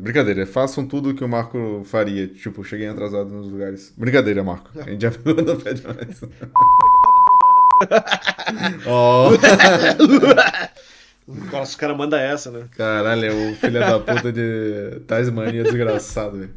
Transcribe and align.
Brincadeira, 0.00 0.46
façam 0.46 0.86
tudo 0.86 1.10
o 1.10 1.14
que 1.14 1.24
o 1.24 1.28
Marco 1.28 1.82
faria. 1.84 2.28
Tipo, 2.28 2.64
cheguei 2.64 2.88
atrasado 2.88 3.30
nos 3.30 3.50
lugares. 3.50 3.92
Brincadeira, 3.96 4.42
Marco. 4.44 4.70
A 4.78 4.90
gente 4.90 5.02
já 5.02 5.10
não 5.24 5.56
pede 5.56 5.82
mais. 5.82 6.20
oh. 8.86 9.30
Os 11.62 11.74
caras 11.74 11.96
mandam 11.96 12.18
essa, 12.18 12.50
né? 12.50 12.66
Caralho, 12.76 13.24
é 13.24 13.32
o 13.32 13.54
filho 13.56 13.80
da 13.80 13.98
puta 13.98 14.32
de 14.32 15.00
Tasmania 15.06 15.64
desgraçado, 15.64 16.38
velho. 16.38 16.54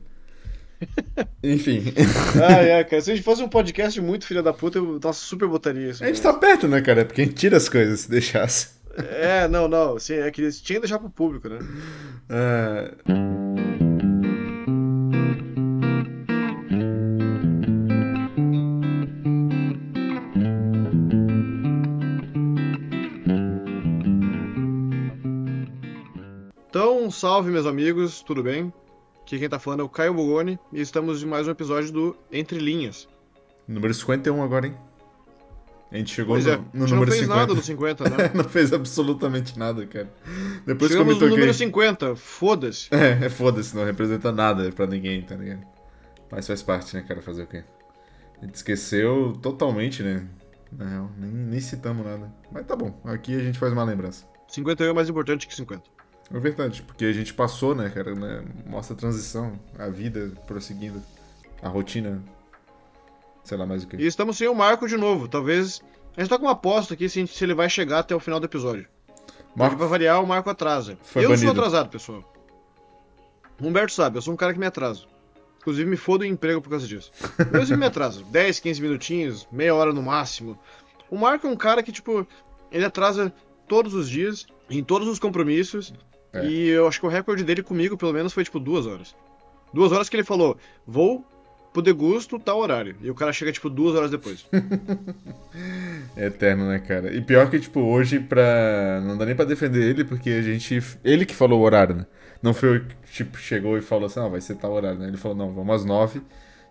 Enfim. 1.44 1.94
Ah, 2.42 2.62
é, 2.62 2.84
cara. 2.84 3.02
Se 3.02 3.12
a 3.12 3.16
gente 3.16 3.24
fosse 3.24 3.42
um 3.42 3.50
podcast 3.50 4.00
muito 4.00 4.26
filha 4.26 4.42
da 4.42 4.54
puta, 4.54 4.78
eu 4.78 5.00
nossa, 5.04 5.20
super 5.20 5.48
botaria 5.48 5.90
isso. 5.90 6.04
A 6.04 6.08
gente 6.08 6.21
tá 6.21 6.32
perto, 6.34 6.68
né, 6.68 6.82
cara? 6.82 7.02
É 7.02 7.04
porque 7.04 7.21
a 7.21 7.26
gente 7.26 7.36
tira 7.36 7.58
as 7.58 7.68
coisas 7.68 8.02
se 8.02 8.10
deixasse. 8.10 8.79
É, 9.07 9.47
não, 9.47 9.68
não. 9.68 9.95
Assim, 9.95 10.15
é 10.15 10.29
que 10.32 10.41
tinha 10.52 10.77
que 10.77 10.88
deixar 10.88 11.00
pro 11.00 11.09
público, 11.09 11.50
né? 11.50 11.59
É. 12.29 12.93
Então, 26.69 27.10
salve 27.10 27.50
meus 27.52 27.66
amigos, 27.66 28.21
tudo 28.21 28.43
bem? 28.43 28.71
Aqui 29.21 29.38
quem 29.38 29.50
tá 29.50 29.60
falando 29.60 29.82
é 29.82 29.83
o 29.83 29.89
Caio 29.89 30.13
Bogoni 30.13 30.57
e 30.71 30.82
estamos 30.82 31.21
em 31.21 31.25
mais 31.25 31.47
um 31.47 31.52
episódio 31.52 31.91
do 31.91 32.17
Entre 32.31 32.58
Linhas. 32.58 33.08
Número 33.67 33.94
51 33.94 34.41
agora, 34.41 34.67
hein? 34.67 34.89
A 35.92 35.98
gente 35.98 36.14
chegou 36.14 36.36
pois 36.36 36.45
no, 36.45 36.52
é, 36.52 36.58
no 36.73 36.86
número 36.86 36.95
não 36.95 37.08
fez 37.08 37.22
50. 37.22 37.36
nada 37.36 37.53
no 37.53 37.64
50, 37.64 38.09
né? 38.09 38.17
não 38.36 38.44
fez 38.44 38.73
absolutamente 38.73 39.58
nada, 39.58 39.88
cara. 39.88 40.11
Depois 40.66 40.92
Chegamos 40.92 41.17
que 41.17 41.23
eu 41.23 41.30
no 41.30 41.36
número 41.36 41.53
50, 41.53 42.16
foda-se. 42.16 42.89
É, 42.92 43.25
é 43.25 43.30
foda-se, 43.30 43.75
não 43.75 43.84
representa 43.84 44.31
nada 44.31 44.72
pra 44.72 44.86
ninguém, 44.86 45.22
tá 45.23 45.36
ligado? 45.36 45.66
Mas 46.31 46.45
faz 46.45 46.61
parte, 46.61 46.95
né, 46.95 47.03
cara, 47.08 47.22
fazer 47.22 47.44
o 47.44 47.47
quê? 47.47 47.63
A 48.39 48.45
gente 48.45 48.55
esqueceu 48.55 49.33
totalmente, 49.41 50.03
né? 50.03 50.28
Não, 50.72 51.09
nem, 51.17 51.31
nem 51.31 51.59
citamos 51.59 52.06
nada. 52.06 52.31
Mas 52.52 52.67
tá 52.67 52.75
bom, 52.75 53.00
aqui 53.03 53.35
a 53.35 53.44
gente 53.44 53.58
faz 53.58 53.73
uma 53.73 53.83
lembrança. 53.83 54.25
51 54.47 54.91
é 54.91 54.94
mais 54.94 55.09
importante 55.09 55.47
que 55.47 55.56
50. 55.56 55.83
É 56.31 56.39
verdade, 56.39 56.83
porque 56.83 57.06
a 57.06 57.11
gente 57.11 57.33
passou, 57.33 57.73
né, 57.73 57.89
cara? 57.89 58.13
Né? 58.13 58.44
Mostra 58.67 58.95
a 58.95 59.00
transição, 59.00 59.59
a 59.78 59.88
vida 59.88 60.31
prosseguindo, 60.45 61.02
a 61.61 61.67
rotina, 61.67 62.22
sei 63.50 63.58
lá 63.58 63.66
mais 63.66 63.83
o 63.83 63.88
que. 63.88 63.97
E 63.97 64.05
estamos 64.05 64.38
sem 64.38 64.47
o 64.47 64.55
Marco 64.55 64.88
de 64.88 64.95
novo. 64.95 65.28
Talvez. 65.28 65.81
A 66.16 66.22
gente 66.22 66.30
tá 66.30 66.38
com 66.38 66.45
uma 66.45 66.52
aposta 66.52 66.94
aqui 66.94 67.09
se, 67.09 67.25
se 67.28 67.44
ele 67.44 67.53
vai 67.53 67.69
chegar 67.69 68.00
até 68.00 68.16
o 68.16 68.19
final 68.19 68.39
do 68.39 68.45
episódio. 68.45 68.88
Marco... 69.56 69.78
Pra 69.78 69.88
variar, 69.88 70.22
o 70.22 70.28
Marco 70.28 70.50
atrasa. 70.50 70.97
Foi 71.02 71.23
eu 71.23 71.30
banido. 71.30 71.45
sou 71.45 71.52
atrasado, 71.52 71.89
pessoal. 71.89 72.33
O 73.59 73.67
Humberto 73.67 73.91
sabe, 73.91 74.17
eu 74.17 74.22
sou 74.22 74.33
um 74.33 74.38
cara 74.38 74.53
que 74.53 74.59
me 74.59 74.66
atrasa. 74.66 75.03
Inclusive, 75.58 75.89
me 75.89 75.97
fodo 75.97 76.23
em 76.23 76.31
emprego 76.31 76.61
por 76.61 76.69
causa 76.69 76.88
disso. 76.88 77.11
Eu 77.53 77.61
sempre 77.61 77.78
me 77.78 77.86
atraso. 77.86 78.23
10, 78.31 78.59
15 78.59 78.81
minutinhos, 78.81 79.47
meia 79.52 79.73
hora 79.75 79.91
no 79.91 80.02
máximo. 80.02 80.58
O 81.09 81.17
Marco 81.17 81.47
é 81.47 81.50
um 81.50 81.56
cara 81.56 81.84
que, 81.84 81.91
tipo, 81.91 82.25
ele 82.72 82.86
atrasa 82.86 83.34
todos 83.67 83.94
os 83.94 84.09
dias, 84.09 84.45
em 84.69 84.84
todos 84.84 85.08
os 85.08 85.19
compromissos. 85.19 85.94
É. 86.31 86.45
E 86.45 86.67
eu 86.69 86.88
acho 86.88 87.00
que 87.00 87.06
o 87.06 87.09
recorde 87.09 87.44
dele 87.44 87.63
comigo, 87.63 87.97
pelo 87.97 88.13
menos, 88.13 88.31
foi 88.31 88.44
tipo 88.44 88.59
duas 88.59 88.86
horas. 88.86 89.16
Duas 89.73 89.91
horas 89.91 90.09
que 90.09 90.16
ele 90.16 90.23
falou, 90.23 90.58
vou 90.86 91.25
pro 91.80 91.81
degusto 91.81 92.38
tal 92.38 92.59
horário. 92.59 92.95
E 93.02 93.09
o 93.09 93.16
cara 93.16 93.33
chega, 93.33 93.52
tipo, 93.52 93.69
duas 93.69 93.95
horas 93.95 94.11
depois. 94.11 94.45
é 96.16 96.27
eterno, 96.27 96.67
né, 96.67 96.80
cara? 96.80 97.13
E 97.13 97.22
pior 97.22 97.49
que, 97.49 97.59
tipo, 97.59 97.80
hoje, 97.80 98.19
pra. 98.19 99.02
Não 99.02 99.17
dá 99.17 99.25
nem 99.25 99.35
pra 99.35 99.45
defender 99.45 99.83
ele, 99.83 100.03
porque 100.03 100.30
a 100.30 100.41
gente. 100.41 100.81
Ele 101.03 101.25
que 101.25 101.35
falou 101.35 101.59
o 101.59 101.63
horário, 101.63 101.95
né? 101.95 102.05
Não 102.41 102.53
foi 102.53 102.77
o 102.77 102.85
que, 102.85 102.95
tipo, 103.11 103.38
chegou 103.38 103.77
e 103.77 103.81
falou 103.81 104.05
assim, 104.05 104.19
ah, 104.19 104.27
vai 104.27 104.41
ser 104.41 104.55
tal 104.55 104.72
horário, 104.72 105.00
né? 105.00 105.07
Ele 105.07 105.17
falou, 105.17 105.38
não, 105.38 105.53
vamos 105.53 105.75
às 105.75 105.85
nove. 105.85 106.22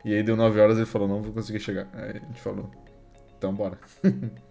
E 0.04 0.14
aí 0.14 0.22
deu 0.22 0.36
nove 0.36 0.60
horas 0.60 0.76
ele 0.76 0.86
falou, 0.86 1.08
não 1.08 1.22
vou 1.22 1.32
conseguir 1.32 1.60
chegar. 1.60 1.88
Aí 1.92 2.10
a 2.10 2.26
gente 2.26 2.40
falou, 2.40 2.70
então 3.36 3.52
bora. 3.54 3.78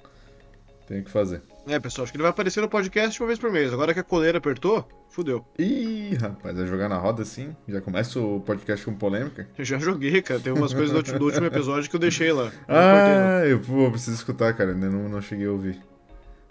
Tem 0.88 1.04
que 1.04 1.12
fazer. 1.12 1.42
É, 1.68 1.78
pessoal, 1.80 2.04
acho 2.04 2.14
que 2.14 2.18
ele 2.18 2.24
vai 2.24 2.32
aparecer 2.32 2.62
no 2.62 2.70
podcast 2.70 3.22
uma 3.22 3.28
vez 3.28 3.38
por 3.38 3.52
mês. 3.52 3.74
Agora 3.74 3.94
que 3.94 4.00
a 4.00 4.04
coleira 4.04 4.38
apertou, 4.38 4.88
fudeu. 5.10 5.46
Ih, 5.60 6.16
rapaz, 6.16 6.56
vai 6.56 6.66
jogar 6.66 6.88
na 6.88 6.98
roda 6.98 7.24
assim? 7.24 7.54
Já 7.68 7.82
começa 7.82 8.18
o 8.22 8.40
podcast 8.40 8.86
com 8.86 8.94
polêmica? 8.94 9.50
Eu 9.58 9.66
já 9.66 9.78
joguei, 9.78 10.22
cara. 10.22 10.40
Tem 10.40 10.54
umas 10.54 10.74
coisas 10.74 11.04
do, 11.04 11.20
do, 11.20 11.26
último 11.26 11.46
episódio 11.46 11.90
que 11.90 11.96
eu 11.98 12.00
deixei 12.00 12.32
lá. 12.32 12.54
ah, 12.70 13.42
eu 13.46 13.60
vou, 13.60 13.92
preciso 13.92 14.16
escutar, 14.16 14.54
cara. 14.54 14.72
Ainda 14.72 14.90
não, 14.90 15.10
não 15.10 15.22
cheguei 15.22 15.46
a 15.46 15.52
ouvir. 15.52 15.78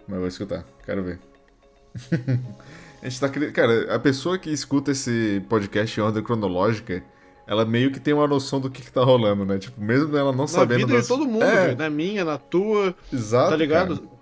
Mas 0.07 0.19
vou 0.19 0.29
escutar, 0.29 0.67
quero 0.85 1.03
ver. 1.03 1.19
a 3.03 3.09
gente 3.09 3.19
tá 3.19 3.31
Cara, 3.31 3.95
a 3.95 3.99
pessoa 3.99 4.39
que 4.39 4.51
escuta 4.51 4.91
esse 4.91 5.43
podcast 5.49 5.99
em 5.99 6.03
ordem 6.03 6.23
cronológica 6.23 7.03
ela 7.47 7.65
meio 7.65 7.93
que 7.93 8.01
tem 8.01 8.13
uma 8.13 8.27
noção 8.27 8.61
do 8.61 8.69
que, 8.69 8.83
que 8.83 8.91
tá 8.91 9.05
rolando, 9.05 9.45
né? 9.45 9.57
Tipo, 9.57 9.81
mesmo 9.81 10.15
ela 10.17 10.33
não 10.33 10.43
na 10.43 10.49
sabendo. 10.49 10.81
Na 10.81 10.87
vida 10.87 10.93
das... 10.95 11.03
de 11.03 11.09
todo 11.09 11.27
mundo, 11.27 11.45
é. 11.45 11.75
na 11.77 11.89
minha, 11.89 12.25
na 12.25 12.37
tua. 12.37 12.95
Exato. 13.13 13.51
Tá 13.51 13.57
ligado? 13.57 13.99
Cara. 13.99 14.16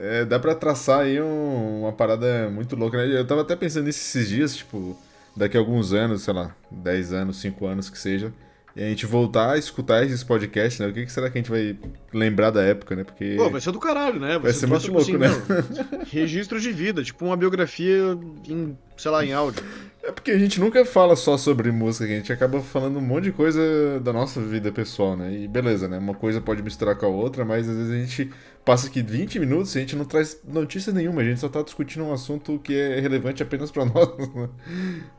É, 0.00 0.24
dá 0.24 0.38
pra 0.38 0.54
traçar 0.54 1.00
aí 1.00 1.20
um, 1.20 1.80
uma 1.82 1.92
parada 1.92 2.48
muito 2.48 2.76
louca, 2.76 2.96
né? 2.96 3.18
Eu 3.18 3.26
tava 3.26 3.40
até 3.40 3.56
pensando 3.56 3.86
nisso 3.86 3.98
esses 3.98 4.28
dias, 4.28 4.56
tipo, 4.56 4.96
daqui 5.36 5.56
a 5.56 5.60
alguns 5.60 5.92
anos, 5.92 6.22
sei 6.22 6.32
lá, 6.32 6.54
10 6.70 7.12
anos, 7.12 7.40
5 7.40 7.66
anos 7.66 7.90
que 7.90 7.98
seja, 7.98 8.32
e 8.76 8.82
a 8.84 8.88
gente 8.88 9.06
voltar 9.06 9.54
a 9.54 9.58
escutar 9.58 10.04
esses 10.04 10.22
podcasts, 10.22 10.78
né? 10.78 10.86
O 10.86 10.92
que, 10.92 11.04
que 11.04 11.10
será 11.10 11.28
que 11.28 11.36
a 11.36 11.40
gente 11.40 11.50
vai 11.50 11.76
lembrar 12.14 12.50
da 12.50 12.62
época, 12.62 12.94
né? 12.94 13.02
Porque. 13.02 13.34
Pô, 13.36 13.50
vai 13.50 13.60
ser 13.60 13.72
do 13.72 13.80
caralho, 13.80 14.20
né? 14.20 14.34
Vai, 14.34 14.38
vai 14.38 14.52
ser, 14.52 14.60
ser 14.60 14.66
muito 14.68 14.82
tipo 14.82 14.98
louco, 14.98 15.10
assim, 15.10 15.18
né? 15.18 16.04
registro 16.12 16.60
de 16.60 16.70
vida, 16.70 17.02
tipo 17.02 17.24
uma 17.24 17.36
biografia 17.36 18.16
em, 18.48 18.78
sei 18.96 19.10
lá, 19.10 19.24
em 19.24 19.32
áudio. 19.32 19.64
É 20.08 20.10
porque 20.10 20.30
a 20.30 20.38
gente 20.38 20.58
nunca 20.58 20.86
fala 20.86 21.14
só 21.14 21.36
sobre 21.36 21.70
música, 21.70 22.06
a 22.06 22.08
gente 22.08 22.32
acaba 22.32 22.62
falando 22.62 22.96
um 22.96 23.02
monte 23.02 23.24
de 23.24 23.32
coisa 23.32 24.00
da 24.00 24.10
nossa 24.10 24.40
vida 24.40 24.72
pessoal, 24.72 25.14
né? 25.14 25.30
E 25.34 25.46
beleza, 25.46 25.86
né? 25.86 25.98
Uma 25.98 26.14
coisa 26.14 26.40
pode 26.40 26.62
misturar 26.62 26.96
com 26.96 27.04
a 27.04 27.10
outra, 27.10 27.44
mas 27.44 27.68
às 27.68 27.76
vezes 27.76 27.92
a 27.92 27.98
gente 27.98 28.30
passa 28.64 28.86
aqui 28.86 29.02
20 29.02 29.38
minutos 29.38 29.74
e 29.74 29.76
a 29.76 29.80
gente 29.82 29.94
não 29.94 30.06
traz 30.06 30.40
notícia 30.48 30.94
nenhuma, 30.94 31.20
a 31.20 31.24
gente 31.24 31.38
só 31.38 31.48
tá 31.50 31.60
discutindo 31.60 32.06
um 32.06 32.12
assunto 32.14 32.58
que 32.58 32.74
é 32.74 32.98
relevante 33.00 33.42
apenas 33.42 33.70
para 33.70 33.84
nós. 33.92 34.34
Né? 34.34 34.48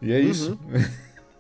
E 0.02 0.12
é 0.12 0.20
isso. 0.20 0.58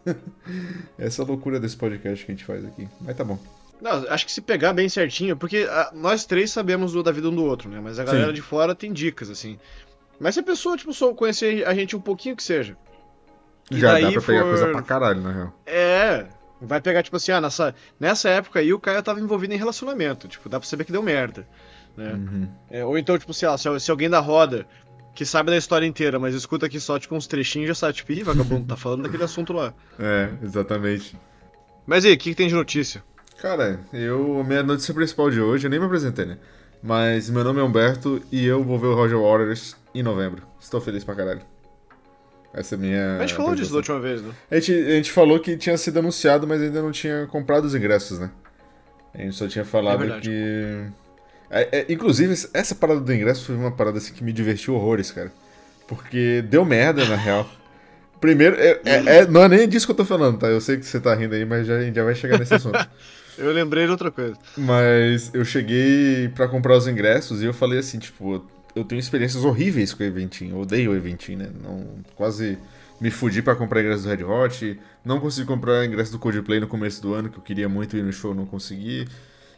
Uhum. 0.06 0.14
Essa 1.00 1.24
é 1.24 1.26
a 1.26 1.28
loucura 1.28 1.60
desse 1.60 1.76
podcast 1.76 2.24
que 2.24 2.32
a 2.32 2.36
gente 2.36 2.46
faz 2.46 2.64
aqui. 2.64 2.88
Mas 3.02 3.18
tá 3.18 3.24
bom. 3.24 3.40
Não, 3.82 4.06
acho 4.10 4.28
que 4.28 4.32
se 4.32 4.42
pegar 4.42 4.74
bem 4.74 4.88
certinho, 4.88 5.36
porque 5.36 5.68
a, 5.68 5.82
ah, 5.82 5.92
nós 5.96 6.24
três 6.24 6.52
sabemos 6.52 6.94
do, 6.94 7.02
da 7.02 7.12
vida 7.12 7.28
um 7.28 7.36
do 7.36 7.46
outro, 7.46 7.68
né? 7.68 7.80
Mas 7.84 7.98
a 7.98 8.04
galera 8.04 8.28
Sim. 8.28 8.34
de 8.34 8.44
fora 8.44 8.76
tem 8.76 8.94
dicas, 8.94 9.28
assim. 9.28 9.58
Mas 10.20 10.36
se 10.36 10.40
a 10.40 10.44
pessoa, 10.44 10.78
tipo, 10.78 10.94
só 10.94 11.12
conhecer 11.16 11.66
a 11.66 11.74
gente 11.74 11.96
um 11.96 12.02
pouquinho 12.02 12.36
que 12.36 12.44
seja, 12.44 12.78
já 13.72 14.00
dá 14.00 14.12
pra 14.12 14.22
pegar 14.22 14.42
for... 14.42 14.50
coisa 14.50 14.68
pra 14.68 14.82
caralho, 14.82 15.22
na 15.22 15.32
real. 15.32 15.54
É, 15.66 16.26
vai 16.62 16.82
pegar, 16.82 17.04
tipo 17.04 17.16
assim, 17.16 17.32
ah, 17.32 17.42
nessa, 17.42 17.76
nessa 18.00 18.30
época 18.30 18.60
aí 18.60 18.74
o 18.74 18.80
Caio 18.80 19.02
tava 19.04 19.20
envolvido 19.20 19.54
em 19.54 19.58
relacionamento. 19.58 20.28
Tipo, 20.28 20.50
dá 20.50 20.60
pra 20.60 20.68
saber 20.68 20.84
que 20.84 20.92
deu 20.92 21.04
merda. 21.04 21.48
Né? 21.96 22.14
Uhum. 22.14 22.48
É, 22.70 22.86
ou 22.86 22.98
então, 22.98 23.18
tipo, 23.18 23.34
sei 23.34 23.48
lá, 23.48 23.58
se, 23.58 23.80
se, 23.80 23.92
alguém 23.92 24.10
da 24.10 24.20
roda 24.20 24.66
que 25.14 25.26
sabe 25.26 25.52
da 25.52 25.58
história 25.58 25.86
inteira, 25.86 26.18
mas 26.20 26.34
escuta 26.34 26.66
aqui 26.66 26.80
só, 26.80 26.98
tipo, 26.98 27.16
uns 27.16 27.28
trechinhos 27.28 27.68
já 27.68 27.76
sabe, 27.76 27.94
tipo, 27.94 28.12
ih, 28.12 28.24
vagabundo, 28.24 28.68
tá 28.68 28.78
falando 28.78 29.04
daquele 29.04 29.24
assunto 29.24 29.54
lá. 29.54 29.74
É, 30.00 30.30
exatamente. 30.42 31.18
Mas 31.86 32.06
e 32.06 32.10
aí, 32.10 32.14
o 32.14 32.18
que, 32.18 32.30
que, 32.30 32.36
tem 32.36 32.48
de 32.48 32.54
notícia? 32.54 33.04
Cara, 33.42 33.80
eu. 33.92 34.44
Minha 34.44 34.64
notícia 34.64 34.94
principal 34.94 35.30
de 35.30 35.42
hoje, 35.42 35.66
eu 35.66 35.70
nem 35.70 35.80
me 35.80 35.86
apresentei, 35.86 36.26
né? 36.26 36.38
Mas 36.82 37.30
meu 37.30 37.44
nome 37.44 37.60
é 37.60 37.64
Humberto 37.64 38.22
e 38.32 38.46
eu 38.46 38.64
vou 38.64 38.80
ver 38.80 38.88
o 38.88 38.96
Roger 38.96 39.20
Waters 39.20 39.76
em 39.94 40.04
novembro. 40.04 40.44
Estou 40.60 40.80
feliz 40.80 41.04
pra 41.04 41.16
caralho. 41.16 41.42
Essa 42.54 42.76
é 42.76 42.78
a 42.78 42.80
minha. 42.80 43.18
A 43.18 43.22
gente 43.22 43.36
falou 43.36 43.56
disso 43.56 43.72
da 43.72 43.78
última 43.78 44.00
vez, 44.00 44.22
né? 44.22 44.32
A 44.50 44.56
gente, 44.56 44.74
a 44.74 44.92
gente 44.92 45.12
falou 45.12 45.40
que 45.40 45.56
tinha 45.56 45.78
sido 45.78 46.00
anunciado, 46.00 46.48
mas 46.48 46.62
ainda 46.62 46.82
não 46.82 46.92
tinha 46.92 47.28
comprado 47.28 47.66
os 47.66 47.76
ingressos, 47.76 48.20
né? 48.20 48.32
A 49.14 49.20
gente 49.20 49.36
só 49.36 49.48
tinha 49.48 49.66
falado 49.66 50.04
é 50.04 50.20
que. 50.20 50.86
É, 51.50 51.80
é, 51.80 51.86
inclusive, 51.90 52.34
essa 52.54 52.76
parada 52.76 53.00
do 53.00 53.14
ingresso 53.14 53.46
foi 53.46 53.56
uma 53.56 53.72
parada 53.72 53.98
assim 53.98 54.14
que 54.14 54.24
me 54.24 54.32
divertiu 54.32 54.76
horrores, 54.76 55.12
cara. 55.12 55.32
Porque 55.88 56.44
deu 56.48 56.64
merda, 56.64 57.06
na 57.06 57.16
real. 57.16 57.50
Primeiro, 58.22 58.56
é, 58.60 58.80
é, 58.84 59.18
é, 59.18 59.28
não 59.28 59.44
é 59.44 59.48
nem 59.48 59.68
disso 59.68 59.86
que 59.86 59.92
eu 59.92 59.96
tô 59.96 60.06
falando, 60.06 60.38
tá? 60.38 60.48
Eu 60.48 60.60
sei 60.60 60.78
que 60.78 60.86
você 60.86 61.00
tá 61.00 61.16
rindo 61.16 61.34
aí, 61.34 61.46
mas 61.46 61.66
já, 61.66 61.76
a 61.76 61.82
gente 61.82 61.96
já 61.96 62.04
vai 62.04 62.14
chegar 62.14 62.38
nesse 62.38 62.54
assunto. 62.54 62.78
eu 63.38 63.52
lembrei 63.52 63.86
de 63.86 63.92
outra 63.92 64.12
coisa. 64.12 64.36
Mas 64.58 65.32
eu 65.34 65.46
cheguei 65.46 66.28
para 66.30 66.48
comprar 66.48 66.76
os 66.76 66.86
ingressos 66.86 67.42
e 67.42 67.46
eu 67.46 67.54
falei 67.54 67.80
assim, 67.80 67.98
tipo, 67.98 68.46
eu 68.76 68.84
tenho 68.84 69.00
experiências 69.00 69.44
horríveis 69.44 69.94
com 69.94 70.04
o 70.04 70.06
Eventinho. 70.06 70.56
Eu 70.56 70.62
odeio 70.62 70.92
o 70.92 70.96
Eventinho, 70.96 71.40
né? 71.40 71.50
Não, 71.62 71.88
quase 72.16 72.58
me 73.00 73.10
fudi 73.10 73.42
para 73.42 73.56
comprar 73.56 73.82
ingresso 73.82 74.04
do 74.04 74.10
Red 74.10 74.24
Hot. 74.24 74.80
Não 75.04 75.20
consegui 75.20 75.48
comprar 75.48 75.86
ingresso 75.86 76.12
do 76.12 76.20
Coldplay 76.20 76.60
no 76.60 76.68
começo 76.68 77.02
do 77.02 77.14
ano, 77.14 77.30
que 77.30 77.38
eu 77.38 77.44
queria 77.44 77.70
muito 77.70 77.96
ir 77.98 78.04
no 78.04 78.12
show, 78.12 78.34
não 78.34 78.46
consegui. 78.46 79.08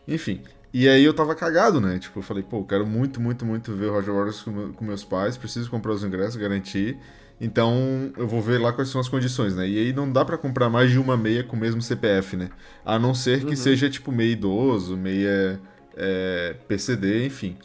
Enfim. 0.08 0.42
E 0.74 0.88
aí 0.88 1.04
eu 1.04 1.14
tava 1.14 1.36
cagado, 1.36 1.82
né? 1.82 2.00
Tipo, 2.00 2.20
eu 2.20 2.24
falei, 2.24 2.44
pô, 2.44 2.64
quero 2.64 2.86
muito, 2.86 3.20
muito, 3.20 3.46
muito 3.46 3.76
ver 3.76 3.88
o 3.88 3.94
Roger 3.94 4.14
Waters 4.14 4.42
com, 4.42 4.72
com 4.72 4.86
meus 4.86 5.04
pais, 5.04 5.36
preciso 5.36 5.70
comprar 5.70 5.92
os 5.92 6.04
ingressos, 6.04 6.38
garantir. 6.38 6.98
Então 7.42 8.14
eu 8.16 8.28
vou 8.28 8.40
ver 8.40 8.60
lá 8.60 8.72
quais 8.72 8.90
são 8.90 9.02
as 9.02 9.10
condições, 9.10 9.56
né? 9.56 9.68
E 9.68 9.78
aí 9.78 9.92
não 9.92 10.10
dá 10.10 10.24
para 10.24 10.38
comprar 10.38 10.70
mais 10.70 10.92
de 10.92 11.00
uma 11.00 11.18
meia 11.18 11.44
com 11.44 11.56
o 11.56 11.60
mesmo 11.60 11.82
CPF, 11.82 12.38
né? 12.38 12.50
A 12.86 13.00
não 13.00 13.14
ser 13.14 13.40
que 13.40 13.50
uhum. 13.50 13.56
seja 13.56 13.90
tipo 13.90 14.12
meia 14.12 14.32
idoso, 14.32 14.96
meia 14.96 15.60
é, 15.98 16.56
PCD, 16.68 17.26
enfim. 17.26 17.58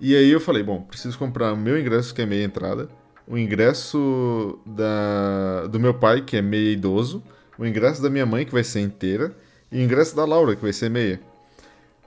E 0.00 0.14
aí 0.14 0.30
eu 0.30 0.40
falei, 0.40 0.62
bom, 0.62 0.82
preciso 0.82 1.18
comprar 1.18 1.52
o 1.52 1.56
meu 1.56 1.78
ingresso, 1.78 2.14
que 2.14 2.22
é 2.22 2.26
meia 2.26 2.44
entrada, 2.44 2.88
o 3.26 3.38
ingresso 3.38 4.58
da, 4.66 5.66
do 5.68 5.80
meu 5.80 5.94
pai, 5.94 6.22
que 6.22 6.36
é 6.36 6.42
meia 6.42 6.72
idoso, 6.72 7.22
o 7.58 7.64
ingresso 7.64 8.02
da 8.02 8.10
minha 8.10 8.26
mãe, 8.26 8.44
que 8.44 8.52
vai 8.52 8.64
ser 8.64 8.80
inteira, 8.80 9.34
e 9.70 9.78
o 9.78 9.82
ingresso 9.82 10.14
da 10.14 10.24
Laura, 10.24 10.54
que 10.54 10.62
vai 10.62 10.72
ser 10.72 10.90
meia. 10.90 11.20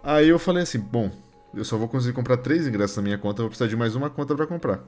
Aí 0.03 0.29
eu 0.29 0.37
falei 0.37 0.63
assim, 0.63 0.79
bom, 0.79 1.11
eu 1.53 1.65
só 1.65 1.77
vou 1.77 1.87
conseguir 1.87 2.13
comprar 2.13 2.37
três 2.37 2.67
ingressos 2.67 2.97
na 2.97 3.03
minha 3.03 3.17
conta, 3.17 3.41
eu 3.41 3.43
vou 3.43 3.49
precisar 3.49 3.67
de 3.67 3.75
mais 3.75 3.95
uma 3.95 4.09
conta 4.09 4.35
para 4.35 4.45
comprar. 4.45 4.83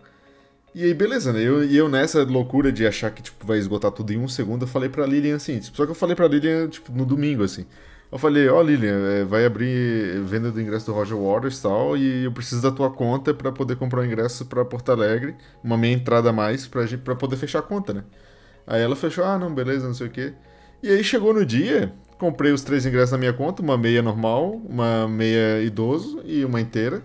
E 0.74 0.84
aí, 0.84 0.94
beleza, 0.94 1.34
né? 1.34 1.42
Eu, 1.42 1.64
e 1.64 1.76
eu 1.76 1.90
nessa 1.90 2.24
loucura 2.24 2.72
de 2.72 2.86
achar 2.86 3.10
que, 3.10 3.24
tipo, 3.24 3.46
vai 3.46 3.58
esgotar 3.58 3.92
tudo 3.92 4.14
em 4.14 4.18
um 4.18 4.28
segundo, 4.28 4.64
eu 4.64 4.68
falei 4.68 4.88
pra 4.88 5.06
Lilian 5.06 5.36
assim, 5.36 5.60
tipo, 5.60 5.76
só 5.76 5.86
que 5.86 5.92
eu 5.92 5.96
falei 5.96 6.16
pra 6.16 6.28
Lilian, 6.28 6.68
tipo, 6.68 6.92
no 6.92 7.06
domingo, 7.06 7.44
assim. 7.44 7.66
Eu 8.12 8.18
falei, 8.18 8.50
ó, 8.50 8.58
oh, 8.58 8.64
Lilian, 8.64 9.00
é, 9.08 9.24
vai 9.24 9.46
abrir 9.46 10.20
venda 10.24 10.52
do 10.52 10.60
ingresso 10.60 10.88
do 10.88 10.94
Roger 10.94 11.16
Waters 11.16 11.60
e 11.60 11.62
tal, 11.62 11.96
e 11.96 12.24
eu 12.24 12.32
preciso 12.32 12.62
da 12.62 12.72
tua 12.72 12.90
conta 12.90 13.36
para 13.36 13.52
poder 13.52 13.76
comprar 13.76 14.00
o 14.00 14.02
um 14.02 14.06
ingresso 14.06 14.46
para 14.46 14.66
Porto 14.66 14.92
Alegre, 14.92 15.36
uma 15.64 15.78
meia 15.78 15.94
entrada 15.94 16.32
a 16.32 16.34
mais 16.34 16.66
pra, 16.66 16.88
gente, 16.88 17.02
pra 17.02 17.16
poder 17.16 17.38
fechar 17.38 17.60
a 17.60 17.62
conta, 17.62 17.94
né? 17.94 18.04
Aí 18.66 18.82
ela 18.82 18.96
fechou, 18.96 19.24
ah, 19.24 19.38
não, 19.38 19.54
beleza, 19.54 19.86
não 19.86 19.94
sei 19.94 20.08
o 20.08 20.10
quê. 20.10 20.34
E 20.82 20.90
aí 20.90 21.04
chegou 21.04 21.34
no 21.34 21.46
dia, 21.46 21.94
comprei 22.18 22.52
os 22.52 22.64
três 22.64 22.84
ingressos 22.84 23.12
na 23.12 23.18
minha 23.18 23.34
conta, 23.34 23.62
uma 23.62 23.78
meia 23.78 24.02
normal, 24.02 24.54
uma 24.68 25.08
meia 25.08 25.62
idoso 25.62 26.22
e 26.26 26.44
uma 26.44 26.60
inteira. 26.60 27.04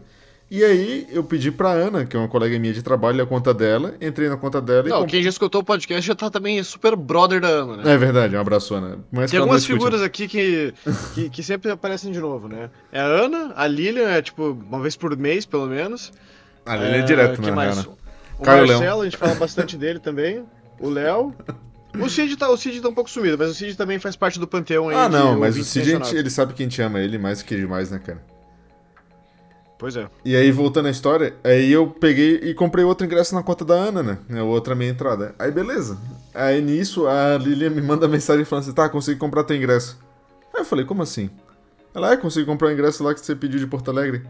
E 0.54 0.62
aí 0.62 1.08
eu 1.10 1.24
pedi 1.24 1.50
pra 1.50 1.72
Ana, 1.72 2.06
que 2.06 2.16
é 2.16 2.18
uma 2.18 2.28
colega 2.28 2.56
minha 2.60 2.72
de 2.72 2.80
trabalho, 2.80 3.20
a 3.20 3.26
conta 3.26 3.52
dela, 3.52 3.96
entrei 4.00 4.28
na 4.28 4.36
conta 4.36 4.60
dela 4.60 4.84
não, 4.84 4.98
e. 4.98 5.00
Não, 5.00 5.04
quem 5.04 5.20
já 5.20 5.28
escutou 5.28 5.62
o 5.62 5.64
podcast 5.64 6.06
já 6.06 6.14
tá 6.14 6.30
também 6.30 6.62
super 6.62 6.94
brother 6.94 7.40
da 7.40 7.48
Ana, 7.48 7.78
né? 7.78 7.92
É 7.92 7.96
verdade, 7.96 8.36
um 8.36 8.40
abraço, 8.40 8.72
Ana. 8.72 9.00
Mas 9.10 9.32
Tem 9.32 9.40
algumas 9.40 9.66
figuras 9.66 10.00
aqui 10.00 10.28
que, 10.28 10.72
que, 11.12 11.28
que, 11.28 11.42
sempre 11.42 11.72
aparecem 11.72 12.12
de 12.12 12.20
novo, 12.20 12.46
né? 12.46 12.70
É 12.92 13.00
a 13.00 13.04
Ana, 13.04 13.52
a 13.56 13.66
Lilian, 13.66 14.08
é 14.08 14.22
tipo, 14.22 14.56
uma 14.68 14.80
vez 14.80 14.94
por 14.94 15.16
mês, 15.16 15.44
pelo 15.44 15.66
menos. 15.66 16.12
A 16.64 16.76
Lilian 16.76 16.98
é, 16.98 17.00
é 17.00 17.02
direto, 17.02 17.42
né? 17.42 17.50
Mais? 17.50 17.76
Ana? 17.76 17.88
O 18.38 18.42
Caio 18.44 18.58
Marcelo, 18.58 18.80
Leão. 18.80 19.00
a 19.00 19.04
gente 19.06 19.16
fala 19.16 19.34
bastante 19.34 19.76
dele 19.76 19.98
também. 19.98 20.44
O 20.78 20.88
Léo. 20.88 21.34
O 21.98 22.08
Cid, 22.08 22.36
tá, 22.36 22.48
o 22.48 22.56
Cid 22.56 22.80
tá 22.80 22.88
um 22.88 22.94
pouco 22.94 23.10
sumido, 23.10 23.36
mas 23.36 23.50
o 23.50 23.54
Cid 23.54 23.76
também 23.76 23.98
faz 23.98 24.14
parte 24.14 24.38
do 24.38 24.46
panteão 24.46 24.88
aí. 24.88 24.94
Ah, 24.94 25.08
não, 25.08 25.36
mas 25.36 25.56
o 25.56 25.64
Cid, 25.64 25.98
ele 26.12 26.30
sabe 26.30 26.54
que 26.54 26.62
a 26.62 26.66
gente 26.66 26.80
ama 26.80 27.00
ele 27.00 27.18
mais 27.18 27.42
que 27.42 27.56
demais, 27.56 27.90
né, 27.90 27.98
cara? 27.98 28.33
Pois 29.78 29.96
é. 29.96 30.08
E 30.24 30.36
aí, 30.36 30.50
voltando 30.50 30.86
à 30.86 30.90
história, 30.90 31.34
aí 31.42 31.72
eu 31.72 31.86
peguei 31.88 32.36
e 32.36 32.54
comprei 32.54 32.84
outro 32.84 33.06
ingresso 33.06 33.34
na 33.34 33.42
conta 33.42 33.64
da 33.64 33.74
Ana, 33.74 34.02
né? 34.02 34.18
É 34.30 34.42
outra 34.42 34.74
minha 34.74 34.90
entrada. 34.90 35.34
Aí, 35.38 35.50
beleza. 35.50 35.98
Aí, 36.32 36.60
nisso, 36.60 37.06
a 37.06 37.36
Lilian 37.36 37.70
me 37.70 37.82
manda 37.82 38.06
mensagem 38.06 38.44
falando 38.44 38.64
assim, 38.64 38.72
tá, 38.72 38.88
consegui 38.88 39.18
comprar 39.18 39.44
teu 39.44 39.56
ingresso. 39.56 39.98
Aí 40.54 40.60
eu 40.60 40.64
falei, 40.64 40.84
como 40.84 41.02
assim? 41.02 41.28
Ela, 41.92 42.12
é, 42.12 42.16
consegui 42.16 42.46
comprar 42.46 42.68
o 42.68 42.72
ingresso 42.72 43.02
lá 43.02 43.12
que 43.14 43.20
você 43.20 43.34
pediu 43.34 43.58
de 43.58 43.66
Porto 43.66 43.90
Alegre. 43.90 44.22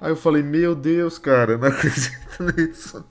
Aí 0.00 0.10
eu 0.10 0.16
falei, 0.16 0.42
meu 0.42 0.74
Deus, 0.74 1.18
cara, 1.18 1.56
não 1.58 1.66
acredito 1.68 2.42
nisso. 2.56 3.04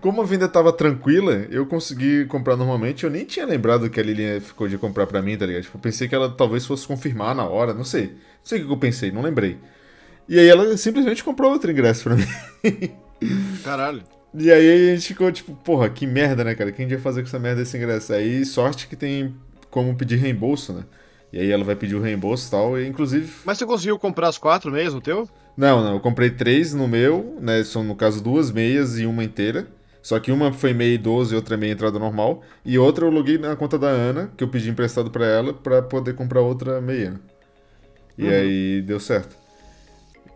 Como 0.00 0.22
a 0.22 0.24
venda 0.24 0.48
tava 0.48 0.72
tranquila, 0.72 1.46
eu 1.50 1.66
consegui 1.66 2.24
comprar 2.26 2.56
normalmente. 2.56 3.04
Eu 3.04 3.10
nem 3.10 3.24
tinha 3.24 3.46
lembrado 3.46 3.88
que 3.90 4.00
a 4.00 4.02
Lilian 4.02 4.40
ficou 4.40 4.66
de 4.66 4.78
comprar 4.78 5.06
pra 5.06 5.22
mim, 5.22 5.36
tá 5.36 5.46
ligado? 5.46 5.62
Tipo, 5.62 5.76
eu 5.76 5.80
pensei 5.80 6.08
que 6.08 6.14
ela 6.14 6.30
talvez 6.30 6.66
fosse 6.66 6.86
confirmar 6.86 7.34
na 7.34 7.44
hora, 7.44 7.74
não 7.74 7.84
sei. 7.84 8.06
Não 8.06 8.44
sei 8.44 8.62
o 8.62 8.66
que 8.66 8.72
eu 8.72 8.76
pensei, 8.76 9.12
não 9.12 9.22
lembrei. 9.22 9.58
E 10.28 10.38
aí 10.38 10.48
ela 10.48 10.76
simplesmente 10.76 11.22
comprou 11.22 11.52
outro 11.52 11.70
ingresso 11.70 12.04
pra 12.04 12.16
mim. 12.16 12.26
Caralho. 13.62 14.02
E 14.34 14.50
aí 14.50 14.90
a 14.90 14.94
gente 14.94 15.08
ficou 15.08 15.30
tipo, 15.30 15.54
porra, 15.54 15.90
que 15.90 16.06
merda, 16.06 16.42
né, 16.42 16.54
cara? 16.54 16.72
Quem 16.72 16.88
ia 16.88 16.98
fazer 16.98 17.22
com 17.22 17.28
essa 17.28 17.38
merda 17.38 17.62
desse 17.62 17.76
ingresso? 17.76 18.12
Aí 18.12 18.44
sorte 18.44 18.88
que 18.88 18.96
tem 18.96 19.34
como 19.70 19.94
pedir 19.94 20.16
reembolso, 20.16 20.72
né? 20.72 20.84
E 21.32 21.38
aí 21.38 21.50
ela 21.50 21.64
vai 21.64 21.74
pedir 21.74 21.94
o 21.94 22.00
reembolso 22.00 22.46
e 22.46 22.50
tal, 22.50 22.78
e 22.78 22.86
inclusive... 22.86 23.30
Mas 23.44 23.58
você 23.58 23.66
conseguiu 23.66 23.98
comprar 23.98 24.28
as 24.28 24.38
quatro 24.38 24.70
meias 24.70 24.92
no 24.92 25.00
teu? 25.00 25.28
Não, 25.56 25.82
não, 25.82 25.94
eu 25.94 26.00
comprei 26.00 26.30
três 26.30 26.74
no 26.74 26.86
meu, 26.86 27.36
né? 27.40 27.62
São, 27.64 27.82
no 27.82 27.94
caso, 27.94 28.22
duas 28.22 28.50
meias 28.50 28.98
e 28.98 29.06
uma 29.06 29.24
inteira. 29.24 29.66
Só 30.02 30.18
que 30.18 30.32
uma 30.32 30.52
foi 30.52 30.74
meia 30.74 30.98
12 30.98 31.32
e 31.32 31.36
outra 31.36 31.56
meia 31.56 31.72
entrada 31.72 31.98
normal. 31.98 32.42
E 32.64 32.78
outra 32.78 33.06
eu 33.06 33.10
loguei 33.10 33.38
na 33.38 33.54
conta 33.54 33.78
da 33.78 33.88
Ana, 33.88 34.32
que 34.36 34.42
eu 34.42 34.48
pedi 34.48 34.68
emprestado 34.68 35.10
para 35.10 35.24
ela, 35.24 35.54
para 35.54 35.80
poder 35.80 36.14
comprar 36.14 36.40
outra 36.40 36.80
meia. 36.80 37.20
E 38.18 38.24
uhum. 38.24 38.30
aí 38.30 38.82
deu 38.82 38.98
certo. 38.98 39.41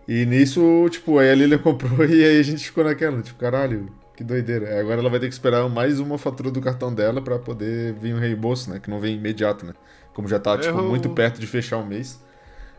E 0.08 0.24
nisso, 0.24 0.88
tipo, 0.90 1.18
aí 1.18 1.30
a 1.30 1.34
Lilia 1.34 1.58
comprou 1.58 2.04
e 2.04 2.24
aí 2.24 2.38
a 2.38 2.42
gente 2.42 2.64
ficou 2.64 2.84
naquela, 2.84 3.20
tipo, 3.22 3.38
caralho, 3.38 3.88
que 4.16 4.22
doideira. 4.22 4.80
Agora 4.80 5.00
ela 5.00 5.10
vai 5.10 5.18
ter 5.18 5.28
que 5.28 5.34
esperar 5.34 5.68
mais 5.68 5.98
uma 5.98 6.16
fatura 6.16 6.50
do 6.50 6.60
cartão 6.60 6.94
dela 6.94 7.20
para 7.20 7.38
poder 7.38 7.94
vir 7.94 8.14
um 8.14 8.18
reembolso, 8.18 8.70
né? 8.70 8.78
Que 8.78 8.88
não 8.88 9.00
vem 9.00 9.16
imediato, 9.16 9.66
né? 9.66 9.74
Como 10.14 10.28
já 10.28 10.38
tá, 10.38 10.56
tipo, 10.56 10.82
muito 10.82 11.10
perto 11.10 11.40
de 11.40 11.46
fechar 11.46 11.78
o 11.78 11.86
mês. 11.86 12.20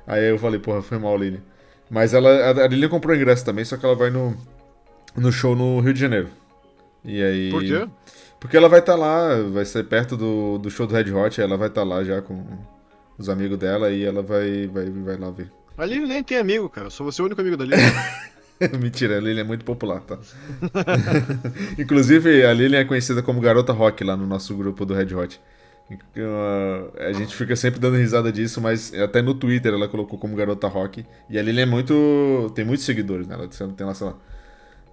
Aí 0.06 0.30
eu 0.30 0.40
falei, 0.40 0.60
porra, 0.60 0.82
foi 0.82 0.98
mal, 0.98 1.18
Lilia. 1.18 1.42
Mas 1.90 2.14
ela, 2.14 2.30
a 2.64 2.68
Lilia 2.68 2.90
comprou 2.90 3.16
ingresso 3.16 3.46
também, 3.46 3.64
só 3.64 3.78
que 3.78 3.86
ela 3.86 3.96
vai 3.96 4.10
no, 4.10 4.36
no 5.16 5.32
show 5.32 5.56
no 5.56 5.80
Rio 5.80 5.94
de 5.94 6.00
Janeiro. 6.00 6.30
E 7.04 7.22
aí. 7.22 7.52
Por 7.52 7.62
quê? 7.62 7.88
Porque 8.40 8.56
ela 8.56 8.70
vai 8.70 8.80
estar 8.80 8.94
tá 8.94 9.00
lá, 9.00 9.42
vai 9.52 9.66
ser 9.66 9.84
perto 9.86 10.16
do, 10.16 10.58
do 10.58 10.70
show 10.70 10.86
do 10.86 10.94
Red 10.94 11.12
Hot, 11.12 11.42
ela 11.42 11.58
vai 11.58 11.70
estar 11.70 11.82
tá 11.82 11.88
lá 11.88 12.04
já 12.04 12.22
com 12.22 12.44
os 13.18 13.30
amigos 13.30 13.58
dela 13.58 13.90
e 13.90 14.04
ela 14.04 14.22
vai, 14.22 14.68
vai, 14.68 14.90
vai 14.90 15.18
lá 15.18 15.32
ver. 15.32 15.52
A 15.78 15.86
Lili 15.86 16.08
nem 16.08 16.24
tem 16.24 16.38
amigo, 16.38 16.68
cara. 16.70 16.90
Só 16.90 17.04
você 17.04 17.22
é 17.22 17.24
o 17.24 17.28
único 17.28 17.40
amigo 17.40 17.56
da 17.56 17.66
Lili. 17.66 17.82
Mentira, 18.82 19.18
a 19.18 19.22
Lilian 19.22 19.42
é 19.42 19.44
muito 19.44 19.64
popular, 19.64 20.02
tá? 20.02 20.18
Inclusive, 21.78 22.44
a 22.44 22.52
Lilian 22.52 22.80
é 22.80 22.86
conhecida 22.86 23.22
como 23.22 23.40
garota 23.40 23.72
rock 23.72 24.04
lá 24.04 24.18
no 24.18 24.26
nosso 24.26 24.56
grupo 24.56 24.84
do 24.84 24.96
Red 24.96 25.14
Hot. 25.14 25.40
a 26.98 27.14
gente 27.14 27.36
fica 27.36 27.56
sempre 27.56 27.80
dando 27.80 27.98
risada 27.98 28.32
disso, 28.32 28.60
mas 28.60 28.92
até 28.96 29.22
no 29.22 29.36
Twitter 29.36 29.72
ela 29.72 29.88
colocou 29.88 30.18
como 30.18 30.36
garota 30.36 30.68
rock. 30.68 31.06
E 31.30 31.38
a 31.38 31.44
Lilian 31.44 31.64
é 31.64 31.66
muito. 31.68 32.52
tem 32.56 32.66
muitos 32.66 32.84
seguidores, 32.84 33.28
né? 33.28 33.36
Ela 33.36 33.48
tem 33.48 33.86
lá, 33.86 33.94
sei 33.94 34.08
lá, 34.08 34.16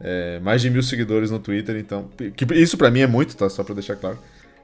é, 0.01 0.39
mais 0.41 0.61
de 0.61 0.69
mil 0.69 0.83
seguidores 0.83 1.31
no 1.31 1.39
Twitter, 1.39 1.77
então. 1.77 2.11
Isso 2.53 2.77
pra 2.77 2.91
mim 2.91 3.01
é 3.01 3.07
muito, 3.07 3.35
tá? 3.35 3.49
Só 3.49 3.65
pra 3.65 3.75
deixar 3.75 3.97
claro. 3.97 4.19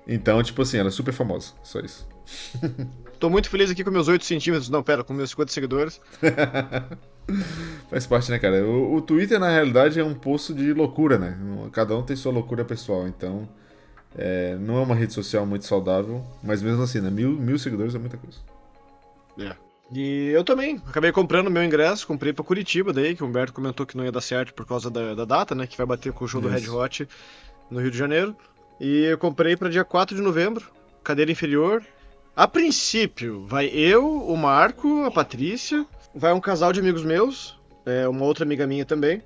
Então, 0.06 0.42
tipo 0.42 0.62
assim, 0.62 0.78
ela 0.78 0.88
é 0.88 0.92
super 0.92 1.12
famosa, 1.12 1.52
só 1.62 1.80
isso. 1.80 2.08
Tô 3.18 3.28
muito 3.28 3.50
feliz 3.50 3.70
aqui 3.70 3.84
com 3.84 3.90
meus 3.90 4.08
8 4.08 4.24
centímetros. 4.24 4.70
Não, 4.70 4.82
pera, 4.82 5.04
com 5.04 5.12
meus 5.12 5.30
50 5.30 5.52
seguidores. 5.52 6.00
Faz 7.90 8.06
parte, 8.06 8.30
né, 8.30 8.38
cara? 8.38 8.64
O, 8.64 8.94
o, 8.94 9.02
Twitter, 9.02 9.38
na 9.38 9.50
realidade, 9.50 10.00
é 10.00 10.04
um 10.04 10.14
poço 10.14 10.54
de 10.54 10.72
loucura, 10.72 11.18
né? 11.18 11.38
Cada 11.72 11.96
um 11.96 12.02
tem 12.02 12.16
sua 12.16 12.32
loucura 12.32 12.64
pessoal, 12.64 13.06
então. 13.06 13.48
É, 14.16 14.56
não 14.56 14.78
é 14.78 14.80
uma 14.80 14.94
rede 14.94 15.12
social 15.12 15.46
muito 15.46 15.64
saudável, 15.66 16.24
mas 16.42 16.62
mesmo 16.62 16.82
assim, 16.82 17.00
né? 17.00 17.10
Mil, 17.10 17.30
mil 17.30 17.58
seguidores 17.58 17.94
é 17.94 17.98
muita 17.98 18.16
coisa. 18.16 18.38
É. 19.38 19.54
E 19.92 20.28
eu 20.28 20.42
também, 20.42 20.80
acabei 20.86 21.12
comprando 21.12 21.50
meu 21.50 21.62
ingresso, 21.62 22.06
comprei 22.06 22.32
pra 22.32 22.44
Curitiba 22.44 22.92
daí, 22.92 23.14
que 23.14 23.22
o 23.22 23.26
Humberto 23.26 23.52
comentou 23.52 23.84
que 23.84 23.96
não 23.96 24.04
ia 24.04 24.12
dar 24.12 24.20
certo 24.20 24.54
por 24.54 24.64
causa 24.66 24.90
da, 24.90 25.14
da 25.14 25.24
data, 25.24 25.54
né? 25.54 25.66
Que 25.66 25.76
vai 25.76 25.86
bater 25.86 26.12
com 26.12 26.24
o 26.24 26.28
show 26.28 26.40
Isso. 26.40 26.48
do 26.48 26.54
Red 26.54 26.68
Hot 26.70 27.08
no 27.70 27.80
Rio 27.80 27.90
de 27.90 27.98
Janeiro. 27.98 28.36
E 28.80 29.04
eu 29.04 29.18
comprei 29.18 29.56
para 29.56 29.68
dia 29.68 29.84
4 29.84 30.16
de 30.16 30.22
novembro, 30.22 30.70
cadeira 31.04 31.30
inferior, 31.30 31.84
a 32.34 32.48
princípio, 32.48 33.44
vai 33.46 33.66
eu, 33.66 34.06
o 34.06 34.36
Marco, 34.36 35.04
a 35.04 35.10
Patrícia, 35.10 35.84
vai 36.14 36.32
um 36.32 36.40
casal 36.40 36.72
de 36.72 36.80
amigos 36.80 37.04
meus, 37.04 37.60
é, 37.84 38.08
uma 38.08 38.24
outra 38.24 38.44
amiga 38.44 38.66
minha 38.66 38.86
também. 38.86 39.22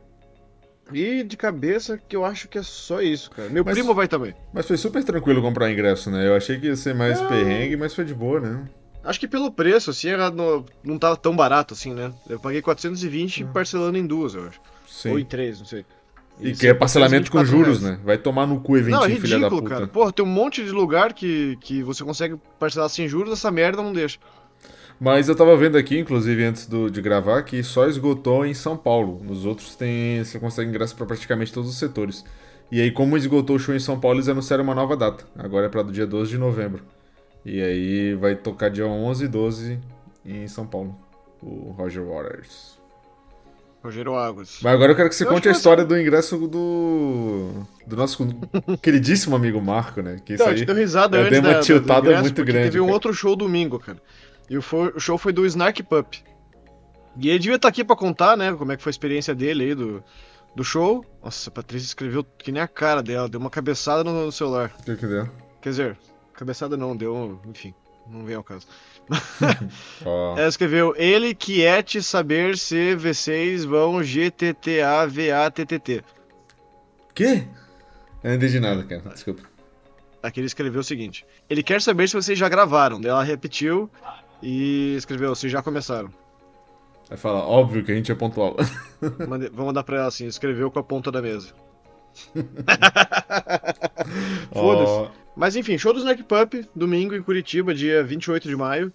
E 0.93 1.23
de 1.23 1.37
cabeça 1.37 1.97
que 1.97 2.15
eu 2.15 2.25
acho 2.25 2.49
que 2.49 2.59
é 2.59 2.63
só 2.63 3.01
isso, 3.01 3.31
cara. 3.31 3.49
Meu 3.49 3.65
mas, 3.65 3.75
primo 3.75 3.95
vai 3.95 4.09
também. 4.09 4.35
Mas 4.53 4.67
foi 4.67 4.77
super 4.77 5.03
tranquilo 5.03 5.41
comprar 5.41 5.71
ingresso, 5.71 6.11
né? 6.11 6.27
Eu 6.27 6.35
achei 6.35 6.59
que 6.59 6.67
ia 6.67 6.77
ser 6.77 6.95
mais 6.95 7.21
é... 7.21 7.27
perrengue, 7.27 7.77
mas 7.77 7.95
foi 7.95 8.05
de 8.05 8.13
boa, 8.13 8.41
né? 8.41 8.69
Acho 9.03 9.21
que 9.21 9.29
pelo 9.29 9.53
preço, 9.53 9.91
assim, 9.91 10.09
era 10.09 10.31
no... 10.31 10.65
não 10.83 10.99
tava 10.99 11.17
tão 11.17 11.35
barato 11.35 11.73
assim, 11.73 11.95
né? 11.95 12.13
Eu 12.29 12.41
paguei 12.41 12.61
420 12.61 13.45
hum. 13.45 13.53
parcelando 13.53 13.97
em 13.97 14.07
duas, 14.07 14.35
eu 14.35 14.47
acho. 14.49 14.61
Sim. 14.89 15.11
Ou 15.11 15.19
em 15.19 15.25
três, 15.25 15.59
não 15.59 15.67
sei. 15.67 15.87
E, 16.41 16.53
que 16.53 16.67
é 16.67 16.75
parcelamento 16.75 17.31
com 17.31 17.45
juros, 17.45 17.81
reais. 17.81 17.99
né? 17.99 18.05
Vai 18.05 18.19
tomar 18.19 18.47
no 18.47 18.61
cu 18.61 18.77
eventinho, 18.77 18.97
não, 18.97 19.05
é 19.05 19.09
ridículo, 19.09 19.29
filha 19.29 19.41
da 19.41 19.49
puta. 19.49 19.69
cara. 19.69 19.87
Porra, 19.87 20.13
tem 20.13 20.25
um 20.25 20.29
monte 20.29 20.65
de 20.65 20.71
lugar 20.71 21.13
que, 21.13 21.57
que 21.61 21.83
você 21.83 22.03
consegue 22.03 22.37
parcelar 22.59 22.89
sem 22.89 23.07
juros, 23.07 23.33
essa 23.33 23.51
merda 23.51 23.83
não 23.83 23.93
deixa. 23.93 24.19
Mas 24.99 25.29
eu 25.29 25.35
tava 25.35 25.57
vendo 25.57 25.77
aqui, 25.77 25.99
inclusive 25.99 26.45
antes 26.45 26.67
do, 26.67 26.91
de 26.91 27.01
gravar, 27.01 27.43
que 27.43 27.63
só 27.63 27.87
esgotou 27.87 28.45
em 28.47 28.55
São 28.55 28.77
Paulo. 28.77 29.21
Nos 29.23 29.45
outros 29.45 29.75
tem, 29.75 30.23
você 30.25 30.39
consegue 30.39 30.69
ingresso 30.69 30.95
para 30.97 31.07
praticamente 31.07 31.53
todos 31.53 31.71
os 31.71 31.79
setores. 31.79 32.25
E 32.71 32.81
aí, 32.81 32.91
como 32.91 33.17
esgotou 33.17 33.57
o 33.57 33.59
show 33.59 33.75
em 33.75 33.81
São 33.81 33.99
Paulo, 33.99 34.17
eles 34.17 34.29
anunciaram 34.29 34.65
uma 34.65 34.75
nova 34.75 34.97
data. 34.97 35.25
Agora 35.37 35.67
é 35.67 35.69
para 35.69 35.83
do 35.83 35.93
dia 35.93 36.07
12 36.07 36.31
de 36.31 36.39
novembro. 36.39 36.83
E 37.45 37.61
aí 37.61 38.15
vai 38.15 38.35
tocar 38.35 38.71
dia 38.71 38.87
11 38.87 39.25
e 39.25 39.29
12 39.29 39.79
em 40.25 40.49
São 40.49 40.67
Paulo. 40.67 40.97
O 41.43 41.73
Roger 41.77 42.03
Waters. 42.03 42.79
Rogério 43.85 44.17
Águas. 44.17 44.61
Mas 44.63 44.73
agora 44.73 44.93
eu 44.93 44.97
quero 44.97 45.11
que 45.11 45.15
você 45.15 45.25
eu 45.25 45.29
conte 45.29 45.47
a 45.47 45.53
história 45.53 45.85
do 45.85 45.99
ingresso 46.01 46.39
do. 46.39 47.67
do 47.87 47.95
nosso 47.95 48.27
queridíssimo 48.81 49.37
amigo 49.37 49.61
Marco, 49.61 50.01
né? 50.01 50.19
Que 50.25 50.33
isso 50.35 50.43
aí. 50.43 50.61
Eu 50.61 50.67
deu 50.67 50.75
risada 50.75 51.19
antes 51.19 51.39
uma 51.39 51.53
da, 51.53 51.61
tiltada 51.61 52.07
ingresso, 52.07 52.23
muito 52.23 52.45
grande. 52.45 52.71
Teve 52.71 52.81
um 52.81 52.91
outro 52.91 53.13
show 53.13 53.37
domingo, 53.37 53.79
cara. 53.79 53.99
E 54.49 54.57
o, 54.57 54.65
o 54.97 54.99
show 54.99 55.19
foi 55.19 55.35
do 55.35 55.45
Snark 55.45 55.83
Pup. 55.83 56.15
E 57.19 57.29
ele 57.29 57.39
devia 57.39 57.57
estar 57.57 57.67
tá 57.67 57.69
aqui 57.69 57.85
pra 57.85 57.95
contar, 57.95 58.39
né? 58.39 58.55
Como 58.55 58.73
é 58.73 58.77
que 58.79 58.83
foi 58.83 58.89
a 58.89 58.93
experiência 58.93 59.35
dele 59.35 59.65
aí 59.65 59.75
do, 59.75 60.03
do 60.57 60.65
show. 60.65 61.05
Nossa, 61.23 61.51
a 61.51 61.53
Patrícia 61.53 61.87
escreveu 61.87 62.25
que 62.25 62.51
nem 62.51 62.63
a 62.63 62.69
cara 62.69 63.03
dela, 63.03 63.29
deu 63.29 63.39
uma 63.39 63.51
cabeçada 63.51 64.03
no, 64.03 64.25
no 64.25 64.33
celular. 64.33 64.75
O 64.81 64.83
que 64.83 64.97
que 64.97 65.07
deu? 65.07 65.29
Quer 65.61 65.69
dizer, 65.69 65.99
cabeçada 66.33 66.75
não, 66.75 66.97
deu. 66.97 67.39
Enfim, 67.47 67.75
não 68.09 68.25
vem 68.25 68.35
ao 68.35 68.43
caso 68.43 68.67
oh. 70.05 70.35
Ela 70.37 70.49
escreveu: 70.49 70.95
Ele 70.97 71.35
quiete 71.35 72.03
saber 72.03 72.57
se 72.57 72.97
V6 72.97 73.67
vão 73.67 74.03
GTTA 74.03 75.07
VATTT. 75.07 76.03
Que? 77.15 77.47
Eu 78.23 78.31
não 78.31 78.35
entendi 78.35 78.59
nada, 78.59 78.83
cara. 78.85 79.03
Desculpa. 79.11 79.43
Aqui 80.23 80.41
ele 80.41 80.47
escreveu 80.47 80.81
o 80.81 80.85
seguinte: 80.85 81.27
Ele 81.49 81.63
quer 81.63 81.83
saber 81.83 82.09
se 82.09 82.17
vocês 82.17 82.39
já 82.39 82.49
gravaram. 82.49 83.01
Daí 83.01 83.11
ela 83.11 83.23
repetiu 83.23 83.91
e 84.43 84.95
escreveu: 84.97 85.35
Vocês 85.35 85.53
já 85.53 85.63
começaram. 85.63 86.11
Vai 87.09 87.19
falar, 87.19 87.47
óbvio 87.47 87.85
que 87.85 87.93
a 87.93 87.95
gente 87.95 88.11
é 88.11 88.15
pontual. 88.15 88.57
Mande, 89.29 89.49
vou 89.51 89.67
mandar 89.67 89.85
pra 89.85 89.99
ela 89.99 90.07
assim: 90.07 90.27
escreveu 90.27 90.71
com 90.71 90.79
a 90.79 90.83
ponta 90.83 91.13
da 91.13 91.21
mesa. 91.21 91.53
Foda-se. 94.53 95.11
Oh. 95.11 95.24
Mas 95.37 95.57
enfim, 95.57 95.77
show 95.77 95.93
do 95.93 95.99
Snack 95.99 96.23
Pup, 96.23 96.67
domingo 96.75 97.15
em 97.15 97.23
Curitiba, 97.23 97.75
dia 97.75 98.03
28 98.03 98.49
de 98.49 98.57
maio. 98.57 98.93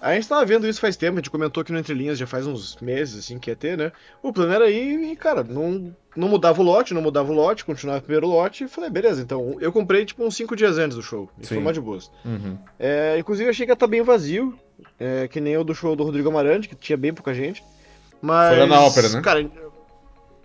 A 0.00 0.14
gente 0.14 0.28
tava 0.28 0.44
vendo 0.44 0.68
isso 0.68 0.82
faz 0.82 0.96
tempo, 0.98 1.14
a 1.14 1.16
gente 1.16 1.30
comentou 1.30 1.62
aqui 1.62 1.72
no 1.72 1.78
Entre 1.78 1.94
Linhas 1.94 2.18
já 2.18 2.26
faz 2.26 2.46
uns 2.46 2.76
meses, 2.76 3.20
assim, 3.20 3.38
que 3.38 3.50
ia 3.50 3.56
ter, 3.56 3.78
né? 3.78 3.90
O 4.22 4.34
plano 4.34 4.52
era 4.52 4.70
ir 4.70 5.12
e, 5.12 5.16
cara, 5.16 5.42
não, 5.42 5.96
não 6.14 6.28
mudava 6.28 6.60
o 6.60 6.64
lote, 6.64 6.92
não 6.92 7.00
mudava 7.00 7.32
o 7.32 7.34
lote, 7.34 7.64
continuava 7.64 8.00
o 8.00 8.02
primeiro 8.02 8.26
lote. 8.26 8.64
E 8.64 8.68
falei, 8.68 8.90
beleza, 8.90 9.22
então 9.22 9.56
eu 9.60 9.72
comprei, 9.72 10.04
tipo, 10.04 10.22
uns 10.22 10.36
5 10.36 10.54
dias 10.54 10.76
antes 10.76 10.94
do 10.94 11.02
show. 11.02 11.30
Isso 11.38 11.48
Sim. 11.48 11.54
foi 11.54 11.62
uma 11.62 11.72
de 11.72 11.80
boas. 11.80 12.10
Uhum. 12.22 12.58
É, 12.78 13.16
inclusive, 13.18 13.46
eu 13.46 13.50
achei 13.50 13.64
que 13.64 13.72
ia 13.72 13.74
estar 13.74 13.86
tá 13.86 13.90
bem 13.90 14.02
vazio, 14.02 14.58
é, 15.00 15.26
que 15.26 15.40
nem 15.40 15.56
o 15.56 15.64
do 15.64 15.74
show 15.74 15.96
do 15.96 16.04
Rodrigo 16.04 16.28
Amarante, 16.28 16.68
que 16.68 16.74
tinha 16.74 16.98
bem 16.98 17.14
pouca 17.14 17.32
gente. 17.32 17.64
Mas. 18.20 18.58
Foi 18.58 18.66
na 18.66 18.80
ópera, 18.80 19.08
né? 19.08 19.20
Cara, 19.22 19.50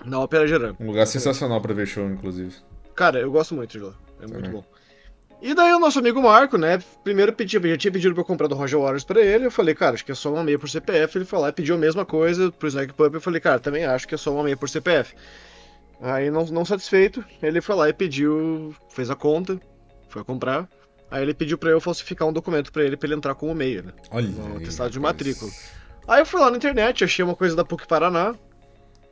na 0.06 0.20
ópera 0.22 0.48
geral. 0.48 0.74
Um 0.80 0.88
lugar 0.88 1.06
sensacional 1.06 1.60
pra 1.60 1.74
ver 1.74 1.86
show, 1.86 2.06
inclusive. 2.10 2.56
Cara, 2.96 3.20
eu 3.20 3.30
gosto 3.30 3.56
muito 3.56 3.72
de 3.72 3.80
lá. 3.80 3.94
É 4.20 4.26
Também. 4.26 4.42
muito 4.42 4.52
bom. 4.52 4.64
E 5.42 5.54
daí 5.54 5.74
o 5.74 5.80
nosso 5.80 6.00
amigo 6.00 6.22
Marco, 6.22 6.58
né, 6.58 6.84
primeiro 7.02 7.32
pediu, 7.32 7.62
já 7.62 7.78
tinha 7.78 7.92
pedido 7.92 8.14
pra 8.14 8.22
eu 8.22 8.26
comprar 8.26 8.48
do 8.48 8.56
Roger 8.56 8.78
Waters 8.80 9.06
pra 9.06 9.22
ele, 9.22 9.46
eu 9.46 9.52
falei, 9.52 9.74
cara, 9.74 9.94
acho 9.94 10.04
que 10.04 10.12
é 10.12 10.16
só 10.16 10.34
uma 10.34 10.44
meia 10.44 10.60
por 10.60 10.70
CPF, 10.70 11.18
ele 11.18 11.26
falou, 11.26 11.48
e 11.48 11.54
pediu 11.54 11.76
a 11.76 11.78
mesma 11.78 12.06
coisa 12.06 12.52
pro 12.52 12.68
Snack 12.68 12.94
Pub, 12.94 13.14
eu 13.14 13.22
falei, 13.22 13.40
cara, 13.40 13.58
também 13.58 13.86
acho 13.86 14.06
que 14.06 14.14
é 14.14 14.18
só 14.18 14.34
uma 14.34 14.44
meia 14.44 14.58
por 14.58 14.68
CPF. 14.68 15.16
Aí, 16.02 16.30
não, 16.30 16.46
não 16.46 16.66
satisfeito, 16.66 17.24
ele 17.42 17.62
foi 17.62 17.76
lá 17.76 17.88
e 17.88 17.94
pediu, 17.94 18.76
fez 18.90 19.10
a 19.10 19.16
conta, 19.16 19.60
foi 20.10 20.26
comprar, 20.26 20.68
aí 21.10 21.22
ele 21.22 21.34
pediu 21.34 21.58
pra 21.58 21.70
eu 21.70 21.80
falsificar 21.80 22.28
um 22.28 22.34
documento 22.34 22.70
pra 22.70 22.84
ele, 22.84 22.98
pra 22.98 23.08
ele 23.08 23.16
entrar 23.16 23.34
como 23.34 23.56
meia, 23.56 23.82
né, 23.82 23.94
Olha 24.12 24.28
um 24.28 24.58
atestado 24.58 24.90
de 24.90 25.00
matrícula. 25.00 25.50
Aí 26.06 26.20
eu 26.20 26.26
fui 26.26 26.42
lá 26.42 26.52
na 26.52 26.58
internet, 26.58 27.04
achei 27.04 27.24
uma 27.24 27.36
coisa 27.36 27.56
da 27.56 27.64
PUC 27.64 27.88
Paraná, 27.88 28.36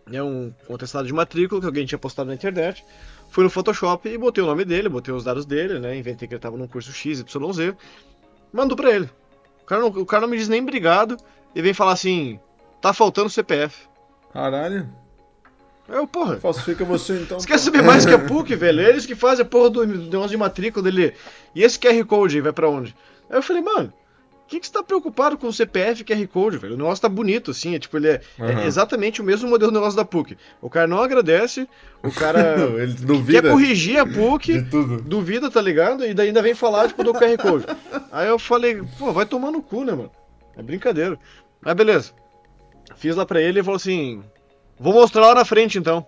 né, 0.05 0.21
um, 0.21 0.53
um 0.69 0.75
atestado 0.75 1.07
de 1.07 1.13
matrícula 1.13 1.61
que 1.61 1.67
alguém 1.67 1.85
tinha 1.85 1.99
postado 1.99 2.27
na 2.27 2.35
internet, 2.35 2.83
Fui 3.29 3.43
no 3.43 3.49
Photoshop 3.49 4.07
e 4.07 4.17
botei 4.17 4.43
o 4.43 4.47
nome 4.47 4.65
dele, 4.65 4.89
botei 4.89 5.13
os 5.13 5.23
dados 5.23 5.45
dele, 5.45 5.79
né? 5.79 5.97
Inventei 5.97 6.27
que 6.27 6.33
ele 6.33 6.41
tava 6.41 6.57
num 6.57 6.67
curso 6.67 6.91
XYZ. 6.91 7.25
Mandou 8.51 8.75
pra 8.75 8.91
ele. 8.91 9.09
O 9.61 9.65
cara, 9.65 9.81
não, 9.81 9.87
o 9.89 10.05
cara 10.05 10.21
não 10.21 10.29
me 10.29 10.37
diz 10.37 10.47
nem 10.47 10.61
obrigado 10.61 11.17
e 11.53 11.61
vem 11.61 11.73
falar 11.73 11.91
assim: 11.91 12.39
tá 12.81 12.93
faltando 12.93 13.29
CPF. 13.29 13.87
Caralho. 14.31 14.89
Eu, 15.89 16.05
porra. 16.05 16.37
Falsifica 16.37 16.83
você 16.83 17.21
então. 17.21 17.39
Você 17.39 17.47
quer 17.47 17.57
saber 17.57 17.81
mais 17.81 18.05
que 18.05 18.13
a 18.13 18.19
PUC, 18.27 18.55
velho? 18.55 18.81
Eles 18.81 19.05
que 19.05 19.15
fazem 19.15 19.45
a 19.45 19.47
porra 19.47 19.69
do 19.69 19.85
negócio 19.85 20.29
de 20.29 20.37
matrícula 20.37 20.83
dele. 20.83 21.13
E 21.55 21.63
esse 21.63 21.79
QR 21.79 22.03
Code 22.05 22.35
aí 22.35 22.41
vai 22.41 22.51
pra 22.51 22.69
onde? 22.69 22.95
Aí 23.29 23.37
eu 23.37 23.41
falei, 23.41 23.61
mano, 23.61 23.93
que, 24.47 24.59
que 24.59 24.65
você 24.65 24.73
tá 24.73 24.81
preocupado 24.81 25.37
com 25.37 25.47
o 25.47 25.53
CPF 25.53 26.03
QR 26.03 26.27
Code, 26.27 26.57
velho? 26.57 26.75
O 26.75 26.77
negócio 26.77 27.01
tá 27.01 27.09
bonito, 27.09 27.51
assim, 27.51 27.75
é 27.75 27.79
tipo, 27.79 27.97
ele 27.97 28.07
é, 28.07 28.21
uhum. 28.39 28.47
é, 28.47 28.65
exatamente 28.65 29.21
o 29.21 29.23
mesmo 29.23 29.49
modelo 29.49 29.71
do 29.71 29.75
negócio 29.75 29.97
da 29.97 30.05
PUC. 30.05 30.37
O 30.61 30.69
cara 30.69 30.87
não 30.87 31.01
agradece, 31.01 31.67
o 32.01 32.11
cara 32.11 32.55
ele 32.81 32.93
duvida 32.93 33.41
quer 33.41 33.51
corrigir 33.51 33.99
a 33.99 34.05
PUC, 34.05 34.61
duvida, 35.03 35.51
tá 35.51 35.61
ligado? 35.61 36.05
E 36.05 36.13
daí 36.13 36.27
ainda 36.27 36.41
vem 36.41 36.55
falar, 36.55 36.87
tipo, 36.87 37.03
do 37.03 37.13
QR 37.13 37.37
Code. 37.37 37.65
Aí 38.11 38.27
eu 38.27 38.39
falei, 38.39 38.81
pô, 38.97 39.11
vai 39.11 39.25
tomar 39.25 39.51
no 39.51 39.61
cu, 39.61 39.83
né, 39.83 39.91
mano? 39.91 40.11
É 40.55 40.63
brincadeira. 40.63 41.19
Mas 41.61 41.75
beleza. 41.75 42.11
Fiz 42.95 43.15
lá 43.15 43.25
pra 43.25 43.41
ele 43.41 43.59
e 43.59 43.63
falou 43.63 43.75
assim, 43.75 44.23
vou 44.79 44.93
mostrar 44.93 45.27
lá 45.27 45.35
na 45.35 45.45
frente, 45.45 45.77
então. 45.77 46.05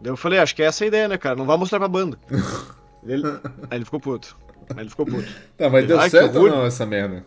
Daí 0.00 0.12
eu 0.12 0.16
falei, 0.16 0.38
acho 0.38 0.54
que 0.54 0.62
é 0.62 0.66
essa 0.66 0.84
a 0.84 0.86
ideia, 0.86 1.08
né, 1.08 1.16
cara? 1.16 1.34
Não 1.34 1.46
vai 1.46 1.56
mostrar 1.56 1.78
pra 1.78 1.88
banda. 1.88 2.18
ele... 3.06 3.26
Aí 3.70 3.78
ele 3.78 3.84
ficou 3.86 3.98
puto. 3.98 4.36
Aí 4.70 4.82
ele 4.82 4.90
ficou 4.90 5.06
puto. 5.06 5.26
Tá, 5.56 5.70
mas 5.70 5.86
deu 5.86 6.00
certo 6.10 6.38
ou 6.38 6.50
não 6.50 6.66
essa 6.66 6.84
merda? 6.84 7.24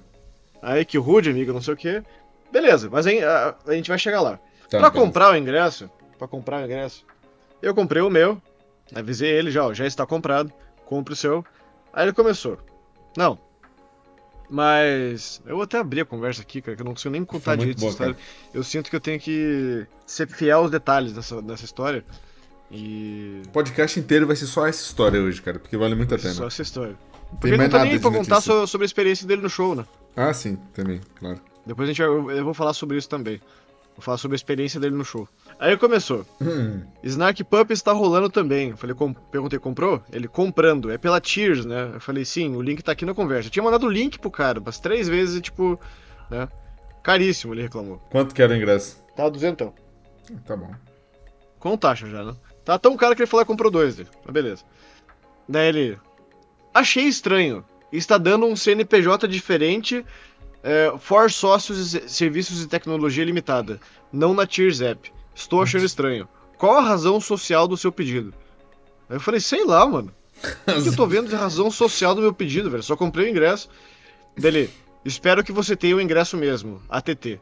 Aí 0.61 0.83
que 0.85 0.97
rude, 0.97 1.29
amigo, 1.29 1.53
não 1.53 1.61
sei 1.61 1.73
o 1.73 1.77
que. 1.77 2.03
Beleza, 2.51 2.89
mas 2.91 3.05
a, 3.07 3.55
a, 3.67 3.73
gente 3.73 3.89
vai 3.89 3.99
chegar 3.99 4.21
lá. 4.21 4.39
Tá, 4.69 4.79
pra 4.79 4.91
comprar 4.91 5.31
o 5.31 5.35
ingresso, 5.35 5.89
para 6.17 6.27
comprar 6.27 6.61
o 6.61 6.65
ingresso, 6.65 7.05
eu 7.61 7.73
comprei 7.73 8.01
o 8.01 8.09
meu, 8.09 8.41
avisei 8.93 9.29
ele 9.29 9.51
já, 9.51 9.65
ó, 9.65 9.73
já 9.73 9.85
está 9.85 10.05
comprado, 10.05 10.51
compre 10.85 11.13
o 11.13 11.17
seu. 11.17 11.45
Aí 11.93 12.05
ele 12.05 12.13
começou. 12.13 12.57
Não. 13.17 13.39
Mas 14.49 15.41
eu 15.45 15.55
vou 15.55 15.63
até 15.63 15.77
abrir 15.77 16.01
a 16.01 16.05
conversa 16.05 16.41
aqui, 16.41 16.61
cara, 16.61 16.75
que 16.75 16.81
eu 16.81 16.85
não 16.85 16.93
consigo 16.93 17.11
nem 17.11 17.23
contar 17.23 17.55
direito 17.55 17.77
essa 17.77 17.89
história. 17.89 18.17
Eu 18.51 18.63
sinto 18.63 18.89
que 18.89 18.95
eu 18.95 18.99
tenho 18.99 19.19
que 19.19 19.85
ser 20.07 20.27
fiel 20.27 20.59
aos 20.59 20.71
detalhes 20.71 21.13
dessa, 21.13 21.39
dessa 21.41 21.65
história. 21.65 22.03
E. 22.71 23.43
O 23.47 23.49
podcast 23.49 23.99
inteiro 23.99 24.25
vai 24.25 24.35
ser 24.35 24.47
só 24.47 24.65
essa 24.65 24.81
história 24.81 25.21
hoje, 25.21 25.41
cara, 25.41 25.59
porque 25.59 25.77
vale 25.77 25.93
muito 25.93 26.15
a 26.15 26.17
pena. 26.17 26.33
Só 26.33 26.47
essa 26.47 26.61
história. 26.63 26.97
Porque 27.31 27.49
ele 27.49 27.57
não 27.57 27.69
tá 27.69 27.83
nem 27.83 27.93
aí 27.93 27.99
pra 27.99 28.11
contar 28.11 28.41
sobre 28.41 28.85
a 28.85 28.85
experiência 28.85 29.27
dele 29.27 29.43
no 29.43 29.49
show, 29.49 29.75
né? 29.75 29.85
Ah, 30.19 30.33
sim, 30.33 30.57
também, 30.73 30.99
claro. 31.17 31.39
Depois 31.65 31.87
a 31.87 31.93
gente 31.93 32.05
vai, 32.05 32.39
eu 32.39 32.43
vou 32.43 32.53
falar 32.53 32.73
sobre 32.73 32.97
isso 32.97 33.07
também. 33.07 33.39
Vou 33.95 34.03
falar 34.03 34.17
sobre 34.17 34.35
a 34.35 34.37
experiência 34.37 34.77
dele 34.77 34.93
no 34.93 35.05
show. 35.05 35.25
Aí 35.57 35.77
começou. 35.77 36.25
Hum. 36.41 36.81
Snark 37.01 37.41
Pup 37.45 37.71
está 37.71 37.93
rolando 37.93 38.29
também. 38.29 38.71
Eu 38.71 38.77
falei, 38.77 38.93
com... 38.93 39.13
perguntei, 39.13 39.57
comprou? 39.59 40.03
Ele 40.11 40.27
comprando. 40.27 40.91
É 40.91 40.97
pela 40.97 41.21
Tears, 41.21 41.63
né? 41.63 41.91
Eu 41.93 42.01
falei, 42.01 42.25
sim, 42.25 42.53
o 42.53 42.61
link 42.61 42.83
tá 42.83 42.91
aqui 42.91 43.05
na 43.05 43.13
conversa. 43.13 43.47
Eu 43.47 43.51
tinha 43.51 43.63
mandado 43.63 43.85
o 43.85 43.89
link 43.89 44.19
pro 44.19 44.29
cara, 44.29 44.59
umas 44.59 44.77
três 44.77 45.07
vezes 45.07 45.37
e, 45.37 45.41
tipo, 45.41 45.79
né? 46.29 46.49
Caríssimo, 47.01 47.53
ele 47.53 47.61
reclamou. 47.61 47.97
Quanto 48.11 48.35
que 48.35 48.41
era 48.41 48.51
o 48.51 48.57
ingresso? 48.57 49.01
Tava 49.15 49.31
duzentão. 49.31 49.73
Tá 50.45 50.57
bom. 50.57 50.69
Com 51.59 51.77
taxa 51.77 52.07
já, 52.09 52.25
né? 52.25 52.35
Tá 52.65 52.77
tão 52.77 52.97
caro 52.97 53.15
que 53.15 53.21
ele 53.21 53.27
falou 53.27 53.45
que 53.45 53.51
comprou 53.51 53.71
dois. 53.71 53.97
Mas 53.97 54.33
beleza. 54.33 54.65
Daí 55.47 55.69
ele. 55.69 55.97
Achei 56.73 57.05
estranho 57.05 57.63
está 57.97 58.17
dando 58.17 58.45
um 58.45 58.55
CNPJ 58.55 59.27
diferente 59.27 60.05
é, 60.63 60.93
for 60.99 61.31
sócios 61.31 61.93
e 61.93 62.09
serviços 62.09 62.59
de 62.59 62.67
tecnologia 62.67 63.23
limitada, 63.23 63.79
não 64.11 64.33
na 64.33 64.45
Tears 64.45 64.81
App. 64.81 65.11
Estou 65.33 65.61
achando 65.61 65.85
estranho. 65.85 66.27
Qual 66.57 66.77
a 66.77 66.81
razão 66.81 67.21
social 67.21 67.67
do 67.67 67.77
seu 67.77 67.91
pedido? 67.91 68.33
Aí 69.09 69.15
eu 69.15 69.21
falei, 69.21 69.39
sei 69.39 69.65
lá, 69.65 69.85
mano. 69.85 70.13
O 70.67 70.83
que 70.83 70.89
eu 70.89 70.95
tô 70.95 71.07
vendo 71.07 71.29
de 71.29 71.35
razão 71.35 71.71
social 71.71 72.13
do 72.13 72.21
meu 72.21 72.33
pedido, 72.33 72.69
velho? 72.69 72.83
Só 72.83 72.95
comprei 72.95 73.27
o 73.27 73.29
ingresso. 73.29 73.69
Dele, 74.37 74.69
espero 75.03 75.43
que 75.43 75.51
você 75.51 75.75
tenha 75.75 75.95
o 75.95 76.01
ingresso 76.01 76.37
mesmo, 76.37 76.81
ATT. 76.89 77.39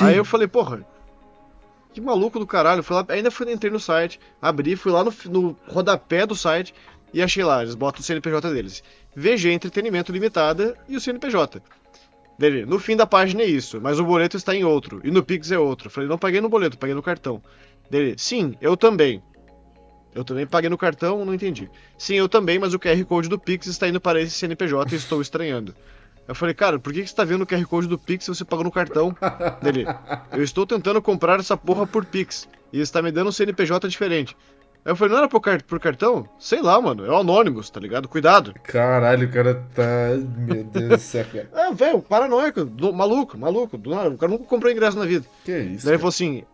Aí 0.00 0.16
eu 0.16 0.24
falei, 0.24 0.46
porra, 0.46 0.86
que 1.92 2.00
maluco 2.00 2.38
do 2.38 2.46
caralho. 2.46 2.82
Fui 2.82 2.96
lá, 2.96 3.04
ainda 3.08 3.30
fui, 3.30 3.52
entrei 3.52 3.70
no 3.70 3.80
site, 3.80 4.20
abri, 4.40 4.76
fui 4.76 4.92
lá 4.92 5.04
no, 5.04 5.12
no 5.26 5.56
rodapé 5.68 6.26
do 6.26 6.34
site 6.34 6.74
e 7.12 7.22
achei 7.22 7.44
lá, 7.44 7.62
eles 7.62 7.74
botam 7.74 8.00
o 8.00 8.04
CNPJ 8.04 8.52
deles. 8.52 8.82
VG 9.14 9.52
Entretenimento 9.52 10.12
Limitada 10.12 10.76
e 10.88 10.96
o 10.96 11.00
CNPJ. 11.00 11.62
Dele, 12.38 12.64
no 12.64 12.78
fim 12.78 12.96
da 12.96 13.06
página 13.06 13.42
é 13.42 13.46
isso, 13.46 13.80
mas 13.80 13.98
o 13.98 14.04
boleto 14.04 14.36
está 14.36 14.54
em 14.54 14.64
outro, 14.64 15.00
e 15.04 15.10
no 15.10 15.22
Pix 15.22 15.52
é 15.52 15.58
outro. 15.58 15.90
Falei, 15.90 16.08
não 16.08 16.16
paguei 16.16 16.40
no 16.40 16.48
boleto, 16.48 16.78
paguei 16.78 16.94
no 16.94 17.02
cartão. 17.02 17.42
Dele, 17.90 18.14
sim, 18.16 18.56
eu 18.60 18.76
também. 18.76 19.22
Eu 20.14 20.24
também 20.24 20.46
paguei 20.46 20.70
no 20.70 20.78
cartão, 20.78 21.24
não 21.24 21.34
entendi. 21.34 21.70
Sim, 21.98 22.14
eu 22.14 22.28
também, 22.28 22.58
mas 22.58 22.72
o 22.72 22.78
QR 22.78 23.04
Code 23.04 23.28
do 23.28 23.38
Pix 23.38 23.66
está 23.66 23.88
indo 23.88 24.00
para 24.00 24.20
esse 24.20 24.32
CNPJ 24.32 24.94
e 24.94 24.96
estou 24.96 25.20
estranhando. 25.20 25.74
Eu 26.26 26.34
falei, 26.34 26.54
cara, 26.54 26.78
por 26.78 26.92
que, 26.92 27.00
você 27.00 27.04
está 27.04 27.24
vendo 27.24 27.42
o 27.42 27.46
QR 27.46 27.64
Code 27.66 27.88
do 27.88 27.98
Pix 27.98 28.24
se 28.24 28.34
você 28.34 28.44
pagou 28.44 28.64
no 28.64 28.70
cartão? 28.70 29.14
Dele, 29.60 29.84
eu 30.32 30.42
estou 30.42 30.66
tentando 30.66 31.02
comprar 31.02 31.40
essa 31.40 31.56
porra 31.56 31.86
por 31.86 32.04
Pix 32.04 32.48
e 32.72 32.80
está 32.80 33.02
me 33.02 33.10
dando 33.10 33.28
um 33.28 33.32
CNPJ 33.32 33.88
diferente. 33.88 34.36
Aí 34.84 34.92
eu 34.92 34.96
falei, 34.96 35.12
não 35.12 35.18
era 35.18 35.28
por, 35.28 35.40
por 35.62 35.78
cartão? 35.78 36.26
Sei 36.38 36.62
lá, 36.62 36.80
mano. 36.80 37.04
É 37.04 37.10
o 37.10 37.16
Anonymous, 37.18 37.68
tá 37.68 37.78
ligado? 37.78 38.08
Cuidado. 38.08 38.54
Caralho, 38.62 39.28
o 39.28 39.30
cara 39.30 39.62
tá. 39.74 40.16
Meu 40.38 40.64
Deus 40.64 40.88
do 40.88 40.98
céu, 40.98 41.24
cara. 41.30 41.50
É, 41.52 41.72
velho, 41.72 42.00
paranoico, 42.00 42.64
do, 42.64 42.92
maluco, 42.92 43.36
maluco. 43.36 43.76
Do 43.76 43.90
nada. 43.90 44.10
O 44.10 44.18
cara 44.18 44.32
nunca 44.32 44.44
comprou 44.44 44.72
ingresso 44.72 44.98
na 44.98 45.04
vida. 45.04 45.26
Que 45.44 45.58
isso? 45.58 45.84
Daí 45.84 45.94
ele 45.94 45.98
falou 45.98 46.08
assim. 46.08 46.44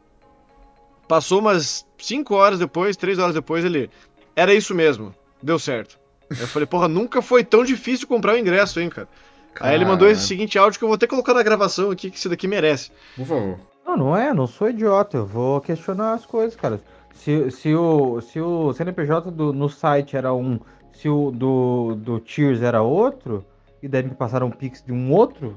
Passou 1.06 1.38
umas 1.38 1.86
5 1.98 2.34
horas 2.34 2.58
depois, 2.58 2.96
3 2.96 3.18
horas 3.18 3.34
depois, 3.34 3.64
ele. 3.64 3.88
Era 4.34 4.52
isso 4.52 4.74
mesmo. 4.74 5.14
Deu 5.40 5.58
certo. 5.58 5.96
Aí 6.28 6.40
eu 6.40 6.48
falei, 6.48 6.66
porra, 6.66 6.88
nunca 6.88 7.22
foi 7.22 7.44
tão 7.44 7.64
difícil 7.64 8.08
comprar 8.08 8.34
o 8.34 8.38
ingresso, 8.38 8.80
hein, 8.80 8.90
cara. 8.90 9.08
Caralho. 9.54 9.72
Aí 9.72 9.78
ele 9.78 9.88
mandou 9.88 10.08
esse 10.08 10.26
seguinte 10.26 10.58
áudio 10.58 10.78
que 10.78 10.84
eu 10.84 10.88
vou 10.88 10.98
ter 10.98 11.06
que 11.06 11.10
colocar 11.10 11.32
na 11.32 11.42
gravação 11.42 11.92
aqui, 11.92 12.10
que 12.10 12.18
isso 12.18 12.28
daqui 12.28 12.48
merece. 12.48 12.90
Por 13.16 13.24
favor. 13.24 13.60
Não, 13.86 13.96
não 13.96 14.16
é, 14.16 14.34
não 14.34 14.48
sou 14.48 14.68
idiota. 14.68 15.18
Eu 15.18 15.26
vou 15.26 15.60
questionar 15.60 16.14
as 16.14 16.26
coisas, 16.26 16.56
cara. 16.56 16.80
Se, 17.16 17.50
se, 17.50 17.74
o, 17.74 18.20
se 18.20 18.40
o 18.40 18.72
CNPJ 18.72 19.30
do, 19.30 19.52
no 19.52 19.68
site 19.68 20.16
era 20.16 20.32
um, 20.32 20.60
se 20.92 21.08
o 21.08 21.30
do, 21.30 21.94
do 21.96 22.20
Tears 22.20 22.62
era 22.62 22.82
outro, 22.82 23.44
e 23.82 23.88
daí 23.88 24.02
me 24.02 24.14
passaram 24.14 24.46
um 24.46 24.50
pix 24.50 24.82
de 24.82 24.92
um 24.92 25.12
outro, 25.12 25.56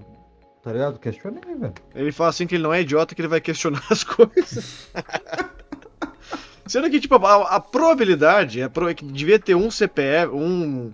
tá 0.61 0.71
ligado? 0.71 0.99
Questionei, 0.99 1.55
velho. 1.55 1.73
Ele 1.93 2.11
fala 2.11 2.29
assim 2.29 2.47
que 2.47 2.55
ele 2.55 2.63
não 2.63 2.73
é 2.73 2.81
idiota, 2.81 3.13
que 3.13 3.21
ele 3.21 3.27
vai 3.27 3.41
questionar 3.41 3.83
as 3.91 4.03
coisas. 4.03 4.89
Sendo 6.69 6.87
que, 6.87 6.99
tipo, 6.99 7.15
a, 7.15 7.55
a 7.55 7.59
probabilidade 7.59 8.61
é, 8.61 8.65
é 8.65 8.93
que 8.93 9.03
devia 9.03 9.39
ter 9.39 9.55
um 9.55 9.71
CPF, 9.71 10.31
um, 10.31 10.93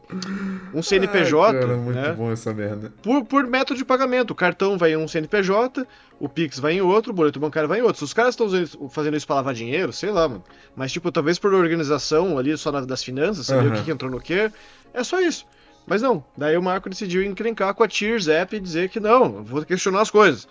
um 0.74 0.82
CNPJ. 0.82 1.58
Ai, 1.58 1.62
cara, 1.62 1.78
muito 1.78 2.00
né? 2.00 2.14
bom 2.14 2.32
essa 2.32 2.54
merda. 2.54 2.94
Por, 3.04 3.26
por 3.26 3.46
método 3.46 3.78
de 3.78 3.84
pagamento. 3.84 4.32
O 4.32 4.36
cartão 4.36 4.78
vai 4.78 4.94
em 4.94 4.96
um 4.96 5.06
CNPJ, 5.06 5.86
o 6.18 6.30
Pix 6.30 6.60
vai 6.60 6.76
em 6.76 6.82
outro, 6.82 7.12
o 7.12 7.14
boleto 7.14 7.42
bancário 7.42 7.68
vai 7.68 7.80
em 7.80 7.82
outro. 7.82 7.98
Se 7.98 8.06
os 8.06 8.14
caras 8.14 8.38
estão 8.40 8.90
fazendo 8.90 9.18
isso 9.18 9.28
pra 9.28 9.36
lavar 9.36 9.54
dinheiro, 9.54 9.92
sei 9.92 10.12
lá, 10.12 10.30
mano. 10.30 10.46
Mas, 10.78 10.94
tipo, 10.94 11.12
talvez 11.12 11.38
por 11.38 11.54
organização 11.54 12.38
ali 12.38 12.58
só 12.58 12.72
das 12.72 13.04
finanças, 13.04 13.46
saber 13.46 13.68
uhum. 13.68 13.74
o 13.74 13.76
que, 13.76 13.84
que 13.84 13.92
entrou 13.92 14.10
no 14.10 14.22
quê. 14.22 14.50
É 14.94 15.04
só 15.04 15.20
isso. 15.20 15.46
Mas 15.86 16.02
não. 16.02 16.24
Daí 16.38 16.56
o 16.56 16.64
Marco 16.64 16.90
decidiu 16.90 17.22
encrencar 17.22 17.74
com 17.74 17.84
a 17.84 17.88
Tears 17.90 18.30
App 18.30 18.56
e 18.56 18.62
dizer 18.62 18.88
que 18.88 19.02
não, 19.02 19.44
vou 19.44 19.66
questionar 19.66 20.00
as 20.00 20.10
coisas. 20.10 20.48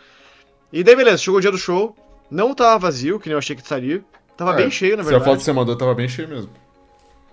E 0.70 0.84
daí, 0.84 0.94
beleza, 0.94 1.16
chegou 1.16 1.38
o 1.38 1.40
dia 1.40 1.50
do 1.50 1.56
show. 1.56 1.96
Não 2.30 2.54
tava 2.54 2.78
vazio, 2.78 3.18
que 3.18 3.28
nem 3.28 3.32
eu 3.32 3.38
achei 3.38 3.56
que 3.56 3.62
estaria. 3.62 4.04
Tava 4.36 4.52
é, 4.52 4.56
bem 4.56 4.70
cheio, 4.70 4.96
na 4.96 5.02
verdade. 5.02 5.22
Se 5.22 5.28
a 5.28 5.32
foto 5.32 5.38
que 5.38 5.44
você 5.44 5.52
mandou 5.52 5.76
tava 5.76 5.94
bem 5.94 6.08
cheio 6.08 6.28
mesmo. 6.28 6.50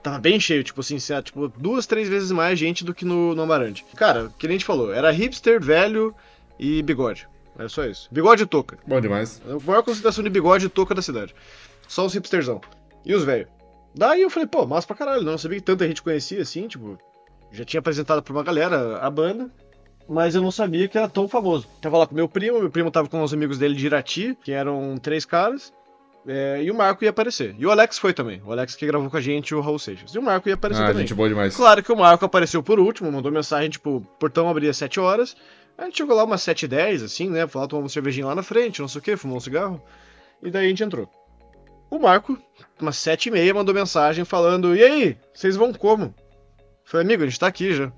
Tava 0.03 0.19
bem 0.19 0.39
cheio, 0.39 0.63
tipo 0.63 0.81
assim, 0.81 0.97
tipo, 1.23 1.47
duas, 1.47 1.85
três 1.85 2.09
vezes 2.09 2.31
mais 2.31 2.57
gente 2.57 2.83
do 2.83 2.93
que 2.93 3.05
no, 3.05 3.35
no 3.35 3.41
Amarante. 3.43 3.85
Cara, 3.95 4.31
que 4.37 4.47
nem 4.47 4.55
a 4.55 4.57
gente 4.57 4.65
falou, 4.65 4.93
era 4.93 5.11
hipster, 5.11 5.61
velho 5.61 6.13
e 6.59 6.81
bigode. 6.81 7.27
Era 7.57 7.69
só 7.69 7.85
isso. 7.85 8.07
Bigode 8.11 8.43
e 8.43 8.45
touca. 8.45 8.77
Bom 8.87 8.99
demais. 8.99 9.41
A 9.47 9.63
maior 9.63 9.83
concentração 9.83 10.23
de 10.23 10.29
bigode 10.29 10.65
e 10.65 10.69
touca 10.69 10.95
da 10.95 11.01
cidade. 11.01 11.35
Só 11.87 12.05
os 12.05 12.13
hipsterzão. 12.13 12.61
E 13.05 13.13
os 13.13 13.23
velhos. 13.23 13.49
Daí 13.93 14.21
eu 14.21 14.29
falei, 14.29 14.47
pô, 14.47 14.65
massa 14.65 14.87
pra 14.87 14.95
caralho. 14.95 15.23
Não 15.23 15.37
sabia 15.37 15.59
que 15.59 15.65
tanta 15.65 15.87
gente 15.87 16.01
conhecia 16.01 16.41
assim, 16.41 16.67
tipo. 16.67 16.97
Já 17.51 17.65
tinha 17.65 17.79
apresentado 17.79 18.23
pra 18.23 18.33
uma 18.33 18.43
galera 18.43 18.97
a 18.99 19.09
banda 19.09 19.51
mas 20.07 20.35
eu 20.35 20.41
não 20.41 20.51
sabia 20.51 20.89
que 20.89 20.97
era 20.97 21.07
tão 21.07 21.25
famoso. 21.25 21.65
Tava 21.81 21.97
lá 21.97 22.05
com 22.05 22.13
meu 22.13 22.27
primo, 22.27 22.59
meu 22.59 22.69
primo 22.69 22.91
tava 22.91 23.07
com 23.07 23.23
os 23.23 23.33
amigos 23.33 23.57
dele 23.57 23.75
de 23.75 23.85
Irati, 23.85 24.37
que 24.43 24.51
eram 24.51 24.97
três 24.97 25.23
caras. 25.23 25.73
É, 26.27 26.61
e 26.61 26.69
o 26.69 26.75
Marco 26.75 27.03
ia 27.03 27.09
aparecer. 27.09 27.55
E 27.57 27.65
o 27.65 27.71
Alex 27.71 27.97
foi 27.97 28.13
também. 28.13 28.41
O 28.45 28.51
Alex 28.51 28.75
que 28.75 28.85
gravou 28.85 29.09
com 29.09 29.17
a 29.17 29.21
gente 29.21 29.55
o 29.55 29.61
Raul 29.61 29.79
Seixas. 29.79 30.13
E 30.13 30.19
o 30.19 30.21
Marco 30.21 30.47
ia 30.47 30.55
aparecer 30.55 30.83
ah, 30.83 30.87
também. 30.87 31.01
gente 31.01 31.13
boa 31.13 31.27
demais. 31.27 31.55
Claro 31.55 31.81
que 31.81 31.91
o 31.91 31.97
Marco 31.97 32.25
apareceu 32.25 32.61
por 32.61 32.79
último, 32.79 33.11
mandou 33.11 33.31
mensagem, 33.31 33.69
tipo, 33.69 34.01
portão 34.19 34.47
abria 34.47 34.73
7 34.73 34.99
horas. 34.99 35.35
A 35.77 35.85
gente 35.85 35.97
chegou 35.97 36.15
lá 36.15 36.23
umas 36.23 36.41
7 36.43 36.63
e 36.63 36.67
10, 36.67 37.03
assim, 37.03 37.29
né? 37.29 37.47
Foi 37.47 37.61
lá 37.61 37.67
tomar 37.67 37.83
uma 37.83 37.89
cervejinha 37.89 38.27
lá 38.27 38.35
na 38.35 38.43
frente, 38.43 38.81
não 38.81 38.87
sei 38.87 38.99
o 38.99 39.01
que, 39.01 39.17
fumou 39.17 39.37
um 39.37 39.41
cigarro. 39.41 39.81
E 40.43 40.51
daí 40.51 40.65
a 40.65 40.69
gente 40.69 40.83
entrou. 40.83 41.09
O 41.89 41.97
Marco, 41.97 42.37
umas 42.79 42.97
7 42.97 43.27
e 43.27 43.31
meia, 43.31 43.53
mandou 43.53 43.73
mensagem 43.73 44.23
falando: 44.23 44.75
E 44.75 44.83
aí, 44.83 45.17
vocês 45.33 45.55
vão 45.55 45.73
como? 45.73 46.13
Falei, 46.85 47.05
amigo, 47.05 47.23
a 47.23 47.25
gente 47.25 47.39
tá 47.39 47.47
aqui 47.47 47.73
já. 47.73 47.91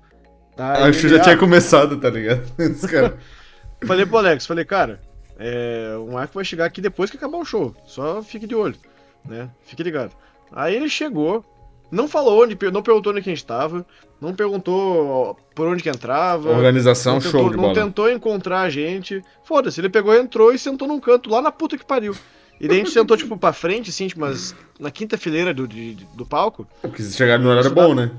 Tá, 0.56 0.86
Acho 0.86 1.00
que 1.00 1.08
já 1.08 1.20
tinha 1.20 1.36
começado, 1.36 1.98
tá 1.98 2.08
ligado? 2.08 2.42
falei 3.84 4.06
pro 4.06 4.18
Alex, 4.18 4.46
falei, 4.46 4.64
cara, 4.64 5.00
é, 5.38 5.96
o 5.98 6.12
Marco 6.12 6.34
vai 6.34 6.44
chegar 6.44 6.64
aqui 6.64 6.80
depois 6.80 7.10
que 7.10 7.16
acabar 7.16 7.38
o 7.38 7.44
show. 7.44 7.74
Só 7.86 8.22
fique 8.22 8.46
de 8.46 8.54
olho, 8.54 8.76
né? 9.24 9.50
Fique 9.64 9.82
ligado. 9.82 10.12
Aí 10.52 10.74
ele 10.74 10.88
chegou, 10.88 11.44
não 11.90 12.08
falou 12.08 12.42
onde, 12.42 12.56
não 12.72 12.82
perguntou 12.82 13.12
onde 13.12 13.22
que 13.22 13.30
a 13.30 13.34
gente 13.34 13.44
tava, 13.44 13.84
não 14.20 14.34
perguntou 14.34 15.36
por 15.54 15.66
onde 15.66 15.82
que 15.82 15.88
entrava. 15.88 16.50
Organização, 16.50 17.18
tentou, 17.18 17.30
show 17.30 17.50
de 17.50 17.56
bola. 17.56 17.68
Não 17.68 17.74
tentou 17.74 18.10
encontrar 18.10 18.62
a 18.62 18.70
gente. 18.70 19.22
Foda-se, 19.44 19.80
ele 19.80 19.88
pegou, 19.88 20.14
entrou 20.14 20.52
e 20.52 20.58
sentou 20.58 20.88
num 20.88 21.00
canto 21.00 21.30
lá 21.30 21.42
na 21.42 21.52
puta 21.52 21.76
que 21.76 21.84
pariu. 21.84 22.14
E 22.60 22.68
daí 22.68 22.80
a 22.80 22.84
gente 22.84 22.92
sentou, 22.94 23.16
tipo, 23.16 23.36
pra 23.36 23.52
frente, 23.52 23.90
assim, 23.90 24.06
tipo, 24.06 24.20
mas 24.20 24.54
na 24.78 24.90
quinta 24.90 25.18
fileira 25.18 25.52
do, 25.52 25.66
de, 25.66 25.94
do 26.14 26.24
palco. 26.24 26.66
Porque 26.80 27.02
se 27.02 27.16
chegar 27.16 27.38
no 27.38 27.48
horário 27.48 27.70
bom, 27.70 27.94
né? 27.94 28.10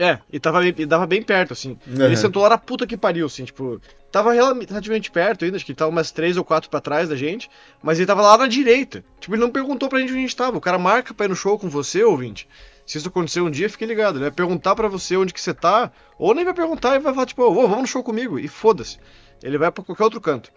É, 0.00 0.20
e, 0.32 0.38
tava, 0.38 0.64
e 0.64 0.86
dava 0.86 1.08
bem 1.08 1.20
perto, 1.20 1.52
assim. 1.52 1.76
Uhum. 1.84 2.04
Ele 2.04 2.16
sentou 2.16 2.44
lá 2.44 2.50
na 2.50 2.58
puta 2.58 2.86
que 2.86 2.96
pariu, 2.96 3.26
assim, 3.26 3.44
tipo. 3.44 3.80
Tava 4.12 4.32
relativamente 4.32 5.10
perto 5.10 5.44
ainda, 5.44 5.56
acho 5.56 5.66
que 5.66 5.72
ele 5.72 5.76
tava 5.76 5.90
umas 5.90 6.10
três 6.12 6.36
ou 6.38 6.44
quatro 6.44 6.70
pra 6.70 6.80
trás 6.80 7.08
da 7.10 7.16
gente, 7.16 7.50
mas 7.82 7.98
ele 7.98 8.06
tava 8.06 8.22
lá 8.22 8.38
na 8.38 8.46
direita. 8.46 9.04
Tipo, 9.20 9.34
ele 9.34 9.42
não 9.42 9.50
perguntou 9.50 9.88
pra 9.88 9.98
gente 9.98 10.10
onde 10.10 10.18
a 10.18 10.22
gente 10.22 10.36
tava. 10.36 10.56
O 10.56 10.60
cara 10.60 10.78
marca 10.78 11.12
pra 11.12 11.26
ir 11.26 11.28
no 11.28 11.36
show 11.36 11.58
com 11.58 11.68
você, 11.68 12.02
ouvinte. 12.04 12.48
Se 12.86 12.96
isso 12.96 13.08
acontecer 13.08 13.42
um 13.42 13.50
dia, 13.50 13.68
fique 13.68 13.84
ligado. 13.84 14.14
Ele 14.14 14.24
vai 14.24 14.30
perguntar 14.30 14.74
pra 14.74 14.88
você 14.88 15.14
onde 15.16 15.34
que 15.34 15.40
você 15.40 15.52
tá, 15.52 15.90
ou 16.18 16.32
nem 16.32 16.44
vai 16.44 16.54
perguntar 16.54 16.96
e 16.96 17.00
vai 17.00 17.12
falar, 17.12 17.26
tipo, 17.26 17.42
oh, 17.42 17.52
vamos 17.52 17.80
no 17.80 17.86
show 17.86 18.02
comigo. 18.02 18.38
E 18.38 18.48
foda-se. 18.48 18.98
Ele 19.42 19.58
vai 19.58 19.70
pra 19.70 19.84
qualquer 19.84 20.04
outro 20.04 20.20
canto. 20.20 20.50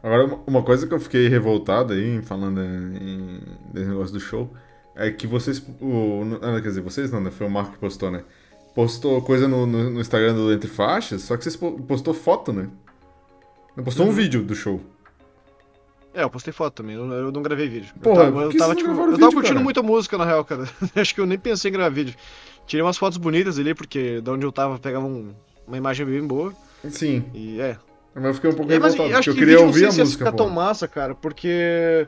Agora, 0.00 0.38
uma 0.46 0.62
coisa 0.62 0.86
que 0.86 0.92
eu 0.92 1.00
fiquei 1.00 1.28
revoltado 1.28 1.94
aí, 1.94 2.22
falando 2.22 2.62
em, 2.62 3.40
desse 3.72 3.88
negócio 3.88 4.12
do 4.12 4.20
show, 4.20 4.54
é 4.96 5.10
que 5.10 5.26
vocês. 5.26 5.58
O, 5.80 6.22
ah, 6.42 6.60
quer 6.60 6.68
dizer, 6.68 6.80
vocês 6.80 7.10
não, 7.10 7.20
né? 7.20 7.30
Foi 7.30 7.46
o 7.46 7.50
Marco 7.50 7.72
que 7.72 7.78
postou, 7.78 8.10
né? 8.10 8.22
Postou 8.74 9.20
coisa 9.22 9.46
no, 9.46 9.66
no, 9.66 9.90
no 9.90 10.00
Instagram 10.00 10.34
do 10.34 10.52
Entre 10.52 10.68
Faixas, 10.68 11.22
só 11.22 11.36
que 11.36 11.44
vocês 11.44 11.56
postou 11.56 12.12
foto, 12.12 12.52
né? 12.52 12.68
Postou 13.84 14.06
uhum. 14.06 14.12
um 14.12 14.14
vídeo 14.14 14.42
do 14.42 14.54
show. 14.54 14.80
É, 16.12 16.22
eu 16.22 16.30
postei 16.30 16.52
foto 16.52 16.74
também, 16.74 16.94
eu, 16.94 17.10
eu 17.12 17.32
não 17.32 17.42
gravei 17.42 17.68
vídeo. 17.68 17.92
Porra, 18.00 18.24
eu 18.24 18.32
tava, 18.32 18.42
eu 18.42 18.56
tava, 18.56 18.74
tipo, 18.76 18.90
eu 18.90 19.04
vídeo, 19.06 19.18
tava 19.18 19.32
curtindo 19.32 19.54
cara? 19.54 19.64
muita 19.64 19.82
música, 19.82 20.16
na 20.16 20.24
real, 20.24 20.44
cara. 20.44 20.68
Acho 20.94 21.12
que 21.12 21.20
eu 21.20 21.26
nem 21.26 21.38
pensei 21.38 21.70
em 21.70 21.72
gravar 21.72 21.88
vídeo. 21.88 22.14
Tirei 22.66 22.84
umas 22.84 22.96
fotos 22.96 23.18
bonitas 23.18 23.58
ali, 23.58 23.74
porque 23.74 24.20
da 24.20 24.32
onde 24.32 24.46
eu 24.46 24.52
tava 24.52 24.78
pegava 24.78 25.04
um, 25.04 25.34
uma 25.66 25.76
imagem 25.76 26.06
bem 26.06 26.24
boa. 26.24 26.54
Sim. 26.88 27.24
E 27.34 27.60
é. 27.60 27.76
Mas 28.14 28.24
eu 28.24 28.34
fiquei 28.34 28.50
um 28.50 28.54
pouco 28.54 28.70
é, 28.70 28.74
revoltado, 28.74 29.10
porque 29.12 29.30
eu 29.30 29.34
queria 29.34 29.60
ouvir 29.60 29.84
a 29.86 29.92
música. 29.92 30.24
Ficar 30.24 30.32
tão 30.32 30.48
massa, 30.48 30.86
cara, 30.86 31.16
porque 31.16 32.06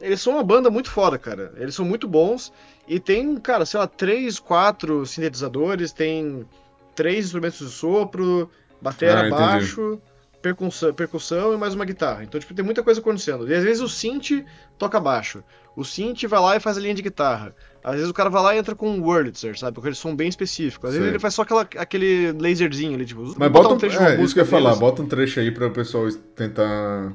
eles 0.00 0.20
são 0.20 0.34
uma 0.34 0.42
banda 0.42 0.70
muito 0.70 0.90
foda, 0.90 1.18
cara. 1.18 1.52
Eles 1.56 1.74
são 1.74 1.84
muito 1.84 2.06
bons. 2.06 2.52
E 2.86 3.00
tem, 3.00 3.36
cara, 3.36 3.64
sei 3.64 3.80
lá, 3.80 3.86
três, 3.86 4.38
quatro 4.38 5.04
sintetizadores, 5.06 5.92
tem 5.92 6.46
três 6.94 7.26
instrumentos 7.26 7.58
de 7.58 7.72
sopro, 7.72 8.50
bateria, 8.80 9.26
ah, 9.26 9.30
baixo, 9.30 10.00
percussão, 10.40 10.92
percussão 10.94 11.54
e 11.54 11.56
mais 11.56 11.74
uma 11.74 11.84
guitarra. 11.84 12.22
Então, 12.22 12.38
tipo, 12.38 12.54
tem 12.54 12.64
muita 12.64 12.82
coisa 12.82 13.00
acontecendo. 13.00 13.48
E 13.48 13.54
às 13.54 13.64
vezes 13.64 13.82
o 13.82 13.88
synth 13.88 14.44
toca 14.78 15.00
baixo. 15.00 15.42
O 15.74 15.84
synth 15.84 16.24
vai 16.24 16.40
lá 16.40 16.56
e 16.56 16.60
faz 16.60 16.78
a 16.78 16.80
linha 16.80 16.94
de 16.94 17.02
guitarra. 17.02 17.54
Às 17.82 17.96
vezes 17.96 18.10
o 18.10 18.14
cara 18.14 18.30
vai 18.30 18.42
lá 18.42 18.54
e 18.54 18.58
entra 18.58 18.74
com 18.74 18.88
um 18.88 19.02
Wurlitzer, 19.02 19.58
sabe? 19.58 19.74
Porque 19.74 19.88
eles 19.88 19.98
são 19.98 20.14
bem 20.16 20.28
específicos. 20.28 20.90
Às 20.90 20.96
vezes 20.96 21.08
ele 21.08 21.18
faz 21.18 21.34
só 21.34 21.42
aquela, 21.42 21.62
aquele 21.76 22.32
laserzinho 22.32 22.94
ali, 22.94 23.04
tipo... 23.04 23.34
Mas 23.36 23.50
bota 23.50 23.74
um 23.74 23.78
trecho 23.78 24.02
é, 24.02 24.20
isso 24.20 24.34
que 24.34 24.40
eu 24.40 24.44
ia 24.44 24.50
falar. 24.50 24.74
Bota 24.76 25.02
um 25.02 25.06
trecho 25.06 25.38
aí 25.38 25.50
para 25.50 25.66
o 25.66 25.70
pessoal 25.70 26.08
tentar 26.34 27.12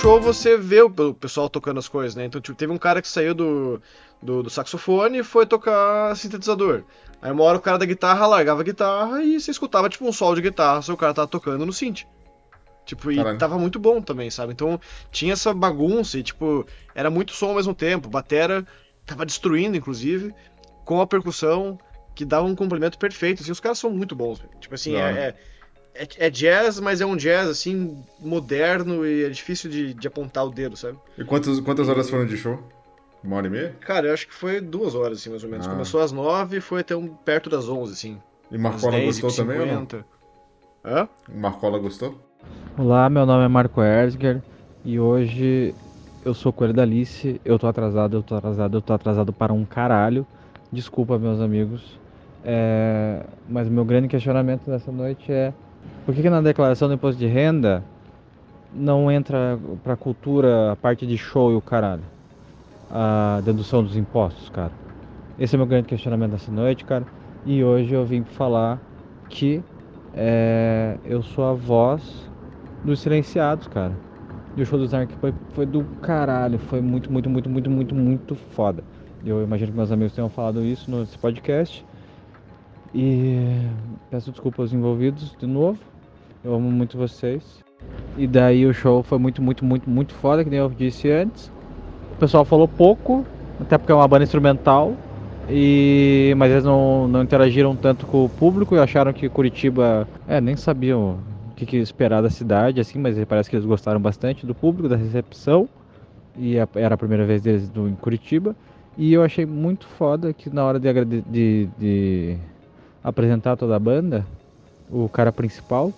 você 0.00 0.56
vê 0.56 0.80
o 0.80 1.14
pessoal 1.14 1.50
tocando 1.50 1.78
as 1.78 1.88
coisas, 1.88 2.14
né? 2.14 2.24
Então, 2.24 2.40
tipo, 2.40 2.56
teve 2.56 2.72
um 2.72 2.78
cara 2.78 3.02
que 3.02 3.08
saiu 3.08 3.34
do, 3.34 3.82
do, 4.22 4.42
do, 4.42 4.50
saxofone 4.50 5.18
e 5.18 5.22
foi 5.22 5.44
tocar 5.44 6.16
sintetizador. 6.16 6.84
Aí 7.20 7.30
uma 7.30 7.44
hora 7.44 7.58
o 7.58 7.60
cara 7.60 7.78
da 7.78 7.84
guitarra 7.84 8.26
largava 8.26 8.62
a 8.62 8.64
guitarra 8.64 9.22
e 9.22 9.38
você 9.38 9.50
escutava, 9.50 9.90
tipo, 9.90 10.06
um 10.06 10.12
solo 10.12 10.36
de 10.36 10.42
guitarra 10.42 10.80
se 10.80 10.90
o 10.90 10.96
cara 10.96 11.12
tava 11.12 11.28
tocando 11.28 11.66
no 11.66 11.72
synth. 11.72 12.04
Tipo, 12.86 13.12
e 13.12 13.38
tava 13.38 13.58
muito 13.58 13.78
bom 13.78 14.00
também, 14.00 14.30
sabe? 14.30 14.52
Então 14.52 14.80
tinha 15.12 15.34
essa 15.34 15.52
bagunça 15.52 16.18
e, 16.18 16.22
tipo, 16.22 16.66
era 16.94 17.10
muito 17.10 17.32
som 17.32 17.48
ao 17.48 17.56
mesmo 17.56 17.74
tempo. 17.74 18.08
Batera 18.08 18.66
tava 19.04 19.26
destruindo, 19.26 19.76
inclusive, 19.76 20.34
com 20.84 21.00
a 21.00 21.06
percussão, 21.06 21.78
que 22.14 22.24
dava 22.24 22.46
um 22.46 22.56
complemento 22.56 22.98
perfeito. 22.98 23.42
Assim, 23.42 23.52
os 23.52 23.60
caras 23.60 23.78
são 23.78 23.90
muito 23.90 24.16
bons. 24.16 24.42
Tipo 24.60 24.74
assim, 24.74 24.96
é, 24.96 25.00
é 25.00 25.34
é, 25.94 26.26
é, 26.26 26.30
jazz, 26.30 26.80
mas 26.80 27.00
é 27.00 27.06
um 27.06 27.16
jazz 27.16 27.48
assim, 27.48 28.02
moderno 28.18 29.06
e 29.06 29.24
é 29.24 29.28
difícil 29.28 29.70
de, 29.70 29.94
de 29.94 30.08
apontar 30.08 30.46
o 30.46 30.50
dedo, 30.50 30.76
sabe? 30.76 30.98
E 31.18 31.24
quantas, 31.24 31.60
quantas 31.60 31.88
horas 31.88 32.08
foram 32.08 32.26
de 32.26 32.36
show? 32.36 32.58
Uma 33.22 33.36
hora 33.36 33.46
e 33.46 33.50
meia? 33.50 33.76
Cara, 33.80 34.08
eu 34.08 34.14
acho 34.14 34.26
que 34.26 34.34
foi 34.34 34.60
duas 34.60 34.94
horas, 34.94 35.18
assim, 35.18 35.30
mais 35.30 35.44
ou 35.44 35.50
menos. 35.50 35.66
Ah. 35.66 35.70
Começou 35.70 36.00
às 36.00 36.10
nove 36.10 36.56
e 36.56 36.60
foi 36.60 36.80
até 36.80 36.96
um, 36.96 37.08
perto 37.08 37.50
das 37.50 37.68
onze, 37.68 37.92
assim. 37.92 38.18
E 38.50 38.56
Marcola 38.56 38.92
10, 38.92 39.20
gostou 39.20 39.46
também 39.46 39.60
ou 39.60 39.66
não? 39.66 39.86
Hã? 40.84 41.08
Marcola 41.28 41.78
gostou? 41.78 42.18
Olá, 42.78 43.10
meu 43.10 43.26
nome 43.26 43.44
é 43.44 43.48
Marco 43.48 43.82
Erzger 43.82 44.42
e 44.82 44.98
hoje 44.98 45.74
eu 46.24 46.32
sou 46.32 46.52
coelho 46.52 46.72
da 46.72 46.82
Alice. 46.82 47.38
Eu 47.44 47.58
tô 47.58 47.66
atrasado, 47.66 48.16
eu 48.16 48.22
tô 48.22 48.34
atrasado, 48.34 48.78
eu 48.78 48.80
tô 48.80 48.92
atrasado 48.94 49.32
para 49.32 49.52
um 49.52 49.66
caralho. 49.66 50.26
Desculpa, 50.72 51.18
meus 51.18 51.40
amigos. 51.40 51.98
É... 52.42 53.22
Mas 53.46 53.68
meu 53.68 53.84
grande 53.84 54.08
questionamento 54.08 54.64
dessa 54.64 54.90
noite 54.90 55.30
é 55.30 55.52
por 56.04 56.14
que, 56.14 56.22
que 56.22 56.30
na 56.30 56.40
declaração 56.40 56.88
do 56.88 56.94
imposto 56.94 57.18
de 57.18 57.26
renda 57.26 57.84
não 58.72 59.10
entra 59.10 59.58
para 59.82 59.96
cultura 59.96 60.72
a 60.72 60.76
parte 60.76 61.06
de 61.06 61.16
show 61.18 61.52
e 61.52 61.56
o 61.56 61.62
caralho? 61.62 62.04
A 62.88 63.40
dedução 63.44 63.82
dos 63.84 63.96
impostos, 63.96 64.48
cara. 64.48 64.72
Esse 65.38 65.54
é 65.54 65.58
meu 65.58 65.66
grande 65.66 65.88
questionamento 65.88 66.32
dessa 66.32 66.50
noite, 66.52 66.84
cara. 66.84 67.06
E 67.44 67.62
hoje 67.64 67.94
eu 67.94 68.04
vim 68.04 68.24
falar 68.24 68.82
que 69.28 69.64
é, 70.12 70.98
eu 71.04 71.22
sou 71.22 71.44
a 71.44 71.54
voz 71.54 72.30
dos 72.82 73.00
silenciados, 73.00 73.66
cara. 73.68 74.00
E 74.56 74.62
o 74.62 74.66
show 74.66 74.78
dos 74.78 74.92
Narc 74.92 75.12
foi, 75.20 75.34
foi 75.50 75.66
do 75.66 75.84
caralho. 76.00 76.58
Foi 76.58 76.80
muito, 76.80 77.10
muito, 77.12 77.30
muito, 77.30 77.48
muito, 77.48 77.70
muito, 77.70 77.94
muito 77.94 78.36
foda. 78.36 78.84
Eu 79.22 79.42
imagino 79.42 79.70
que 79.72 79.76
meus 79.76 79.92
amigos 79.92 80.14
tenham 80.14 80.28
falado 80.30 80.64
isso 80.64 80.90
nesse 80.90 81.18
podcast. 81.18 81.86
E 82.94 83.68
peço 84.10 84.30
desculpa 84.30 84.62
aos 84.62 84.72
envolvidos 84.72 85.34
de 85.38 85.46
novo. 85.46 85.78
Eu 86.42 86.54
amo 86.54 86.70
muito 86.70 86.98
vocês. 86.98 87.62
E 88.16 88.26
daí 88.26 88.66
o 88.66 88.74
show 88.74 89.02
foi 89.02 89.18
muito, 89.18 89.40
muito, 89.40 89.64
muito, 89.64 89.88
muito 89.88 90.14
foda, 90.14 90.42
que 90.42 90.50
nem 90.50 90.58
eu 90.58 90.68
disse 90.68 91.10
antes. 91.10 91.50
O 92.12 92.16
pessoal 92.16 92.44
falou 92.44 92.66
pouco, 92.66 93.24
até 93.60 93.78
porque 93.78 93.92
é 93.92 93.94
uma 93.94 94.08
banda 94.08 94.24
instrumental. 94.24 94.94
E, 95.48 96.34
mas 96.36 96.50
eles 96.52 96.64
não, 96.64 97.08
não 97.08 97.22
interagiram 97.22 97.74
tanto 97.74 98.06
com 98.06 98.24
o 98.24 98.28
público 98.28 98.74
e 98.74 98.78
acharam 98.78 99.12
que 99.12 99.28
Curitiba. 99.28 100.06
É, 100.28 100.40
nem 100.40 100.56
sabiam 100.56 101.18
o 101.50 101.54
que, 101.54 101.66
que 101.66 101.76
esperar 101.76 102.22
da 102.22 102.30
cidade, 102.30 102.80
assim, 102.80 102.98
mas 102.98 103.22
parece 103.24 103.50
que 103.50 103.56
eles 103.56 103.66
gostaram 103.66 104.00
bastante 104.00 104.46
do 104.46 104.54
público, 104.54 104.88
da 104.88 104.96
recepção. 104.96 105.68
E 106.36 106.58
a, 106.58 106.68
era 106.74 106.94
a 106.94 106.98
primeira 106.98 107.24
vez 107.24 107.42
deles 107.42 107.68
do, 107.68 107.88
em 107.88 107.94
Curitiba. 107.94 108.54
E 108.96 109.12
eu 109.12 109.22
achei 109.22 109.46
muito 109.46 109.86
foda 109.86 110.32
que 110.32 110.50
na 110.50 110.64
hora 110.64 110.78
de, 110.78 111.22
de, 111.22 111.68
de 111.78 112.38
apresentar 113.02 113.56
toda 113.56 113.76
a 113.76 113.78
banda, 113.78 114.26
o 114.90 115.08
cara 115.08 115.32
principal, 115.32 115.92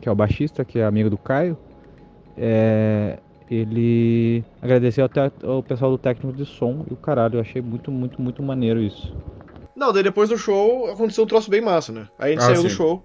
que 0.00 0.08
é 0.08 0.12
o 0.12 0.14
baixista, 0.14 0.64
que 0.64 0.78
é 0.78 0.84
amigo 0.84 1.10
do 1.10 1.18
Caio, 1.18 1.56
é, 2.36 3.18
ele 3.50 4.44
agradeceu 4.62 5.04
até 5.04 5.30
o 5.42 5.62
pessoal 5.62 5.90
do 5.90 5.98
técnico 5.98 6.36
de 6.36 6.46
som 6.46 6.84
e 6.90 6.92
o 6.92 6.96
caralho, 6.96 7.36
eu 7.36 7.40
achei 7.40 7.60
muito, 7.60 7.90
muito, 7.90 8.20
muito 8.20 8.42
maneiro 8.42 8.80
isso. 8.80 9.14
Não, 9.74 9.92
daí 9.92 10.02
depois 10.02 10.28
do 10.28 10.38
show 10.38 10.90
aconteceu 10.90 11.24
um 11.24 11.26
troço 11.26 11.50
bem 11.50 11.60
massa, 11.60 11.92
né? 11.92 12.08
Aí 12.18 12.30
a 12.30 12.32
gente 12.32 12.42
ah, 12.42 12.46
saiu 12.46 12.62
sim. 12.62 12.68
do 12.68 12.70
show, 12.70 13.04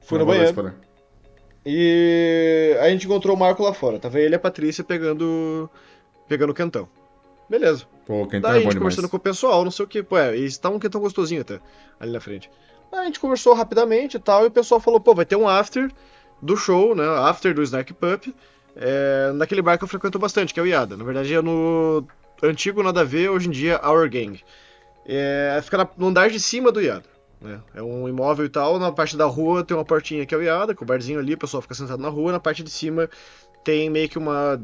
foi 0.00 0.18
no 0.18 0.26
banheiro. 0.26 0.74
E 1.66 2.76
aí 2.80 2.88
a 2.88 2.90
gente 2.90 3.06
encontrou 3.06 3.34
o 3.34 3.38
Marco 3.38 3.62
lá 3.62 3.72
fora. 3.72 3.98
Tava 3.98 4.20
ele 4.20 4.34
e 4.34 4.36
a 4.36 4.38
Patrícia 4.38 4.84
pegando 4.84 5.70
pegando 6.28 6.50
o 6.50 6.54
quentão. 6.54 6.88
Beleza. 7.48 7.84
Pô, 8.06 8.26
quentão 8.26 8.50
Daí 8.50 8.58
é 8.58 8.60
a 8.60 8.64
gente 8.64 8.78
conversando 8.78 9.08
com 9.08 9.16
o 9.16 9.20
pessoal, 9.20 9.64
não 9.64 9.70
sei 9.70 9.84
o 9.84 9.88
que. 9.88 10.02
Pô, 10.02 10.18
é, 10.18 10.36
eles 10.36 10.52
estavam 10.52 10.76
um 10.76 10.80
quentão 10.80 11.00
gostosinho 11.00 11.40
até, 11.40 11.60
ali 12.00 12.12
na 12.12 12.20
frente. 12.20 12.50
A 13.00 13.04
gente 13.04 13.20
conversou 13.20 13.54
rapidamente 13.54 14.16
e 14.16 14.20
tal, 14.20 14.44
e 14.44 14.46
o 14.46 14.50
pessoal 14.50 14.80
falou, 14.80 15.00
pô, 15.00 15.14
vai 15.14 15.24
ter 15.24 15.36
um 15.36 15.48
after 15.48 15.90
do 16.40 16.56
show, 16.56 16.94
né? 16.94 17.04
After 17.06 17.54
do 17.54 17.62
Snack 17.62 17.92
Pup, 17.92 18.34
é, 18.76 19.32
naquele 19.34 19.62
bar 19.62 19.78
que 19.78 19.84
eu 19.84 19.88
frequento 19.88 20.18
bastante, 20.18 20.52
que 20.52 20.60
é 20.60 20.62
o 20.62 20.66
Iada. 20.66 20.96
Na 20.96 21.04
verdade 21.04 21.34
é 21.34 21.40
no 21.40 22.06
antigo 22.42 22.82
nada 22.82 23.00
a 23.00 23.04
ver, 23.04 23.30
hoje 23.30 23.48
em 23.48 23.50
dia 23.50 23.80
Our 23.84 24.08
Gang. 24.08 24.40
É, 25.06 25.60
fica 25.62 25.88
no 25.96 26.08
andar 26.08 26.30
de 26.30 26.40
cima 26.40 26.72
do 26.72 26.80
Iada. 26.80 27.04
Né? 27.40 27.60
É 27.74 27.82
um 27.82 28.08
imóvel 28.08 28.46
e 28.46 28.48
tal, 28.48 28.78
na 28.78 28.90
parte 28.90 29.16
da 29.16 29.26
rua 29.26 29.62
tem 29.62 29.76
uma 29.76 29.84
portinha 29.84 30.24
que 30.24 30.34
é 30.34 30.38
o 30.38 30.42
Iada, 30.42 30.74
com 30.74 30.84
o 30.84 30.86
barzinho 30.86 31.18
ali, 31.18 31.34
o 31.34 31.38
pessoal 31.38 31.60
fica 31.60 31.74
sentado 31.74 32.00
na 32.00 32.08
rua, 32.08 32.32
na 32.32 32.40
parte 32.40 32.62
de 32.62 32.70
cima 32.70 33.08
tem 33.64 33.88
meio 33.88 34.08
que 34.08 34.18
uma 34.18 34.62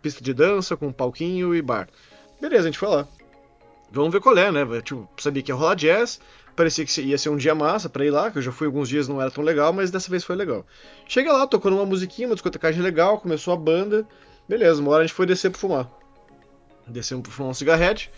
pista 0.00 0.22
de 0.22 0.32
dança 0.32 0.76
com 0.76 0.86
um 0.86 0.92
palquinho 0.92 1.54
e 1.54 1.60
bar. 1.60 1.88
Beleza, 2.40 2.62
a 2.62 2.66
gente 2.66 2.78
foi 2.78 2.88
lá. 2.88 3.06
Vamos 3.90 4.12
ver 4.12 4.20
qual 4.20 4.36
é, 4.38 4.50
né? 4.52 4.64
Tipo, 4.82 5.08
sabia 5.18 5.42
que 5.42 5.50
ia 5.50 5.56
rolar 5.56 5.74
jazz, 5.74 6.20
parecia 6.58 6.84
que 6.84 7.00
ia 7.00 7.16
ser 7.16 7.28
um 7.28 7.36
dia 7.36 7.54
massa 7.54 7.88
pra 7.88 8.04
ir 8.04 8.10
lá, 8.10 8.32
que 8.32 8.38
eu 8.38 8.42
já 8.42 8.50
fui 8.50 8.66
alguns 8.66 8.88
dias 8.88 9.06
não 9.06 9.22
era 9.22 9.30
tão 9.30 9.44
legal, 9.44 9.72
mas 9.72 9.92
dessa 9.92 10.10
vez 10.10 10.24
foi 10.24 10.34
legal. 10.34 10.66
Chega 11.06 11.32
lá, 11.32 11.46
tocando 11.46 11.76
uma 11.76 11.86
musiquinha, 11.86 12.26
uma 12.26 12.34
discotecagem 12.34 12.82
legal, 12.82 13.20
começou 13.20 13.54
a 13.54 13.56
banda. 13.56 14.04
Beleza, 14.48 14.82
uma 14.82 14.90
hora 14.90 15.04
a 15.04 15.06
gente 15.06 15.14
foi 15.14 15.24
descer 15.24 15.52
pra 15.52 15.60
fumar. 15.60 15.88
Descemos 16.88 17.22
pra 17.22 17.30
fumar 17.30 17.52
um 17.52 17.54
cigarrete. 17.54 18.10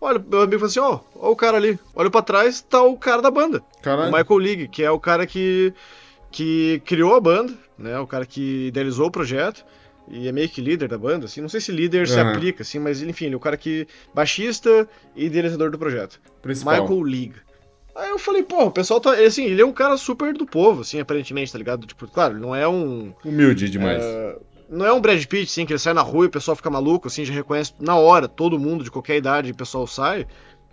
Olha, 0.00 0.18
meu 0.18 0.40
amigo 0.40 0.58
falou 0.58 0.66
assim: 0.66 0.80
ó, 0.80 0.98
ó 1.14 1.30
o 1.30 1.36
cara 1.36 1.58
ali. 1.58 1.78
Olha 1.94 2.10
pra 2.10 2.22
trás, 2.22 2.60
tá 2.60 2.82
o 2.82 2.96
cara 2.96 3.22
da 3.22 3.30
banda. 3.30 3.62
Caralho. 3.82 4.12
O 4.12 4.18
Michael 4.18 4.38
League, 4.38 4.68
que 4.68 4.82
é 4.82 4.90
o 4.90 4.98
cara 4.98 5.24
que, 5.24 5.72
que 6.32 6.82
criou 6.84 7.14
a 7.14 7.20
banda, 7.20 7.54
né? 7.78 7.96
O 8.00 8.06
cara 8.06 8.26
que 8.26 8.66
idealizou 8.66 9.06
o 9.06 9.12
projeto 9.12 9.64
e 10.08 10.26
é 10.26 10.32
meio 10.32 10.48
que 10.48 10.60
líder 10.60 10.88
da 10.88 10.98
banda, 10.98 11.26
assim. 11.26 11.40
Não 11.40 11.48
sei 11.48 11.60
se 11.60 11.70
líder 11.70 12.00
uhum. 12.00 12.06
se 12.06 12.18
aplica, 12.18 12.62
assim, 12.62 12.80
mas 12.80 13.00
enfim, 13.00 13.26
ele 13.26 13.34
é 13.34 13.36
o 13.36 13.40
cara 13.40 13.56
que. 13.56 13.86
baixista 14.12 14.88
e 15.14 15.26
idealizador 15.26 15.70
do 15.70 15.78
projeto. 15.78 16.20
Principal. 16.42 16.82
Michael 16.82 17.02
League. 17.02 17.45
Aí 17.96 18.10
eu 18.10 18.18
falei, 18.18 18.42
pô, 18.42 18.64
o 18.64 18.70
pessoal 18.70 19.00
tá. 19.00 19.12
Assim, 19.14 19.44
ele 19.44 19.62
é 19.62 19.66
um 19.66 19.72
cara 19.72 19.96
super 19.96 20.34
do 20.34 20.46
povo, 20.46 20.82
assim, 20.82 21.00
aparentemente, 21.00 21.50
tá 21.50 21.58
ligado? 21.58 21.86
Tipo, 21.86 22.06
claro, 22.06 22.34
ele 22.34 22.40
não 22.40 22.54
é 22.54 22.68
um. 22.68 23.12
Humilde 23.24 23.70
demais. 23.70 24.02
É, 24.02 24.36
não 24.68 24.84
é 24.84 24.92
um 24.92 25.00
Brad 25.00 25.24
Pitt, 25.24 25.50
assim, 25.50 25.64
que 25.64 25.72
ele 25.72 25.78
sai 25.78 25.94
na 25.94 26.02
rua 26.02 26.24
e 26.24 26.28
o 26.28 26.30
pessoal 26.30 26.56
fica 26.56 26.68
maluco, 26.68 27.08
assim, 27.08 27.24
já 27.24 27.32
reconhece 27.32 27.72
na 27.80 27.96
hora, 27.96 28.28
todo 28.28 28.58
mundo, 28.58 28.84
de 28.84 28.90
qualquer 28.90 29.16
idade, 29.16 29.50
o 29.50 29.56
pessoal 29.56 29.86
sai. 29.86 30.26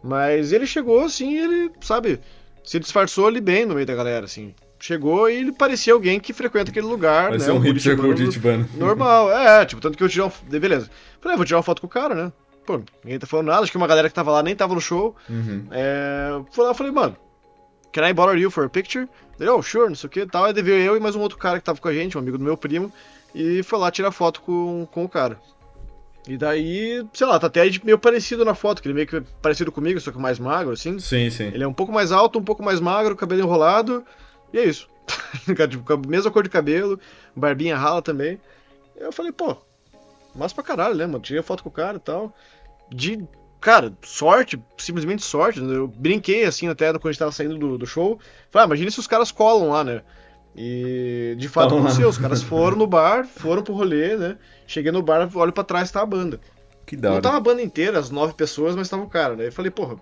Mas 0.03 0.51
ele 0.51 0.65
chegou, 0.65 1.01
assim, 1.05 1.38
ele, 1.38 1.71
sabe, 1.79 2.19
se 2.63 2.77
disfarçou 2.77 3.27
ali 3.27 3.39
bem 3.39 3.65
no 3.65 3.75
meio 3.75 3.88
da 3.88 3.95
galera, 3.95 4.25
assim 4.25 4.53
chegou 4.83 5.29
e 5.29 5.36
ele 5.36 5.53
parecia 5.53 5.93
alguém 5.93 6.19
que 6.19 6.33
frequenta 6.33 6.69
aquele 6.69 6.86
lugar, 6.86 7.29
Parecia 7.29 7.53
né? 7.53 7.57
um 7.57 7.62
hipster 7.62 7.95
curitibano. 7.95 8.67
Normal, 8.75 9.31
é, 9.31 9.65
tipo, 9.65 9.81
tanto 9.81 9.97
que 9.97 10.03
eu 10.03 10.09
tirei 10.09 10.25
uma... 10.25 10.59
Beleza. 10.59 10.89
Falei, 11.21 11.36
ah, 11.36 11.38
vou 11.38 11.45
tirar 11.45 11.57
uma 11.57 11.63
foto 11.63 11.79
com 11.79 11.88
o 11.88 11.89
cara, 11.89 12.13
né? 12.13 12.33
Pô, 12.65 12.82
ninguém 13.04 13.19
tá 13.19 13.28
falando 13.28 13.47
nada, 13.47 13.62
acho 13.62 13.71
que 13.71 13.78
uma 13.78 13.88
galera 13.88 14.08
que 14.10 14.15
tava 14.15 14.32
lá 14.32 14.41
nem 14.41 14.56
tava 14.56 14.73
no 14.73 14.82
show. 14.82 15.15
Uhum. 15.30 15.67
É... 15.71 16.41
Fui 16.52 16.65
lá 16.65 16.73
falei, 16.73 16.91
mano, 16.91 17.17
can 17.91 18.08
I 18.08 18.13
bother 18.13 18.38
you 18.38 18.49
for 18.49 18.65
a 18.65 18.69
picture? 18.69 19.08
Ele, 19.39 19.49
oh, 19.49 19.62
sure, 19.62 19.88
não 19.88 19.95
sei 19.95 20.08
o 20.08 20.12
que 20.12 20.26
tal. 20.26 20.45
Aí 20.45 20.54
veio 20.54 20.82
eu 20.82 20.97
e 20.97 20.99
mais 20.99 21.15
um 21.15 21.21
outro 21.21 21.38
cara 21.38 21.60
que 21.60 21.65
tava 21.65 21.80
com 21.80 21.88
a 21.88 21.93
gente, 21.93 22.17
um 22.17 22.21
amigo 22.21 22.38
do 22.38 22.43
meu 22.43 22.56
primo, 22.56 22.91
e 23.34 23.62
foi 23.63 23.80
lá 23.80 23.91
tirar 23.91 24.12
foto 24.12 24.41
com, 24.41 24.88
com 24.91 25.04
o 25.04 25.10
cara. 25.10 25.39
E 26.28 26.38
daí, 26.38 27.06
sei 27.13 27.28
lá, 27.28 27.38
tá 27.38 27.47
até 27.47 27.69
meio 27.84 27.99
parecido 27.99 28.45
na 28.45 28.56
foto, 28.56 28.82
que 28.82 28.88
ele 28.88 28.95
meio 28.95 29.08
que 29.08 29.21
parecido 29.41 29.71
comigo, 29.71 29.99
só 29.99 30.12
que 30.12 30.17
mais 30.17 30.39
magro, 30.39 30.71
assim. 30.71 30.97
Sim, 30.99 31.30
sim. 31.30 31.47
Ele 31.47 31.63
é 31.63 31.67
um 31.67 31.73
pouco 31.73 31.91
mais 31.91 32.12
alto, 32.12 32.39
um 32.39 32.43
pouco 32.43 32.63
mais 32.63 32.80
magro, 32.80 33.15
cabelo 33.15 33.41
enrolado. 33.41 34.06
E 34.54 34.60
é 34.60 34.63
isso. 34.63 34.88
tipo, 35.69 36.08
mesma 36.08 36.32
cor 36.32 36.43
de 36.43 36.49
cabelo, 36.49 36.97
barbinha 37.36 37.76
rala 37.76 38.02
também. 38.02 38.39
Eu 38.95 39.12
falei, 39.12 39.34
pô, 39.34 39.58
massa 40.35 40.55
pra 40.55 40.63
caralho, 40.63 40.95
né, 40.95 41.05
mano? 41.05 41.19
Tirei 41.19 41.41
foto 41.41 41.63
com 41.63 41.69
o 41.69 41.71
cara 41.71 41.97
e 41.97 41.99
tal. 41.99 42.33
De, 42.89 43.25
cara, 43.59 43.93
sorte, 44.01 44.61
simplesmente 44.77 45.23
sorte. 45.23 45.59
Eu 45.59 45.87
brinquei 45.87 46.45
assim 46.45 46.67
até 46.67 46.91
quando 46.91 47.07
a 47.07 47.11
gente 47.11 47.19
tava 47.19 47.31
saindo 47.31 47.57
do, 47.57 47.77
do 47.77 47.85
show. 47.85 48.19
Falei, 48.49 48.65
ah, 48.65 48.67
imagina 48.67 48.91
se 48.91 48.99
os 48.99 49.07
caras 49.07 49.31
colam 49.31 49.69
lá, 49.69 49.83
né? 49.83 50.01
E 50.55 51.35
de 51.37 51.49
fato 51.49 51.75
aconteceu, 51.75 52.07
os 52.07 52.17
caras 52.17 52.43
foram 52.43 52.77
no 52.77 52.85
bar, 52.85 53.25
foram 53.25 53.63
pro 53.63 53.73
rolê, 53.73 54.15
né? 54.15 54.37
Cheguei 54.67 54.91
no 54.91 55.01
bar, 55.01 55.27
olho 55.35 55.51
pra 55.51 55.63
trás, 55.63 55.89
tá 55.89 56.01
a 56.01 56.05
banda. 56.05 56.39
Que 56.85 56.95
da 56.95 57.09
hora. 57.09 57.15
Não 57.15 57.21
tava 57.21 57.37
a 57.37 57.39
banda 57.39 57.61
inteira, 57.61 57.97
as 57.97 58.11
nove 58.11 58.33
pessoas, 58.33 58.75
mas 58.75 58.89
tava 58.89 59.03
o 59.03 59.09
cara, 59.09 59.35
né? 59.35 59.47
Eu 59.47 59.51
falei, 59.51 59.71
porra, 59.71 59.95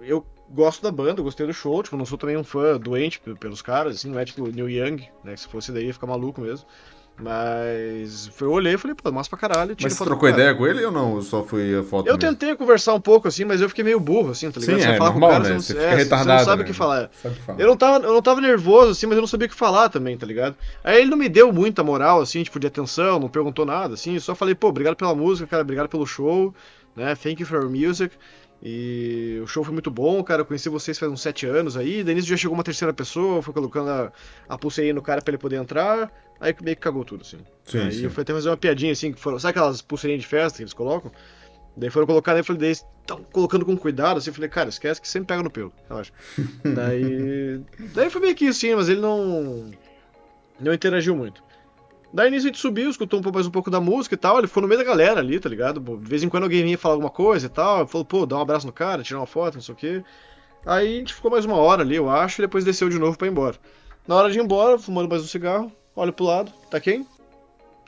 eu 0.00 0.24
gosto 0.48 0.82
da 0.82 0.92
banda, 0.92 1.22
gostei 1.22 1.46
do 1.46 1.52
show, 1.52 1.82
tipo, 1.82 1.96
não 1.96 2.04
sou 2.04 2.18
também 2.18 2.36
um 2.36 2.44
fã 2.44 2.78
doente 2.78 3.20
pelos 3.40 3.62
caras, 3.62 3.96
assim, 3.96 4.10
não 4.10 4.18
é 4.18 4.24
tipo 4.24 4.46
Neil 4.46 4.68
Young, 4.68 5.08
né? 5.24 5.34
Se 5.36 5.48
fosse 5.48 5.72
daí 5.72 5.86
ia 5.86 5.92
ficar 5.92 6.06
maluco 6.06 6.40
mesmo. 6.40 6.66
Mas 7.22 8.28
eu 8.40 8.50
olhei 8.50 8.74
e 8.74 8.76
falei, 8.76 8.96
pô, 8.96 9.12
massa 9.12 9.30
pra 9.30 9.38
caralho. 9.38 9.76
Mas 9.80 9.92
você 9.92 10.04
trocou 10.04 10.28
ideia 10.28 10.52
com 10.54 10.66
ele 10.66 10.84
ou 10.84 10.90
não? 10.90 11.22
Só 11.22 11.44
foi 11.44 11.78
a 11.78 11.82
foto? 11.84 12.08
Eu 12.08 12.16
mesmo? 12.16 12.30
tentei 12.30 12.56
conversar 12.56 12.94
um 12.94 13.00
pouco, 13.00 13.28
assim, 13.28 13.44
mas 13.44 13.60
eu 13.60 13.68
fiquei 13.68 13.84
meio 13.84 14.00
burro, 14.00 14.32
assim, 14.32 14.50
tá 14.50 14.58
ligado? 14.58 14.76
Sim, 14.76 14.82
você 14.82 14.88
é, 14.88 14.96
falar 14.96 15.10
normal, 15.10 15.30
com 15.30 15.36
o 15.36 15.38
cara, 15.38 15.54
né? 15.54 15.60
você, 15.60 15.72
você, 15.72 15.74
fica 15.74 15.86
é, 15.86 15.94
retardado, 15.94 16.26
você 16.26 16.44
não 16.44 16.44
sabe 16.44 16.62
né? 16.62 16.64
o 16.64 16.66
que 16.66 16.76
falar. 16.76 17.10
falar. 17.46 17.60
Eu, 17.60 17.66
não 17.68 17.76
tava, 17.76 18.04
eu 18.04 18.12
não 18.12 18.22
tava 18.22 18.40
nervoso, 18.40 18.90
assim, 18.90 19.06
mas 19.06 19.16
eu 19.16 19.20
não 19.20 19.28
sabia 19.28 19.46
o 19.46 19.50
que 19.50 19.56
falar 19.56 19.88
também, 19.88 20.18
tá 20.18 20.26
ligado? 20.26 20.56
Aí 20.82 21.00
ele 21.00 21.10
não 21.10 21.16
me 21.16 21.28
deu 21.28 21.52
muita 21.52 21.84
moral, 21.84 22.20
assim, 22.20 22.42
tipo, 22.42 22.58
de 22.58 22.66
atenção, 22.66 23.20
não 23.20 23.28
perguntou 23.28 23.64
nada, 23.64 23.94
assim, 23.94 24.18
só 24.18 24.34
falei, 24.34 24.56
pô, 24.56 24.68
obrigado 24.68 24.96
pela 24.96 25.14
música, 25.14 25.46
cara, 25.46 25.62
obrigado 25.62 25.88
pelo 25.88 26.04
show, 26.04 26.52
né? 26.96 27.14
Thank 27.14 27.40
you 27.40 27.46
for 27.46 27.62
your 27.62 27.70
music. 27.70 28.16
E 28.62 29.40
o 29.42 29.46
show 29.46 29.64
foi 29.64 29.72
muito 29.72 29.90
bom, 29.90 30.22
cara. 30.22 30.42
Eu 30.42 30.46
conheci 30.46 30.68
vocês 30.68 30.96
faz 30.96 31.10
uns 31.10 31.20
sete 31.20 31.46
anos 31.46 31.76
aí. 31.76 32.04
Daí 32.04 32.14
nisso 32.14 32.28
já 32.28 32.36
chegou 32.36 32.54
uma 32.54 32.62
terceira 32.62 32.92
pessoa, 32.92 33.42
foi 33.42 33.52
colocando 33.52 33.90
a, 33.90 34.12
a 34.48 34.56
pulseirinha 34.56 34.94
no 34.94 35.02
cara 35.02 35.20
pra 35.20 35.32
ele 35.32 35.38
poder 35.38 35.56
entrar. 35.56 36.12
Aí 36.40 36.54
meio 36.62 36.76
que 36.76 36.82
cagou 36.82 37.04
tudo, 37.04 37.22
assim. 37.22 37.38
Sim, 37.64 37.78
aí 37.78 37.92
sim. 37.92 38.04
eu 38.04 38.10
fui 38.10 38.22
até 38.22 38.32
fazer 38.32 38.48
uma 38.50 38.56
piadinha 38.56 38.92
assim, 38.92 39.12
que 39.12 39.20
foram. 39.20 39.38
Sabe 39.38 39.50
aquelas 39.50 39.82
pulseirinhas 39.82 40.22
de 40.22 40.28
festa 40.28 40.58
que 40.58 40.62
eles 40.62 40.72
colocam? 40.72 41.10
Daí 41.76 41.90
foram 41.90 42.06
colocar, 42.06 42.32
daí 42.32 42.40
eu 42.40 42.44
falei, 42.44 42.60
daí 42.60 42.70
estão 42.70 43.24
colocando 43.32 43.64
com 43.64 43.76
cuidado, 43.76 44.18
assim, 44.18 44.30
eu 44.30 44.34
falei, 44.34 44.50
cara, 44.50 44.68
esquece 44.68 45.00
que 45.00 45.08
sempre 45.08 45.28
pega 45.28 45.42
no 45.42 45.50
pelo, 45.50 45.72
relaxa. 45.88 46.12
daí. 46.62 47.60
Daí 47.94 48.10
foi 48.10 48.20
meio 48.20 48.34
que 48.34 48.48
assim, 48.48 48.74
mas 48.74 48.88
ele 48.88 49.00
não. 49.00 49.70
Não 50.60 50.72
interagiu 50.72 51.16
muito. 51.16 51.42
Daí 52.12 52.30
nisso 52.30 52.46
a 52.46 52.48
gente 52.48 52.58
subiu, 52.58 52.90
escutou 52.90 53.22
mais 53.32 53.46
um 53.46 53.50
pouco 53.50 53.70
da 53.70 53.80
música 53.80 54.14
e 54.14 54.18
tal. 54.18 54.38
Ele 54.38 54.46
ficou 54.46 54.62
no 54.62 54.68
meio 54.68 54.78
da 54.78 54.86
galera 54.86 55.20
ali, 55.20 55.40
tá 55.40 55.48
ligado? 55.48 55.80
De 55.80 56.08
vez 56.08 56.22
em 56.22 56.28
quando 56.28 56.42
alguém 56.42 56.62
vinha 56.62 56.76
falar 56.76 56.94
alguma 56.94 57.10
coisa 57.10 57.46
e 57.46 57.48
tal. 57.48 57.86
Falou, 57.86 58.04
pô, 58.04 58.26
dá 58.26 58.36
um 58.36 58.40
abraço 58.40 58.66
no 58.66 58.72
cara, 58.72 59.02
tirar 59.02 59.20
uma 59.20 59.26
foto, 59.26 59.54
não 59.54 59.62
sei 59.62 59.74
o 59.74 59.76
quê. 59.76 60.04
Aí 60.66 60.96
a 60.96 60.98
gente 60.98 61.14
ficou 61.14 61.30
mais 61.30 61.44
uma 61.44 61.56
hora 61.56 61.82
ali, 61.82 61.96
eu 61.96 62.08
acho, 62.10 62.40
e 62.40 62.44
depois 62.44 62.64
desceu 62.64 62.88
de 62.88 62.98
novo 62.98 63.16
pra 63.16 63.26
ir 63.26 63.30
embora. 63.30 63.56
Na 64.06 64.14
hora 64.14 64.30
de 64.30 64.38
ir 64.38 64.42
embora, 64.42 64.78
fumando 64.78 65.08
mais 65.08 65.22
um 65.22 65.26
cigarro, 65.26 65.72
olho 65.96 66.12
pro 66.12 66.24
lado, 66.24 66.52
tá 66.70 66.78
quem? 66.78 67.06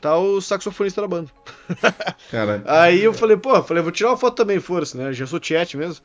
Tá 0.01 0.17
o 0.17 0.41
saxofonista 0.41 1.01
da 1.01 1.07
banda. 1.07 1.29
Caralho. 2.29 2.63
Aí 2.65 3.03
eu 3.03 3.13
falei, 3.13 3.37
pô, 3.37 3.61
falei, 3.63 3.81
vou 3.81 3.91
tirar 3.91 4.09
uma 4.09 4.17
foto 4.17 4.35
também, 4.35 4.59
foda-se, 4.59 4.97
né? 4.97 5.13
Já 5.13 5.25
sou 5.25 5.39
chat 5.41 5.77
mesmo. 5.77 6.03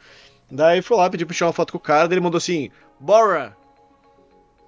Daí 0.51 0.83
fui 0.83 0.97
lá, 0.97 1.09
pedi 1.09 1.25
pra 1.25 1.35
tirar 1.35 1.49
uma 1.49 1.53
foto 1.53 1.73
com 1.73 1.79
o 1.79 1.81
cara, 1.81 2.07
daí 2.07 2.15
ele 2.15 2.25
mandou 2.25 2.39
assim, 2.39 2.71
Bora! 3.01 3.57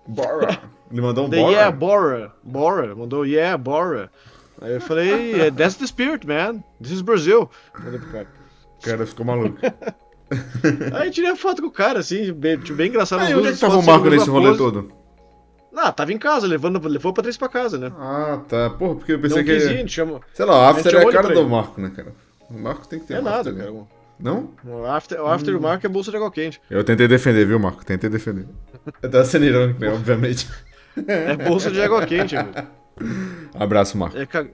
Bora! 0.07 0.61
Ele 0.93 1.01
mandou 1.01 1.27
um 1.27 1.31
The 1.31 1.37
Bora? 1.39 1.53
Yeah, 1.53 1.77
Bora. 1.77 2.33
Bora. 2.43 2.95
Mandou 2.95 3.25
Yeah, 3.25 3.57
Bora. 3.57 4.11
Aí 4.61 4.75
eu 4.75 4.81
falei, 4.81 5.51
that's 5.51 5.77
the 5.77 5.87
spirit, 5.87 6.27
man. 6.27 6.63
This 6.81 6.93
is 6.93 7.01
Brazil. 7.01 7.51
Mandei 7.83 7.99
pro 7.99 8.11
cara. 8.11 8.29
O 8.79 8.85
cara 8.85 9.07
ficou 9.07 9.25
maluco. 9.27 9.59
Aí 10.95 11.11
tirei 11.11 11.31
a 11.31 11.37
foto 11.37 11.61
com 11.63 11.69
o 11.69 11.73
cara, 11.73 11.99
assim, 11.99 12.33
bem, 12.33 12.57
bem 12.57 12.89
engraçado. 12.89 13.21
Aí, 13.21 13.35
onde 13.35 13.49
é 13.49 13.53
que 13.53 13.59
tava 13.59 13.77
o 13.77 13.83
Marco 13.83 14.09
nesse 14.09 14.31
rolê 14.31 14.57
todo? 14.57 14.93
Ah, 15.75 15.91
tava 15.91 16.13
em 16.13 16.19
casa, 16.19 16.47
levando, 16.47 16.87
levou 16.87 17.11
a 17.11 17.15
Patrícia 17.15 17.39
pra 17.39 17.49
casa, 17.49 17.79
né? 17.79 17.93
Ah, 17.99 18.41
tá. 18.49 18.71
Porra, 18.71 18.95
porque 18.97 19.13
eu 19.13 19.19
pensei 19.19 19.39
Não 19.39 19.45
que... 19.45 19.53
Ir, 19.53 19.57
a 19.57 19.73
gente 19.73 19.93
chamou... 19.93 20.21
Sei 20.35 20.45
lá, 20.45 20.55
o 20.55 20.71
After 20.71 20.95
é 20.95 21.03
a 21.03 21.11
cara 21.11 21.35
do 21.35 21.49
Marco, 21.49 21.81
né, 21.81 21.91
cara? 21.95 22.15
O 22.51 22.59
Marco 22.59 22.87
tem 22.87 22.99
que 22.99 23.07
ter 23.07 23.15
É 23.15 23.21
nada, 23.21 23.53
cara. 23.53 23.73
Não? 24.21 24.51
O 24.65 24.85
After, 24.85 25.21
o 25.21 25.27
after 25.27 25.55
hum. 25.55 25.59
do 25.59 25.63
Marco 25.63 25.87
é 25.87 25.89
bolsa 25.89 26.11
de 26.11 26.17
água 26.17 26.31
quente. 26.31 26.61
Eu 26.71 26.85
tentei 26.85 27.09
defender, 27.09 27.47
viu, 27.47 27.59
Marco? 27.59 27.85
Tentei 27.85 28.09
defender. 28.11 28.47
Eu 29.03 29.11
tava 29.11 29.25
sendo 29.25 29.47
irônico, 29.47 29.81
né, 29.81 29.91
obviamente. 29.91 30.49
É 31.07 31.37
bolsa 31.37 31.71
de 31.71 31.81
água 31.81 32.05
quente, 32.07 32.35
velho. 32.35 32.69
Abraço, 33.55 33.97
Marco. 33.97 34.17
É, 34.17 34.27
ca... 34.27 34.47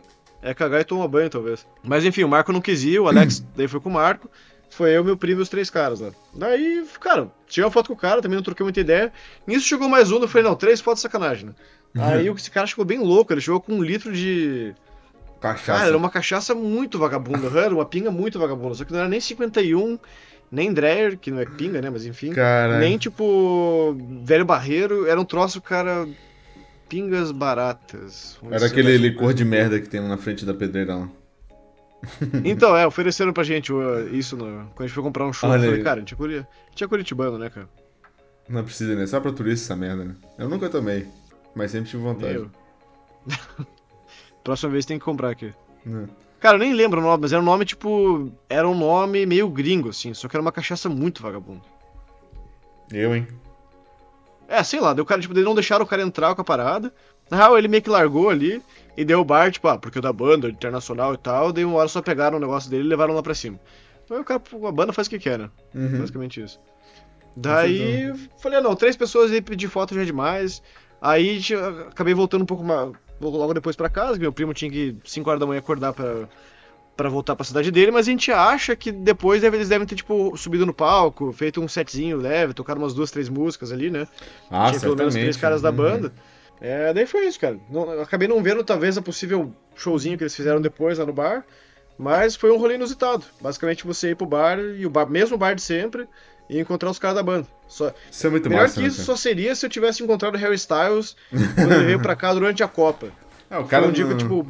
é 0.43 0.55
cagar 0.55 0.81
e 0.81 0.85
tomar 0.85 1.09
banho, 1.09 1.29
talvez. 1.31 1.67
Mas 1.83 2.05
enfim, 2.05 2.25
o 2.25 2.29
Marco 2.29 2.53
não 2.53 2.61
quis 2.61 2.85
ir, 2.85 3.01
o 3.01 3.09
Alex 3.09 3.45
daí 3.57 3.69
foi 3.69 3.81
com 3.81 3.89
o 3.89 3.93
Marco. 3.93 4.31
Foi 4.71 4.91
eu, 4.91 5.03
meu 5.03 5.17
primo 5.17 5.41
e 5.41 5.43
os 5.43 5.49
três 5.49 5.71
caras 5.71 6.01
lá. 6.01 6.11
Daí, 6.35 6.85
cara, 7.01 7.29
tirei 7.47 7.65
uma 7.65 7.71
foto 7.71 7.89
com 7.89 7.95
o 7.95 7.97
cara, 7.97 8.21
também 8.21 8.37
não 8.37 8.43
troquei 8.43 8.63
muita 8.63 8.81
ideia. 8.81 9.13
Nisso 9.47 9.67
chegou 9.67 9.89
mais 9.89 10.13
um, 10.13 10.21
eu 10.21 10.29
falei, 10.29 10.47
não, 10.47 10.55
três 10.55 10.81
fotos 10.81 11.03
sacanagem, 11.03 11.47
né? 11.47 11.53
Uhum. 11.97 12.05
Aí 12.05 12.29
esse 12.29 12.51
cara 12.51 12.67
chegou 12.67 12.85
bem 12.85 12.99
louco, 12.99 13.33
ele 13.33 13.41
chegou 13.41 13.61
com 13.61 13.73
um 13.73 13.83
litro 13.83 14.13
de. 14.13 14.75
Cachaça. 15.41 15.73
Cara, 15.73 15.89
era 15.89 15.97
uma 15.97 16.11
cachaça 16.11 16.55
muito 16.55 16.99
vagabunda, 16.99 17.49
era 17.61 17.75
uma 17.75 17.87
pinga 17.87 18.11
muito 18.11 18.39
vagabunda. 18.39 18.75
Só 18.75 18.85
que 18.85 18.93
não 18.93 19.01
era 19.01 19.09
nem 19.09 19.21
51, 19.21 19.99
nem 20.51 20.73
Dreyer, 20.73 21.17
que 21.17 21.31
não 21.31 21.41
é 21.41 21.45
pinga, 21.45 21.81
né? 21.81 21.91
Mas 21.91 22.05
enfim. 22.05 22.33
Cara... 22.33 22.79
Nem 22.79 22.99
tipo. 22.99 23.97
Velho 24.23 24.45
Barreiro, 24.45 25.07
era 25.07 25.21
um 25.21 25.25
troço, 25.25 25.61
cara. 25.61 26.07
Pingas 26.89 27.31
baratas. 27.31 28.39
Era 28.51 28.67
aquele 28.67 28.97
licor 28.97 29.35
de 29.35 29.45
merda 29.45 29.81
que 29.81 29.89
tem 29.89 30.01
na 30.01 30.17
frente 30.17 30.45
da 30.45 30.55
pedreira 30.55 30.97
lá. 30.97 31.09
Então, 32.45 32.77
é, 32.77 32.87
ofereceram 32.87 33.33
pra 33.33 33.43
gente 33.43 33.73
isso 34.13 34.37
no, 34.37 34.45
quando 34.45 34.81
a 34.81 34.87
gente 34.87 34.95
foi 34.95 35.03
comprar 35.03 35.27
um 35.27 35.33
show. 35.33 35.51
Olha 35.51 35.65
eu 35.65 35.71
falei, 35.71 35.83
cara, 35.83 36.03
tinha, 36.03 36.17
Curi... 36.17 36.47
tinha 36.75 36.89
Curitibano, 36.89 37.39
né, 37.39 37.51
cara? 37.51 37.69
Não 38.49 38.65
precisa, 38.65 38.95
né? 38.95 39.07
Só 39.07 39.21
pra 39.21 39.33
turista 39.33 39.67
essa 39.67 39.77
merda, 39.77 40.05
né? 40.05 40.15
Eu 40.39 40.49
nunca 40.49 40.69
tomei, 40.71 41.07
mas 41.55 41.73
sempre 41.73 41.91
tive 41.91 42.03
vontade. 42.03 42.49
Próxima 44.43 44.71
vez 44.71 44.87
tem 44.87 44.99
que 44.99 45.05
comprar 45.05 45.31
aqui. 45.31 45.53
É. 45.87 46.05
Cara, 46.41 46.55
eu 46.55 46.61
nem 46.61 46.73
lembro 46.73 47.01
o 47.01 47.03
nome, 47.03 47.23
mas 47.23 47.33
era 47.33 47.43
um 47.43 47.45
nome 47.45 47.65
tipo. 47.65 48.33
Era 48.49 48.67
um 48.67 48.79
nome 48.79 49.27
meio 49.27 49.49
gringo, 49.49 49.89
assim, 49.89 50.15
só 50.15 50.29
que 50.29 50.37
era 50.37 50.41
uma 50.41 50.53
cachaça 50.53 50.89
muito 50.89 51.21
vagabunda. 51.21 51.63
Eu, 52.93 53.15
hein? 53.15 53.27
É, 54.49 54.63
sei 54.65 54.81
lá, 54.81 54.95
deu 54.95 55.05
cara, 55.05 55.21
tipo, 55.21 55.35
eles 55.35 55.45
não 55.45 55.55
deixaram 55.55 55.85
o 55.85 55.89
cara 55.89 56.01
entrar 56.01 56.35
com 56.35 56.41
a 56.41 56.45
parada. 56.45 56.91
Na 57.31 57.37
real, 57.37 57.59
ele 57.59 57.69
meio 57.69 57.83
que 57.83 57.91
largou 57.91 58.31
ali 58.31 58.63
e 58.97 59.05
deu 59.05 59.21
o 59.21 59.25
bar, 59.25 59.53
tipo, 59.53 59.69
ah, 59.69 59.77
porque 59.79 59.99
é 59.99 60.03
da 60.03 60.13
banda, 60.13 60.49
internacional 60.49 61.13
e 61.13 61.19
tal, 61.19 61.53
daí 61.53 61.65
uma 61.65 61.77
hora 61.77 61.89
só 61.89 62.01
pegaram 62.01 62.39
o 62.39 62.41
negócio 62.41 62.71
dele 62.71 62.85
e 62.85 62.89
levaram 62.89 63.15
lá 63.15 63.23
pra 63.23 63.35
cima. 63.35 63.61
Então 64.05 64.17
aí 64.17 64.23
o 64.23 64.25
cara, 64.25 64.41
a 64.67 64.73
banda 64.73 64.93
faz 64.93 65.07
o 65.07 65.11
que 65.11 65.19
quer, 65.19 65.39
né? 65.39 65.51
Uhum. 65.75 65.99
Basicamente 65.99 66.43
isso. 66.43 66.59
Daí, 67.37 68.11
falei, 68.39 68.59
ah, 68.59 68.63
não, 68.63 68.75
três 68.75 68.97
pessoas 68.97 69.31
aí 69.31 69.43
pedir 69.43 69.69
foto 69.69 69.95
já 69.95 70.01
é 70.01 70.05
demais. 70.07 70.63
Aí 71.01 71.41
acabei 71.89 72.15
voltando 72.15 72.43
um 72.43 72.47
pouco 72.47 72.65
mais, 72.65 72.91
logo 73.21 73.53
depois 73.55 73.77
para 73.77 73.91
casa, 73.91 74.19
meu 74.19 74.33
primo 74.33 74.55
tinha 74.55 74.71
que 74.71 74.97
5 75.05 75.29
horas 75.29 75.39
da 75.39 75.47
manhã 75.47 75.59
acordar 75.59 75.93
para 75.93 76.27
para 76.99 77.09
voltar 77.09 77.37
para 77.37 77.45
a 77.45 77.47
cidade 77.47 77.71
dele, 77.71 77.93
mas 77.93 78.09
a 78.09 78.11
gente 78.11 78.33
acha 78.33 78.75
que 78.75 78.91
depois 78.91 79.45
eles 79.45 79.69
devem 79.69 79.87
ter 79.87 79.95
tipo 79.95 80.37
subido 80.37 80.67
no 80.67 80.75
palco, 80.75 81.33
feito 81.33 81.61
um 81.61 81.69
setzinho 81.69 82.17
leve, 82.17 82.53
tocaram 82.53 82.83
umas 82.83 82.93
duas, 82.93 83.09
três 83.09 83.29
músicas 83.29 83.71
ali, 83.71 83.89
né? 83.89 84.09
Ah, 84.51 84.69
Tinha 84.69 84.81
pelo 84.81 84.97
menos 84.97 85.15
três 85.15 85.37
caras 85.37 85.63
da 85.63 85.71
uhum. 85.71 85.77
banda. 85.77 86.13
É, 86.61 86.93
daí 86.93 87.07
foi 87.07 87.29
isso, 87.29 87.39
cara. 87.39 87.57
Não, 87.71 88.03
acabei 88.03 88.27
não 88.27 88.43
vendo 88.43 88.65
talvez 88.65 88.99
a 88.99 89.03
possível 89.03 89.55
showzinho 89.77 90.19
que 90.19 90.25
eles 90.25 90.35
fizeram 90.35 90.61
depois 90.61 90.99
lá 90.99 91.07
no 91.07 91.13
bar, 91.13 91.47
mas 91.97 92.35
foi 92.35 92.51
um 92.51 92.59
rolê 92.59 92.75
inusitado. 92.75 93.25
Basicamente 93.41 93.87
você 93.87 94.11
ir 94.11 94.17
pro 94.17 94.27
bar 94.27 94.59
e 94.59 94.85
o 94.85 94.91
bar, 94.91 95.09
mesmo 95.09 95.39
bar 95.39 95.55
de 95.55 95.63
sempre, 95.63 96.05
e 96.51 96.59
encontrar 96.59 96.91
os 96.91 96.99
caras 96.99 97.15
da 97.15 97.23
banda. 97.23 97.47
Só... 97.69 97.95
Isso 98.11 98.27
é 98.27 98.31
muito 98.31 98.49
Melhor 98.49 98.63
massa, 98.63 98.75
que 98.75 98.81
né, 98.81 98.89
isso 98.89 98.99
né, 98.99 99.05
só 99.05 99.15
seria 99.15 99.55
se 99.55 99.65
eu 99.65 99.71
tivesse 99.71 100.03
encontrado 100.03 100.35
o 100.35 100.39
Harry 100.39 100.57
Styles 100.57 101.15
quando 101.55 101.75
ele 101.75 101.85
veio 101.85 102.03
pra 102.03 102.17
cá 102.19 102.35
durante 102.35 102.61
a 102.61 102.67
Copa. 102.67 103.13
Ah, 103.49 103.61
o 103.61 103.69
cara 103.69 103.85
Foi 103.85 103.93
um 103.93 103.95
dia 103.95 104.05
que, 104.05 104.17
tipo, 104.17 104.45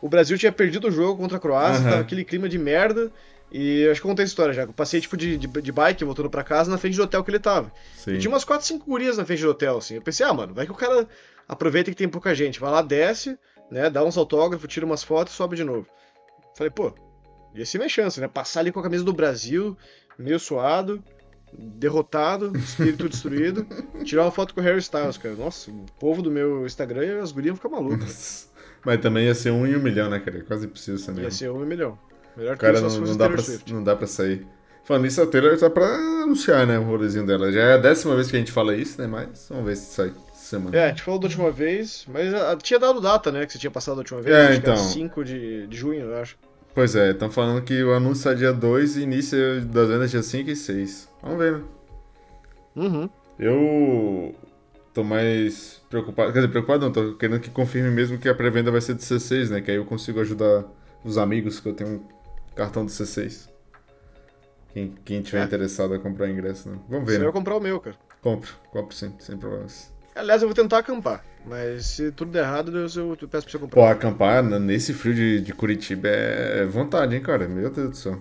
o, 0.00 0.08
Bra... 0.08 0.08
o, 0.08 0.08
Brasil 0.08 0.38
tinha 0.38 0.52
perdido 0.52 0.88
o 0.88 0.90
jogo 0.90 1.20
contra 1.20 1.36
a 1.36 1.40
Croácia, 1.40 1.84
uhum. 1.84 1.90
tava 1.90 2.00
aquele 2.02 2.24
clima 2.24 2.48
de 2.48 2.58
merda. 2.58 3.10
E 3.50 3.88
acho 3.88 4.00
que 4.00 4.06
eu 4.06 4.10
contei 4.10 4.24
a 4.24 4.26
história 4.26 4.52
já. 4.52 4.62
Eu 4.62 4.72
passei, 4.72 5.00
tipo, 5.00 5.16
de, 5.16 5.38
de, 5.38 5.46
de, 5.46 5.72
bike 5.72 6.04
voltando 6.04 6.28
pra 6.28 6.44
casa 6.44 6.70
na 6.70 6.76
frente 6.76 6.96
do 6.96 7.02
hotel 7.02 7.24
que 7.24 7.30
ele 7.30 7.38
tava. 7.38 7.72
Sim. 7.96 8.12
E 8.12 8.18
tinha 8.18 8.30
umas 8.30 8.44
4, 8.44 8.66
5 8.66 8.84
gurias 8.84 9.16
na 9.16 9.24
frente 9.24 9.42
do 9.42 9.50
hotel, 9.50 9.78
assim. 9.78 9.94
Eu 9.94 10.02
pensei, 10.02 10.26
ah, 10.26 10.34
mano, 10.34 10.52
vai 10.52 10.66
que 10.66 10.72
o 10.72 10.74
cara 10.74 11.08
aproveita 11.48 11.90
que 11.90 11.96
tem 11.96 12.08
pouca 12.08 12.34
gente. 12.34 12.60
Vai 12.60 12.70
lá, 12.70 12.82
desce, 12.82 13.38
né? 13.70 13.88
Dá 13.88 14.04
uns 14.04 14.18
autógrafos, 14.18 14.68
tira 14.68 14.84
umas 14.84 15.02
fotos 15.02 15.32
e 15.32 15.36
sobe 15.36 15.56
de 15.56 15.64
novo. 15.64 15.86
Falei, 16.54 16.70
pô, 16.70 16.92
ia 17.54 17.64
ser 17.64 17.78
minha 17.78 17.88
chance, 17.88 18.20
né? 18.20 18.28
Passar 18.28 18.60
ali 18.60 18.70
com 18.70 18.80
a 18.80 18.82
camisa 18.82 19.02
do 19.02 19.14
Brasil, 19.14 19.76
meio 20.18 20.38
suado 20.38 21.02
derrotado, 21.52 22.56
espírito 22.56 23.08
destruído, 23.08 23.66
tirar 24.04 24.24
uma 24.24 24.30
foto 24.30 24.54
com 24.54 24.60
o 24.60 24.62
Harry 24.62 24.78
Styles, 24.78 25.16
cara. 25.16 25.34
Nossa, 25.34 25.70
o 25.70 25.86
povo 25.98 26.22
do 26.22 26.30
meu 26.30 26.66
Instagram 26.66 27.04
e 27.04 27.18
as 27.18 27.32
gurias 27.32 27.56
vão 27.56 27.56
ficar 27.56 27.68
malucas. 27.68 28.50
Mas 28.88 29.02
também 29.02 29.26
ia 29.26 29.34
ser 29.34 29.50
um 29.50 29.66
em 29.66 29.76
um 29.76 29.82
milhão, 29.82 30.08
né, 30.08 30.18
cara? 30.18 30.42
Quase 30.48 30.66
preciso 30.66 31.04
também. 31.04 31.22
Ia 31.22 31.30
ser 31.30 31.50
um 31.50 31.60
em 31.60 31.64
um 31.64 31.66
milhão. 31.66 31.98
Melhor 32.34 32.54
que 32.54 32.60
cara, 32.62 32.80
não, 32.80 32.88
não, 32.88 33.16
dá 33.18 33.28
pra, 33.28 33.42
não 33.70 33.84
dá 33.84 33.94
pra 33.94 34.06
sair. 34.06 34.46
Falando 34.82 35.02
nisso, 35.02 35.20
a 35.20 35.26
Taylor 35.26 35.58
tá 35.58 35.68
pra 35.68 35.84
anunciar, 36.22 36.66
né, 36.66 36.78
o 36.78 36.84
rolezinho 36.84 37.26
dela. 37.26 37.52
Já 37.52 37.60
é 37.60 37.74
a 37.74 37.76
décima 37.76 38.14
vez 38.14 38.30
que 38.30 38.36
a 38.36 38.38
gente 38.38 38.50
fala 38.50 38.74
isso, 38.74 38.98
né? 38.98 39.06
Mas 39.06 39.46
vamos 39.50 39.66
ver 39.66 39.76
se 39.76 39.94
sai 39.94 40.10
semana. 40.32 40.74
É, 40.74 40.86
a 40.86 40.88
gente 40.88 41.02
falou 41.02 41.20
da 41.20 41.26
última 41.26 41.50
vez, 41.50 42.06
mas 42.08 42.32
a, 42.32 42.56
tinha 42.56 42.80
dado 42.80 42.98
data, 42.98 43.30
né? 43.30 43.44
Que 43.44 43.52
você 43.52 43.58
tinha 43.58 43.70
passado 43.70 43.96
da 43.96 44.00
última 44.00 44.22
vez. 44.22 44.34
É, 44.34 44.54
então. 44.54 44.74
5 44.74 45.22
de, 45.22 45.66
de 45.66 45.76
junho, 45.76 46.06
eu 46.06 46.16
acho. 46.16 46.38
Pois 46.74 46.96
é, 46.96 47.10
estão 47.10 47.30
falando 47.30 47.60
que 47.60 47.84
o 47.84 47.92
anúncio 47.92 48.30
é 48.30 48.34
dia 48.34 48.54
2 48.54 48.96
e 48.96 49.02
início 49.02 49.60
das 49.66 49.86
vendas 49.90 50.10
dia 50.10 50.22
5 50.22 50.48
e 50.48 50.56
6. 50.56 51.10
Vamos 51.22 51.38
ver, 51.38 51.52
né? 51.52 51.62
Uhum. 52.74 53.10
Eu 53.38 54.34
tô 54.94 55.04
mais 55.04 55.77
preocupado. 55.88 56.32
Quer 56.32 56.40
dizer, 56.40 56.50
preocupado 56.50 56.84
não, 56.84 56.92
tô 56.92 57.14
querendo 57.14 57.40
que 57.40 57.50
confirme 57.50 57.90
mesmo 57.90 58.18
que 58.18 58.28
a 58.28 58.34
pré-venda 58.34 58.70
vai 58.70 58.80
ser 58.80 58.94
de 58.94 59.02
C6, 59.02 59.50
né? 59.50 59.60
Que 59.60 59.70
aí 59.70 59.76
eu 59.76 59.84
consigo 59.84 60.20
ajudar 60.20 60.64
os 61.04 61.18
amigos 61.18 61.60
que 61.60 61.68
eu 61.68 61.74
tenho 61.74 61.90
um 61.90 62.00
cartão 62.54 62.84
do 62.84 62.90
C6. 62.90 63.48
Quem, 64.72 64.94
quem 65.04 65.22
tiver 65.22 65.40
é. 65.40 65.44
interessado 65.44 65.94
a 65.94 65.98
comprar 65.98 66.28
ingresso, 66.28 66.68
né? 66.68 66.78
Vamos 66.88 67.06
ver. 67.06 67.12
Você 67.12 67.18
né? 67.18 67.24
vai 67.24 67.32
comprar 67.32 67.56
o 67.56 67.60
meu, 67.60 67.80
cara. 67.80 67.96
Compro, 68.20 68.52
compro 68.70 68.94
sim, 68.94 69.12
sem 69.18 69.36
problemas. 69.36 69.92
Aliás, 70.14 70.42
eu 70.42 70.48
vou 70.48 70.54
tentar 70.54 70.78
acampar. 70.78 71.24
Mas 71.46 71.86
se 71.86 72.10
tudo 72.12 72.32
der 72.32 72.40
errado, 72.40 72.76
eu, 72.76 72.82
eu 72.82 73.28
peço 73.28 73.28
pra 73.28 73.40
você 73.40 73.58
comprar. 73.58 73.80
Pô, 73.80 73.86
acampar 73.86 74.42
nesse 74.42 74.92
frio 74.92 75.14
de, 75.14 75.40
de 75.40 75.52
Curitiba 75.54 76.08
é 76.08 76.66
vontade, 76.66 77.14
hein, 77.14 77.22
cara? 77.22 77.48
Meu 77.48 77.70
Deus 77.70 77.90
do 77.90 77.96
céu. 77.96 78.18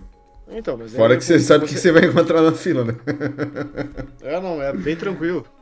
Então, 0.49 0.77
mas 0.77 0.93
Fora 0.93 1.17
que 1.17 1.23
você 1.23 1.39
sabe 1.39 1.65
o 1.65 1.67
você... 1.67 1.73
que 1.73 1.79
você 1.81 1.91
vai 1.91 2.05
encontrar 2.05 2.41
na 2.41 2.53
fila, 2.53 2.85
né? 2.85 2.95
é, 4.21 4.39
não, 4.39 4.61
é 4.61 4.71
bem 4.73 4.95
tranquilo. 4.95 5.45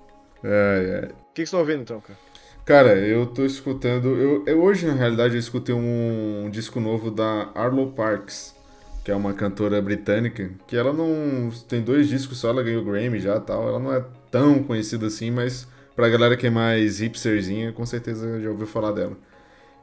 É, 0.48 1.10
é. 1.10 1.25
Que, 1.36 1.44
que 1.44 1.50
você 1.50 1.52
tá 1.52 1.60
ouvindo 1.60 1.82
então, 1.82 2.00
cara? 2.00 2.18
Cara, 2.64 2.98
eu 2.98 3.26
tô 3.26 3.44
escutando. 3.46 4.08
Eu, 4.08 4.44
eu, 4.48 4.64
hoje, 4.64 4.88
na 4.88 4.94
realidade, 4.94 5.34
eu 5.34 5.40
escutei 5.40 5.76
um, 5.76 6.46
um 6.46 6.50
disco 6.50 6.80
novo 6.80 7.12
da 7.12 7.52
Arlo 7.54 7.92
Parks, 7.92 8.56
que 9.04 9.12
é 9.12 9.16
uma 9.16 9.34
cantora 9.34 9.82
britânica, 9.82 10.50
que 10.66 10.78
ela 10.78 10.94
não. 10.94 11.52
Tem 11.68 11.82
dois 11.82 12.08
discos 12.08 12.38
só, 12.38 12.50
ela 12.52 12.64
ganhou 12.64 12.86
Grammy 12.86 13.20
já 13.20 13.38
tal. 13.38 13.68
Ela 13.68 13.80
não 13.80 13.94
é 13.94 14.02
tão 14.32 14.64
conhecida 14.64 15.08
assim, 15.08 15.30
mas 15.30 15.68
pra 15.94 16.08
galera 16.08 16.38
que 16.38 16.48
é 16.48 16.50
mais 16.50 17.02
hipsterzinha, 17.02 17.74
com 17.74 17.86
certeza 17.86 18.42
já 18.42 18.50
ouviu 18.50 18.66
falar 18.66 18.94
dela. 18.94 19.18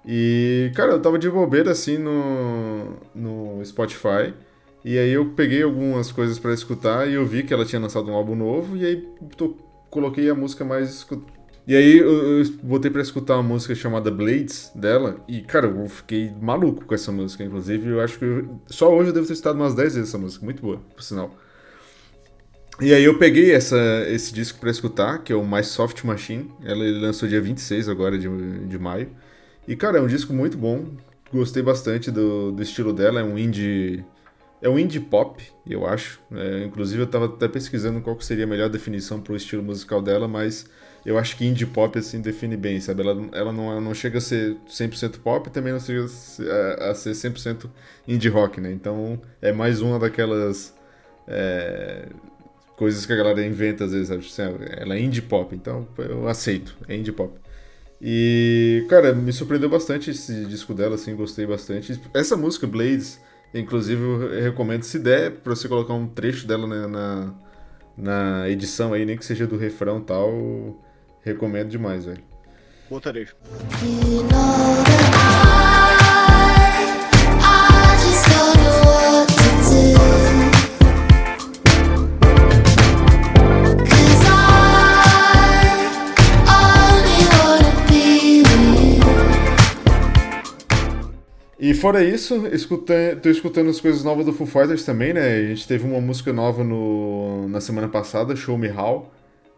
E, 0.07 0.73
cara, 0.75 0.93
eu 0.93 1.03
tava 1.03 1.19
de 1.19 1.29
bobeira 1.29 1.71
assim 1.73 1.99
no, 1.99 2.97
no 3.15 3.63
Spotify. 3.63 4.33
E 4.83 4.99
aí 4.99 5.11
eu 5.11 5.27
peguei 5.33 5.63
algumas 5.63 6.11
coisas 6.11 6.39
para 6.39 6.55
escutar 6.55 7.07
e 7.09 7.13
eu 7.13 7.27
vi 7.27 7.43
que 7.43 7.53
ela 7.53 7.67
tinha 7.67 7.81
lançado 7.81 8.11
um 8.11 8.15
álbum 8.15 8.35
novo 8.35 8.75
e 8.75 8.87
aí 8.87 9.09
tô, 9.37 9.55
coloquei 9.91 10.29
a 10.31 10.35
música 10.35 10.65
mais 10.65 11.07
e 11.67 11.77
aí 11.77 11.99
eu, 11.99 12.41
eu 12.41 12.45
botei 12.63 12.91
para 12.91 13.03
escutar 13.03 13.35
uma 13.35 13.43
música 13.43 13.75
chamada 13.75 14.11
Blades 14.11 14.73
dela 14.75 15.17
e 15.29 15.41
cara, 15.43 15.67
eu 15.67 15.89
fiquei 15.89 16.33
maluco 16.41 16.85
com 16.85 16.95
essa 16.95 17.13
música, 17.13 17.45
inclusive 17.45 17.89
eu 17.89 18.01
acho 18.01 18.19
que 18.19 18.25
eu, 18.25 18.61
só 18.67 18.93
hoje 18.93 19.11
eu 19.11 19.15
devo 19.15 19.27
ter 19.27 19.35
escutado 19.35 19.57
umas 19.57 19.75
10 19.75 19.95
vezes 19.95 20.09
essa 20.09 20.19
música, 20.19 20.45
muito 20.45 20.63
boa, 20.63 20.79
por 20.95 21.03
sinal. 21.03 21.37
E 22.81 22.93
aí 22.93 23.05
eu 23.05 23.17
peguei 23.19 23.53
essa, 23.53 23.79
esse 24.09 24.35
disco 24.35 24.59
para 24.59 24.71
escutar, 24.71 25.23
que 25.23 25.33
é 25.33 25.37
o 25.37 25.47
My 25.47 25.63
Soft 25.63 26.03
Machine. 26.05 26.51
Ela 26.65 26.85
ele 26.85 26.99
lançou 26.99 27.29
dia 27.29 27.41
26 27.41 27.89
agora 27.89 28.19
de, 28.19 28.29
de 28.67 28.79
maio. 28.79 29.11
E 29.69 29.77
cara, 29.77 29.99
é 29.99 30.01
um 30.01 30.07
disco 30.07 30.33
muito 30.33 30.59
bom. 30.59 30.87
Gostei 31.33 31.63
bastante 31.63 32.11
do, 32.11 32.51
do 32.51 32.63
estilo 32.63 32.93
dela, 32.93 33.21
é 33.21 33.23
um 33.25 33.39
indie 33.39 34.05
é 34.61 34.69
um 34.69 34.79
indie 34.79 35.01
pop, 35.01 35.43
eu 35.67 35.87
acho. 35.87 36.21
É, 36.33 36.65
inclusive, 36.65 37.03
eu 37.03 37.07
estava 37.07 37.27
até 37.27 37.49
pesquisando 37.49 38.01
qual 38.01 38.19
seria 38.21 38.45
a 38.45 38.47
melhor 38.47 38.69
definição 38.69 39.21
para 39.21 39.33
o 39.33 39.37
estilo 39.37 39.63
musical 39.63 40.01
dela, 40.01 40.29
mas 40.29 40.67
eu 41.05 41.19
acho 41.19 41.37
que 41.37 41.45
indie 41.45 41.67
pop 41.67 41.99
assim 41.99 42.21
define 42.21 42.57
bem, 42.57 42.81
sabe? 42.81 43.03
Ela, 43.03 43.29
ela, 43.33 43.53
não, 43.53 43.71
ela 43.71 43.81
não 43.81 43.95
chega 43.95 44.19
a 44.19 44.21
ser 44.21 44.57
100% 44.69 45.21
pop, 45.21 45.51
também 45.51 45.73
não 45.73 45.81
chega 45.81 46.05
a, 46.05 46.95
ser 46.95 47.13
100% 47.13 47.69
indie 48.07 48.29
rock, 48.29 48.61
né? 48.61 48.71
Então, 48.73 49.21
é 49.41 49.53
mais 49.53 49.81
uma 49.81 49.99
daquelas 49.99 50.75
é, 51.27 52.07
coisas 52.77 53.05
que 53.07 53.13
a 53.13 53.17
galera 53.17 53.45
inventa 53.45 53.85
às 53.85 53.93
vezes, 53.93 54.33
sabe? 54.33 54.67
Ela 54.77 54.95
é 54.97 55.01
indie 55.01 55.23
pop, 55.23 55.55
então 55.55 55.87
eu 55.99 56.29
aceito, 56.29 56.77
é 56.89 56.97
indie 56.97 57.13
pop. 57.13 57.33
E, 58.01 58.85
cara, 58.89 59.13
me 59.13 59.33
surpreendeu 59.33 59.69
bastante 59.71 60.11
esse 60.11 60.45
disco 60.47 60.75
dela, 60.75 60.97
assim, 60.97 61.15
gostei 61.15 61.47
bastante. 61.47 62.01
Essa 62.15 62.37
música, 62.37 62.67
Blades 62.67 63.21
Inclusive, 63.55 64.01
eu 64.03 64.43
recomendo, 64.43 64.83
se 64.83 64.99
der, 64.99 65.31
pra 65.31 65.55
você 65.55 65.69
colocar 65.69 65.93
um 65.93 66.07
trecho 66.09 66.47
dela 66.47 66.67
na, 66.67 66.89
na, 66.89 67.35
na 67.97 68.49
edição 68.49 68.95
aí, 68.95 69.05
nem 69.05 69.17
que 69.17 69.25
seja 69.25 69.47
do 69.47 69.59
refrão 69.59 69.99
e 69.99 70.05
tal, 70.05 70.81
Recomendo 71.25 71.69
demais, 71.69 72.05
velho. 72.05 72.23
Botarei. 72.91 73.27
You 73.83 74.23
E 91.65 91.75
fora 91.75 92.03
isso, 92.03 92.45
escutei, 92.49 93.15
tô 93.15 93.31
escutando 93.31 93.71
as 93.71 93.81
coisas 93.81 94.03
novas 94.03 94.27
do 94.27 94.33
Foo 94.33 94.49
Fighters 94.49 94.85
também, 94.85 95.15
né? 95.15 95.37
A 95.37 95.47
gente 95.47 95.67
teve 95.69 95.87
uma 95.87 96.01
música 96.01 96.33
nova 96.33 96.65
no, 96.65 97.49
na 97.49 97.61
semana 97.61 97.89
passada, 97.89 98.35
Show 98.35 98.59
Me 98.59 98.69
How, 98.69 99.09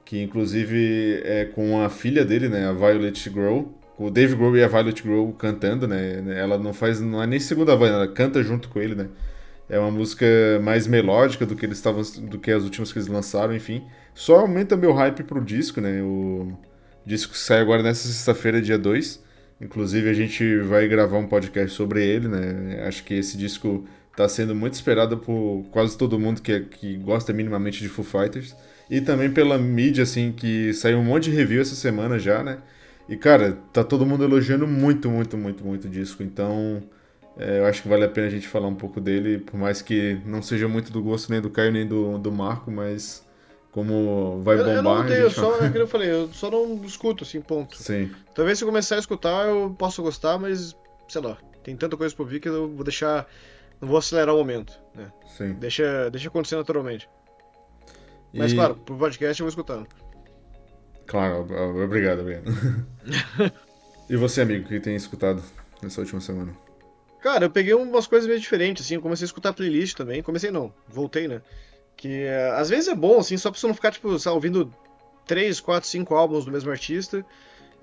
que 0.05 0.23
inclusive 0.23 1.23
é 1.25 1.45
com 1.47 1.81
a 1.83 1.89
filha 1.89 2.25
dele, 2.25 2.49
né? 2.49 2.69
A 2.69 2.73
Violet 2.73 3.31
Grow. 3.31 3.73
O 3.97 4.11
Dave 4.11 4.35
Grohl 4.35 4.57
e 4.57 4.65
a 4.65 4.69
Violet 4.69 5.03
Grow 5.03 5.33
cantando, 5.33 5.87
né? 5.87 6.23
Ela 6.37 6.59
não 6.59 6.73
faz, 6.73 7.01
não 7.01 7.23
é 7.23 7.27
nem 7.27 7.39
segunda 7.39 7.77
voz, 7.77 7.91
ela 7.91 8.09
canta 8.09 8.43
junto 8.43 8.69
com 8.69 8.81
ele, 8.81 8.95
né? 8.95 9.09
É 9.69 9.79
uma 9.79 9.91
música 9.91 10.27
mais 10.63 10.87
melódica 10.87 11.47
do 11.47 11.57
que 11.57 11.65
eles 11.65 11.79
estavam, 11.79 12.03
do 12.29 12.39
que 12.39 12.51
as 12.51 12.65
últimas 12.65 12.93
que 12.93 12.99
eles 12.99 13.09
lançaram, 13.09 13.55
enfim. 13.55 13.83
Só 14.15 14.41
aumenta 14.41 14.77
meu 14.77 14.93
hype 14.93 15.23
pro 15.23 15.43
disco, 15.43 15.81
né? 15.81 16.03
O 16.03 16.53
disco 17.07 17.37
sai 17.37 17.61
agora 17.61 17.83
nessa 17.83 18.07
sexta-feira, 18.07 18.61
dia 18.61 18.79
2. 18.79 19.23
Inclusive 19.61 20.11
a 20.11 20.13
gente 20.13 20.59
vai 20.59 20.87
gravar 20.87 21.17
um 21.17 21.27
podcast 21.27 21.75
sobre 21.75 22.05
ele, 22.05 22.29
né? 22.29 22.85
Acho 22.87 23.05
que 23.05 23.15
esse 23.15 23.39
disco 23.39 23.87
está 24.11 24.29
sendo 24.29 24.55
muito 24.55 24.75
esperado 24.75 25.19
por 25.19 25.65
quase 25.71 25.97
todo 25.97 26.19
mundo 26.19 26.43
que, 26.43 26.53
é, 26.53 26.61
que 26.61 26.97
gosta 26.97 27.33
minimamente 27.33 27.81
de 27.81 27.89
Foo 27.89 28.05
Fighters. 28.05 28.55
E 28.91 29.01
também 29.01 29.31
pela 29.31 29.59
mídia, 29.59 30.03
assim, 30.03 30.33
que 30.33 30.73
saiu 30.75 30.99
um 30.99 31.05
monte 31.05 31.31
de 31.31 31.37
review 31.37 31.63
essa 31.63 31.75
semana 31.75 32.19
já, 32.19 32.43
né? 32.43 32.59
E, 33.09 33.17
cara, 33.17 33.59
tá 33.73 33.85
todo 33.85 34.07
mundo 34.07 34.25
elogiando 34.25 34.67
muito, 34.67 35.11
muito, 35.11 35.37
muito, 35.37 35.65
muito 35.65 35.87
o 35.87 35.91
disco. 35.91 36.23
Então, 36.23 36.83
é, 37.37 37.59
eu 37.59 37.67
acho 37.67 37.83
que 37.83 37.89
vale 37.89 38.05
a 38.05 38.09
pena 38.09 38.27
a 38.27 38.31
gente 38.31 38.49
falar 38.49 38.69
um 38.69 38.75
pouco 38.75 39.01
dele, 39.01 39.39
por 39.39 39.59
mais 39.59 39.83
que 39.83 40.19
não 40.25 40.43
seja 40.43 40.69
muito 40.69 40.93
do 40.93 41.03
gosto 41.03 41.31
nem 41.31 41.41
do 41.41 41.51
Caio 41.51 41.73
nem 41.73 41.87
do, 41.87 42.19
do 42.19 42.31
Marco, 42.31 42.71
mas 42.71 43.25
como 43.73 44.41
vai 44.43 44.57
bombar. 44.57 44.77
Eu 44.77 44.83
não 44.83 45.07
tenho, 45.07 45.21
eu 45.23 45.31
só, 45.31 45.59
é 45.59 45.71
que 45.71 45.79
eu 45.79 45.87
falei, 45.87 46.11
eu 46.11 46.29
só 46.33 46.51
não 46.51 46.83
escuto, 46.85 47.25
assim, 47.25 47.41
ponto. 47.41 47.77
Sim. 47.77 48.11
Talvez 48.35 48.59
se 48.59 48.65
eu 48.65 48.69
começar 48.69 48.97
a 48.97 48.99
escutar, 49.01 49.49
eu 49.49 49.75
possa 49.77 50.01
gostar, 50.01 50.39
mas, 50.39 50.77
sei 51.09 51.21
lá, 51.21 51.37
tem 51.65 51.77
tanta 51.77 51.97
coisa 51.97 52.15
pra 52.15 52.23
ouvir 52.23 52.39
que 52.39 52.49
eu 52.49 52.69
vou 52.69 52.85
deixar. 52.85 53.27
Não 53.81 53.89
vou 53.89 53.99
acelerar 53.99 54.35
o 54.35 54.39
momento, 54.39 54.79
né? 54.95 55.11
Sim. 55.27 55.55
Deixa, 55.55 56.09
deixa 56.11 56.29
acontecer 56.29 56.55
naturalmente. 56.55 57.09
Mas, 58.35 58.53
e... 58.53 58.55
claro, 58.55 58.75
pro 58.77 58.97
podcast 58.97 59.41
eu 59.41 59.45
vou 59.45 59.49
escutando. 59.49 59.87
Claro, 61.07 61.47
obrigado, 61.83 62.21
obrigado. 62.21 62.45
e 64.09 64.17
você, 64.17 64.41
amigo, 64.41 64.65
o 64.65 64.69
que 64.69 64.81
tem 64.81 64.97
escutado 64.97 65.43
nessa 65.83 66.01
última 66.01 66.21
semana? 66.21 66.53
Cara, 67.21 67.47
eu 67.47 67.51
peguei 67.51 67.73
umas 67.75 68.07
coisas 68.07 68.29
meio 68.29 68.41
diferentes, 68.41 68.85
assim, 68.85 68.97
eu 68.97 69.03
comecei 69.03 69.25
a 69.25 69.27
escutar 69.27 69.53
playlist 69.53 69.97
também. 69.97 70.23
Comecei 70.23 70.51
não, 70.51 70.73
voltei, 70.89 71.29
né? 71.29 71.41
Que 71.97 72.25
é, 72.25 72.51
às 72.51 72.69
vezes 72.69 72.89
é 72.89 72.95
bom, 72.95 73.19
assim, 73.19 73.37
só 73.37 73.51
pra 73.51 73.59
você 73.59 73.67
não 73.67 73.75
ficar, 73.75 73.93
tipo, 73.93 74.19
sabe, 74.19 74.35
ouvindo 74.35 74.75
3, 75.27 75.61
4, 75.61 75.89
5 75.89 76.15
álbuns 76.15 76.45
do 76.45 76.53
mesmo 76.53 76.71
artista. 76.71 77.25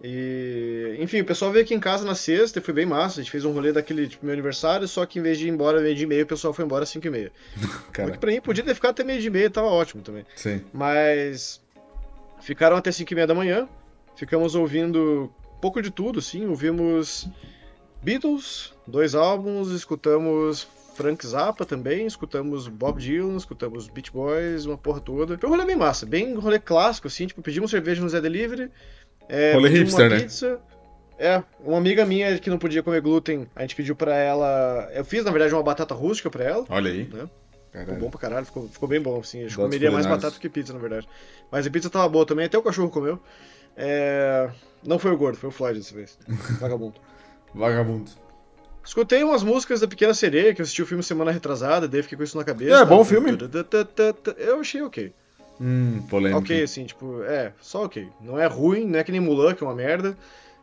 E, 0.03 0.97
enfim, 0.99 1.21
o 1.21 1.25
pessoal 1.25 1.51
veio 1.51 1.63
aqui 1.63 1.75
em 1.75 1.79
casa 1.79 2.03
na 2.03 2.15
sexta 2.15 2.57
e 2.57 2.61
foi 2.61 2.73
bem 2.73 2.85
massa. 2.85 3.19
A 3.19 3.23
gente 3.23 3.31
fez 3.31 3.45
um 3.45 3.51
rolê 3.51 3.71
daquele 3.71 4.07
tipo 4.07 4.25
meu 4.25 4.33
aniversário, 4.33 4.87
só 4.87 5.05
que 5.05 5.19
em 5.19 5.21
vez 5.21 5.37
de 5.37 5.47
ir 5.47 5.49
embora 5.49 5.79
meio 5.79 5.95
de 5.95 6.07
meia, 6.07 6.23
o 6.23 6.27
pessoal 6.27 6.53
foi 6.53 6.65
embora 6.65 6.83
às 6.83 6.89
5 6.89 7.05
e 7.05 7.09
meia. 7.09 7.31
Porque 7.93 8.17
pra 8.17 8.31
mim 8.31 8.41
podia 8.41 8.63
ter 8.63 8.73
ficado 8.73 8.91
até 8.91 9.03
meio 9.03 9.21
de 9.21 9.29
meia, 9.29 9.49
tava 9.49 9.67
ótimo 9.67 10.01
também. 10.01 10.25
Sim. 10.35 10.61
Mas 10.73 11.61
ficaram 12.41 12.75
até 12.75 12.91
5 12.91 13.11
e 13.11 13.15
meia 13.15 13.27
da 13.27 13.35
manhã. 13.35 13.67
Ficamos 14.15 14.55
ouvindo 14.55 15.31
pouco 15.61 15.81
de 15.81 15.91
tudo, 15.91 16.17
assim. 16.17 16.47
Ouvimos 16.47 17.27
Beatles, 18.01 18.73
dois 18.87 19.13
álbuns, 19.13 19.69
escutamos 19.69 20.67
Frank 20.95 21.25
Zappa 21.25 21.65
também, 21.65 22.05
escutamos 22.05 22.67
Bob 22.67 22.99
Dylan, 22.99 23.37
escutamos 23.37 23.87
Beach 23.87 24.11
Boys, 24.11 24.65
uma 24.65 24.77
porra 24.77 24.99
toda. 24.99 25.37
Foi 25.37 25.49
um 25.49 25.51
rolê 25.51 25.65
bem 25.65 25.75
massa, 25.75 26.05
bem 26.05 26.33
rolê 26.35 26.59
clássico, 26.59 27.07
assim, 27.07 27.27
tipo, 27.27 27.41
pedimos 27.41 27.71
cerveja 27.71 28.01
no 28.01 28.09
Zé 28.09 28.19
Delivery. 28.19 28.69
É, 29.31 29.53
rolê 29.53 29.69
hipster, 29.69 30.09
né? 30.09 30.19
Pizza. 30.19 30.59
É, 31.17 31.41
uma 31.63 31.77
amiga 31.77 32.05
minha 32.05 32.37
que 32.37 32.49
não 32.49 32.57
podia 32.57 32.83
comer 32.83 32.99
glúten, 32.99 33.47
a 33.55 33.61
gente 33.61 33.75
pediu 33.75 33.95
pra 33.95 34.13
ela. 34.13 34.89
Eu 34.93 35.05
fiz, 35.05 35.23
na 35.23 35.31
verdade, 35.31 35.53
uma 35.53 35.63
batata 35.63 35.93
rústica 35.93 36.29
pra 36.29 36.43
ela. 36.43 36.65
Olha 36.67 36.91
aí. 36.91 37.07
Né? 37.07 37.29
Ficou 37.71 37.95
bom 37.95 38.09
pra 38.09 38.19
caralho, 38.19 38.45
ficou, 38.45 38.67
ficou 38.67 38.89
bem 38.89 38.99
bom, 38.99 39.19
assim. 39.19 39.39
A 39.39 39.43
gente 39.43 39.55
comeria 39.55 39.89
mais 39.89 40.05
batata 40.05 40.37
que 40.37 40.49
pizza, 40.49 40.73
na 40.73 40.79
verdade. 40.79 41.07
Mas 41.49 41.65
a 41.65 41.69
pizza 41.69 41.89
tava 41.89 42.09
boa 42.09 42.25
também, 42.25 42.45
até 42.45 42.57
o 42.57 42.61
cachorro 42.61 42.89
comeu. 42.89 43.17
É... 43.77 44.49
Não 44.83 44.99
foi 44.99 45.11
o 45.11 45.17
gordo, 45.17 45.37
foi 45.37 45.49
o 45.49 45.51
Floyd 45.51 45.79
dessa 45.79 45.95
vez. 45.95 46.19
Vagabundo. 46.59 46.99
Vagabundo. 47.55 48.11
Escutei 48.83 49.23
umas 49.23 49.43
músicas 49.43 49.79
da 49.79 49.87
Pequena 49.87 50.13
Sereia, 50.13 50.53
que 50.53 50.61
eu 50.61 50.63
assisti 50.63 50.81
o 50.81 50.85
filme 50.85 51.03
semana 51.03 51.31
retrasada, 51.31 51.87
daí 51.87 52.01
fiquei 52.01 52.17
com 52.17 52.23
isso 52.23 52.37
na 52.37 52.43
cabeça. 52.43 52.81
É, 52.81 52.85
bom 52.85 53.05
filme. 53.05 53.37
Eu 54.37 54.59
achei 54.59 54.81
ok. 54.81 55.13
Hum, 55.63 56.01
polêmico. 56.09 56.39
Ok, 56.39 56.63
assim, 56.63 56.85
tipo, 56.85 57.21
é, 57.21 57.53
só 57.61 57.85
ok. 57.85 58.09
Não 58.19 58.39
é 58.39 58.47
ruim, 58.47 58.87
não 58.87 58.97
é 58.97 59.03
que 59.03 59.11
nem 59.11 59.21
Mulan, 59.21 59.53
que 59.53 59.63
é 59.63 59.67
uma 59.67 59.75
merda, 59.75 60.17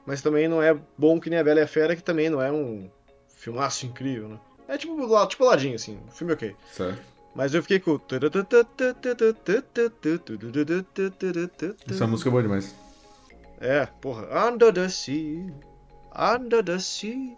mas 0.05 0.21
também 0.21 0.49
não 0.49 0.61
é 0.61 0.77
bom 0.99 1.21
que 1.21 1.31
nem 1.31 1.39
A 1.39 1.45
Bela 1.45 1.61
e 1.61 1.63
a 1.63 1.69
Fera, 1.69 1.95
que 1.95 2.03
também 2.03 2.29
não 2.29 2.43
é 2.43 2.51
um 2.51 2.91
filmaço 3.29 3.87
incrível, 3.87 4.29
né? 4.29 4.41
É 4.67 4.77
tipo, 4.77 5.27
tipo 5.29 5.45
ladinho, 5.45 5.77
assim, 5.77 6.01
filme 6.11 6.33
ok. 6.33 6.57
Certo. 6.73 7.01
Mas 7.33 7.55
eu 7.55 7.63
fiquei 7.63 7.79
com. 7.79 8.01
Essa 11.89 12.07
música 12.09 12.29
é 12.29 12.33
boa 12.33 12.43
demais. 12.43 12.75
É, 13.61 13.87
porra. 14.01 14.49
Under 14.49 14.73
the 14.73 14.89
Sea. 14.89 15.47
Under 16.35 16.65
the 16.65 16.81
Sea. 16.81 17.37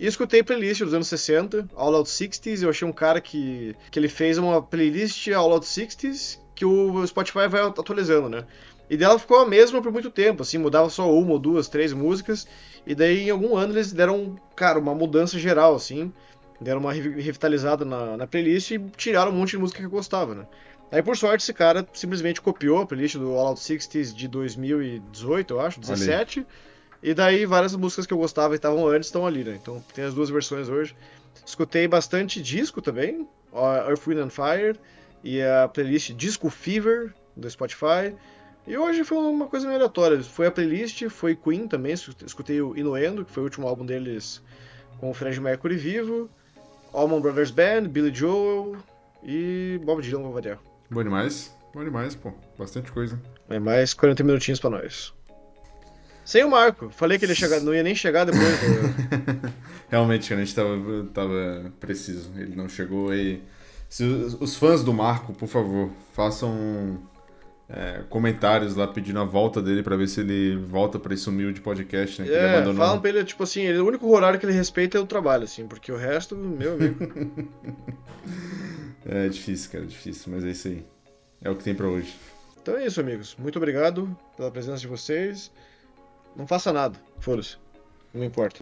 E 0.00 0.06
escutei 0.06 0.42
playlist 0.42 0.80
dos 0.80 0.94
anos 0.94 1.08
60, 1.08 1.68
All 1.74 1.94
Out 1.94 2.08
60s. 2.08 2.62
Eu 2.62 2.70
achei 2.70 2.88
um 2.88 2.92
cara 2.92 3.20
que, 3.20 3.76
que 3.90 3.98
ele 3.98 4.08
fez 4.08 4.38
uma 4.38 4.62
playlist 4.62 5.28
All 5.28 5.52
Out 5.52 5.66
60s 5.66 6.45
que 6.56 6.64
o 6.64 7.06
Spotify 7.06 7.46
vai 7.48 7.60
atualizando, 7.60 8.28
né? 8.28 8.44
E 8.88 8.96
dela 8.96 9.18
ficou 9.18 9.40
a 9.40 9.46
mesma 9.46 9.82
por 9.82 9.92
muito 9.92 10.10
tempo, 10.10 10.42
assim, 10.42 10.58
mudava 10.58 10.88
só 10.88 11.12
uma 11.12 11.32
ou 11.32 11.38
duas, 11.38 11.68
três 11.68 11.92
músicas. 11.92 12.48
E 12.86 12.94
daí 12.94 13.26
em 13.26 13.30
algum 13.30 13.56
ano 13.56 13.74
eles 13.74 13.92
deram, 13.92 14.36
cara, 14.56 14.78
uma 14.78 14.94
mudança 14.94 15.38
geral, 15.38 15.74
assim. 15.74 16.12
Deram 16.60 16.80
uma 16.80 16.92
revitalizada 16.92 17.84
na, 17.84 18.16
na 18.16 18.26
playlist 18.26 18.70
e 18.70 18.78
tiraram 18.96 19.30
um 19.30 19.34
monte 19.34 19.50
de 19.50 19.58
música 19.58 19.80
que 19.80 19.86
eu 19.86 19.90
gostava, 19.90 20.34
né? 20.34 20.46
Aí 20.90 21.02
por 21.02 21.16
sorte 21.16 21.42
esse 21.42 21.52
cara 21.52 21.86
simplesmente 21.92 22.40
copiou 22.40 22.78
a 22.78 22.86
playlist 22.86 23.16
do 23.16 23.34
All 23.34 23.48
Out 23.48 23.60
60s 23.60 24.14
de 24.14 24.28
2018, 24.28 25.52
eu 25.52 25.60
acho, 25.60 25.80
17. 25.80 26.38
Ali. 26.38 26.48
E 27.02 27.12
daí 27.12 27.44
várias 27.44 27.74
músicas 27.74 28.06
que 28.06 28.14
eu 28.14 28.18
gostava 28.18 28.54
e 28.54 28.56
estavam 28.56 28.86
antes 28.86 29.08
estão 29.08 29.26
ali, 29.26 29.44
né? 29.44 29.58
Então 29.60 29.84
tem 29.92 30.04
as 30.04 30.14
duas 30.14 30.30
versões 30.30 30.68
hoje. 30.68 30.96
Escutei 31.44 31.86
bastante 31.86 32.40
disco 32.40 32.80
também, 32.80 33.28
Earth, 33.52 34.06
Wind 34.06 34.18
and 34.18 34.30
Fire 34.30 34.78
e 35.26 35.42
a 35.42 35.66
playlist 35.66 36.12
Disco 36.12 36.48
Fever 36.48 37.12
do 37.36 37.50
Spotify. 37.50 38.14
E 38.66 38.76
hoje 38.76 39.02
foi 39.02 39.18
uma 39.18 39.46
coisa 39.46 39.66
meio 39.66 39.78
aleatória. 39.78 40.22
Foi 40.22 40.46
a 40.46 40.50
playlist, 40.50 41.08
foi 41.08 41.34
Queen 41.34 41.66
também, 41.66 41.92
escutei 41.92 42.60
o 42.62 42.76
Inuendo, 42.76 43.24
que 43.24 43.32
foi 43.32 43.42
o 43.42 43.44
último 43.44 43.66
álbum 43.66 43.84
deles 43.84 44.40
com 44.98 45.10
o 45.10 45.14
Fred 45.14 45.38
Mercury 45.40 45.76
vivo, 45.76 46.30
Allman 46.92 47.20
Brothers 47.20 47.50
Band, 47.50 47.88
Billy 47.88 48.14
Joel 48.14 48.76
e 49.22 49.80
Bob 49.84 50.00
Dylan, 50.00 50.22
vou 50.22 50.32
variar. 50.32 50.58
Bom 50.90 51.02
demais, 51.02 51.54
bom 51.74 51.84
demais, 51.84 52.14
pô, 52.14 52.32
bastante 52.56 52.90
coisa. 52.92 53.20
É 53.50 53.58
mais 53.58 53.92
40 53.92 54.22
minutinhos 54.24 54.60
pra 54.60 54.70
nós. 54.70 55.12
Sem 56.24 56.42
o 56.42 56.50
Marco. 56.50 56.90
Falei 56.90 57.18
que 57.18 57.24
ele 57.24 57.34
chegar, 57.34 57.60
não 57.60 57.74
ia 57.74 57.84
nem 57.84 57.94
chegar 57.94 58.24
depois. 58.24 58.42
Realmente, 59.88 60.32
a 60.32 60.36
gente 60.36 60.52
tava, 60.52 61.08
tava 61.14 61.72
preciso. 61.78 62.32
Ele 62.36 62.56
não 62.56 62.68
chegou 62.68 63.14
e. 63.14 63.40
Se 63.88 64.04
os 64.04 64.56
fãs 64.56 64.82
do 64.82 64.92
Marco, 64.92 65.32
por 65.32 65.48
favor, 65.48 65.90
façam 66.12 66.98
é, 67.68 68.02
comentários 68.08 68.74
lá 68.76 68.86
pedindo 68.86 69.18
a 69.20 69.24
volta 69.24 69.60
dele 69.60 69.82
para 69.82 69.96
ver 69.96 70.08
se 70.08 70.20
ele 70.20 70.56
volta 70.56 70.98
para 70.98 71.14
esse 71.14 71.28
humilde 71.28 71.60
podcast, 71.60 72.20
né? 72.20 72.28
Que 72.28 72.34
é, 72.34 72.38
ele 72.38 72.54
abandonou. 72.54 72.76
falam 72.76 73.00
pra 73.00 73.10
ele, 73.10 73.24
tipo 73.24 73.42
assim, 73.42 73.62
ele, 73.62 73.78
o 73.78 73.86
único 73.86 74.08
horário 74.08 74.38
que 74.38 74.46
ele 74.46 74.52
respeita 74.52 74.98
é 74.98 75.00
o 75.00 75.06
trabalho, 75.06 75.44
assim, 75.44 75.66
porque 75.66 75.90
o 75.90 75.96
resto, 75.96 76.36
meu 76.36 76.74
amigo. 76.74 76.96
é 79.06 79.28
difícil, 79.28 79.70
cara, 79.70 79.86
difícil, 79.86 80.32
mas 80.32 80.44
é 80.44 80.50
isso 80.50 80.68
aí. 80.68 80.84
É 81.42 81.50
o 81.50 81.56
que 81.56 81.64
tem 81.64 81.74
para 81.74 81.86
hoje. 81.86 82.14
Então 82.62 82.76
é 82.76 82.86
isso, 82.86 83.00
amigos. 83.00 83.36
Muito 83.38 83.56
obrigado 83.56 84.16
pela 84.36 84.50
presença 84.50 84.78
de 84.78 84.88
vocês. 84.88 85.50
Não 86.34 86.46
faça 86.46 86.72
nada. 86.72 86.98
Foda-se. 87.20 87.56
Não 88.12 88.24
importa. 88.24 88.58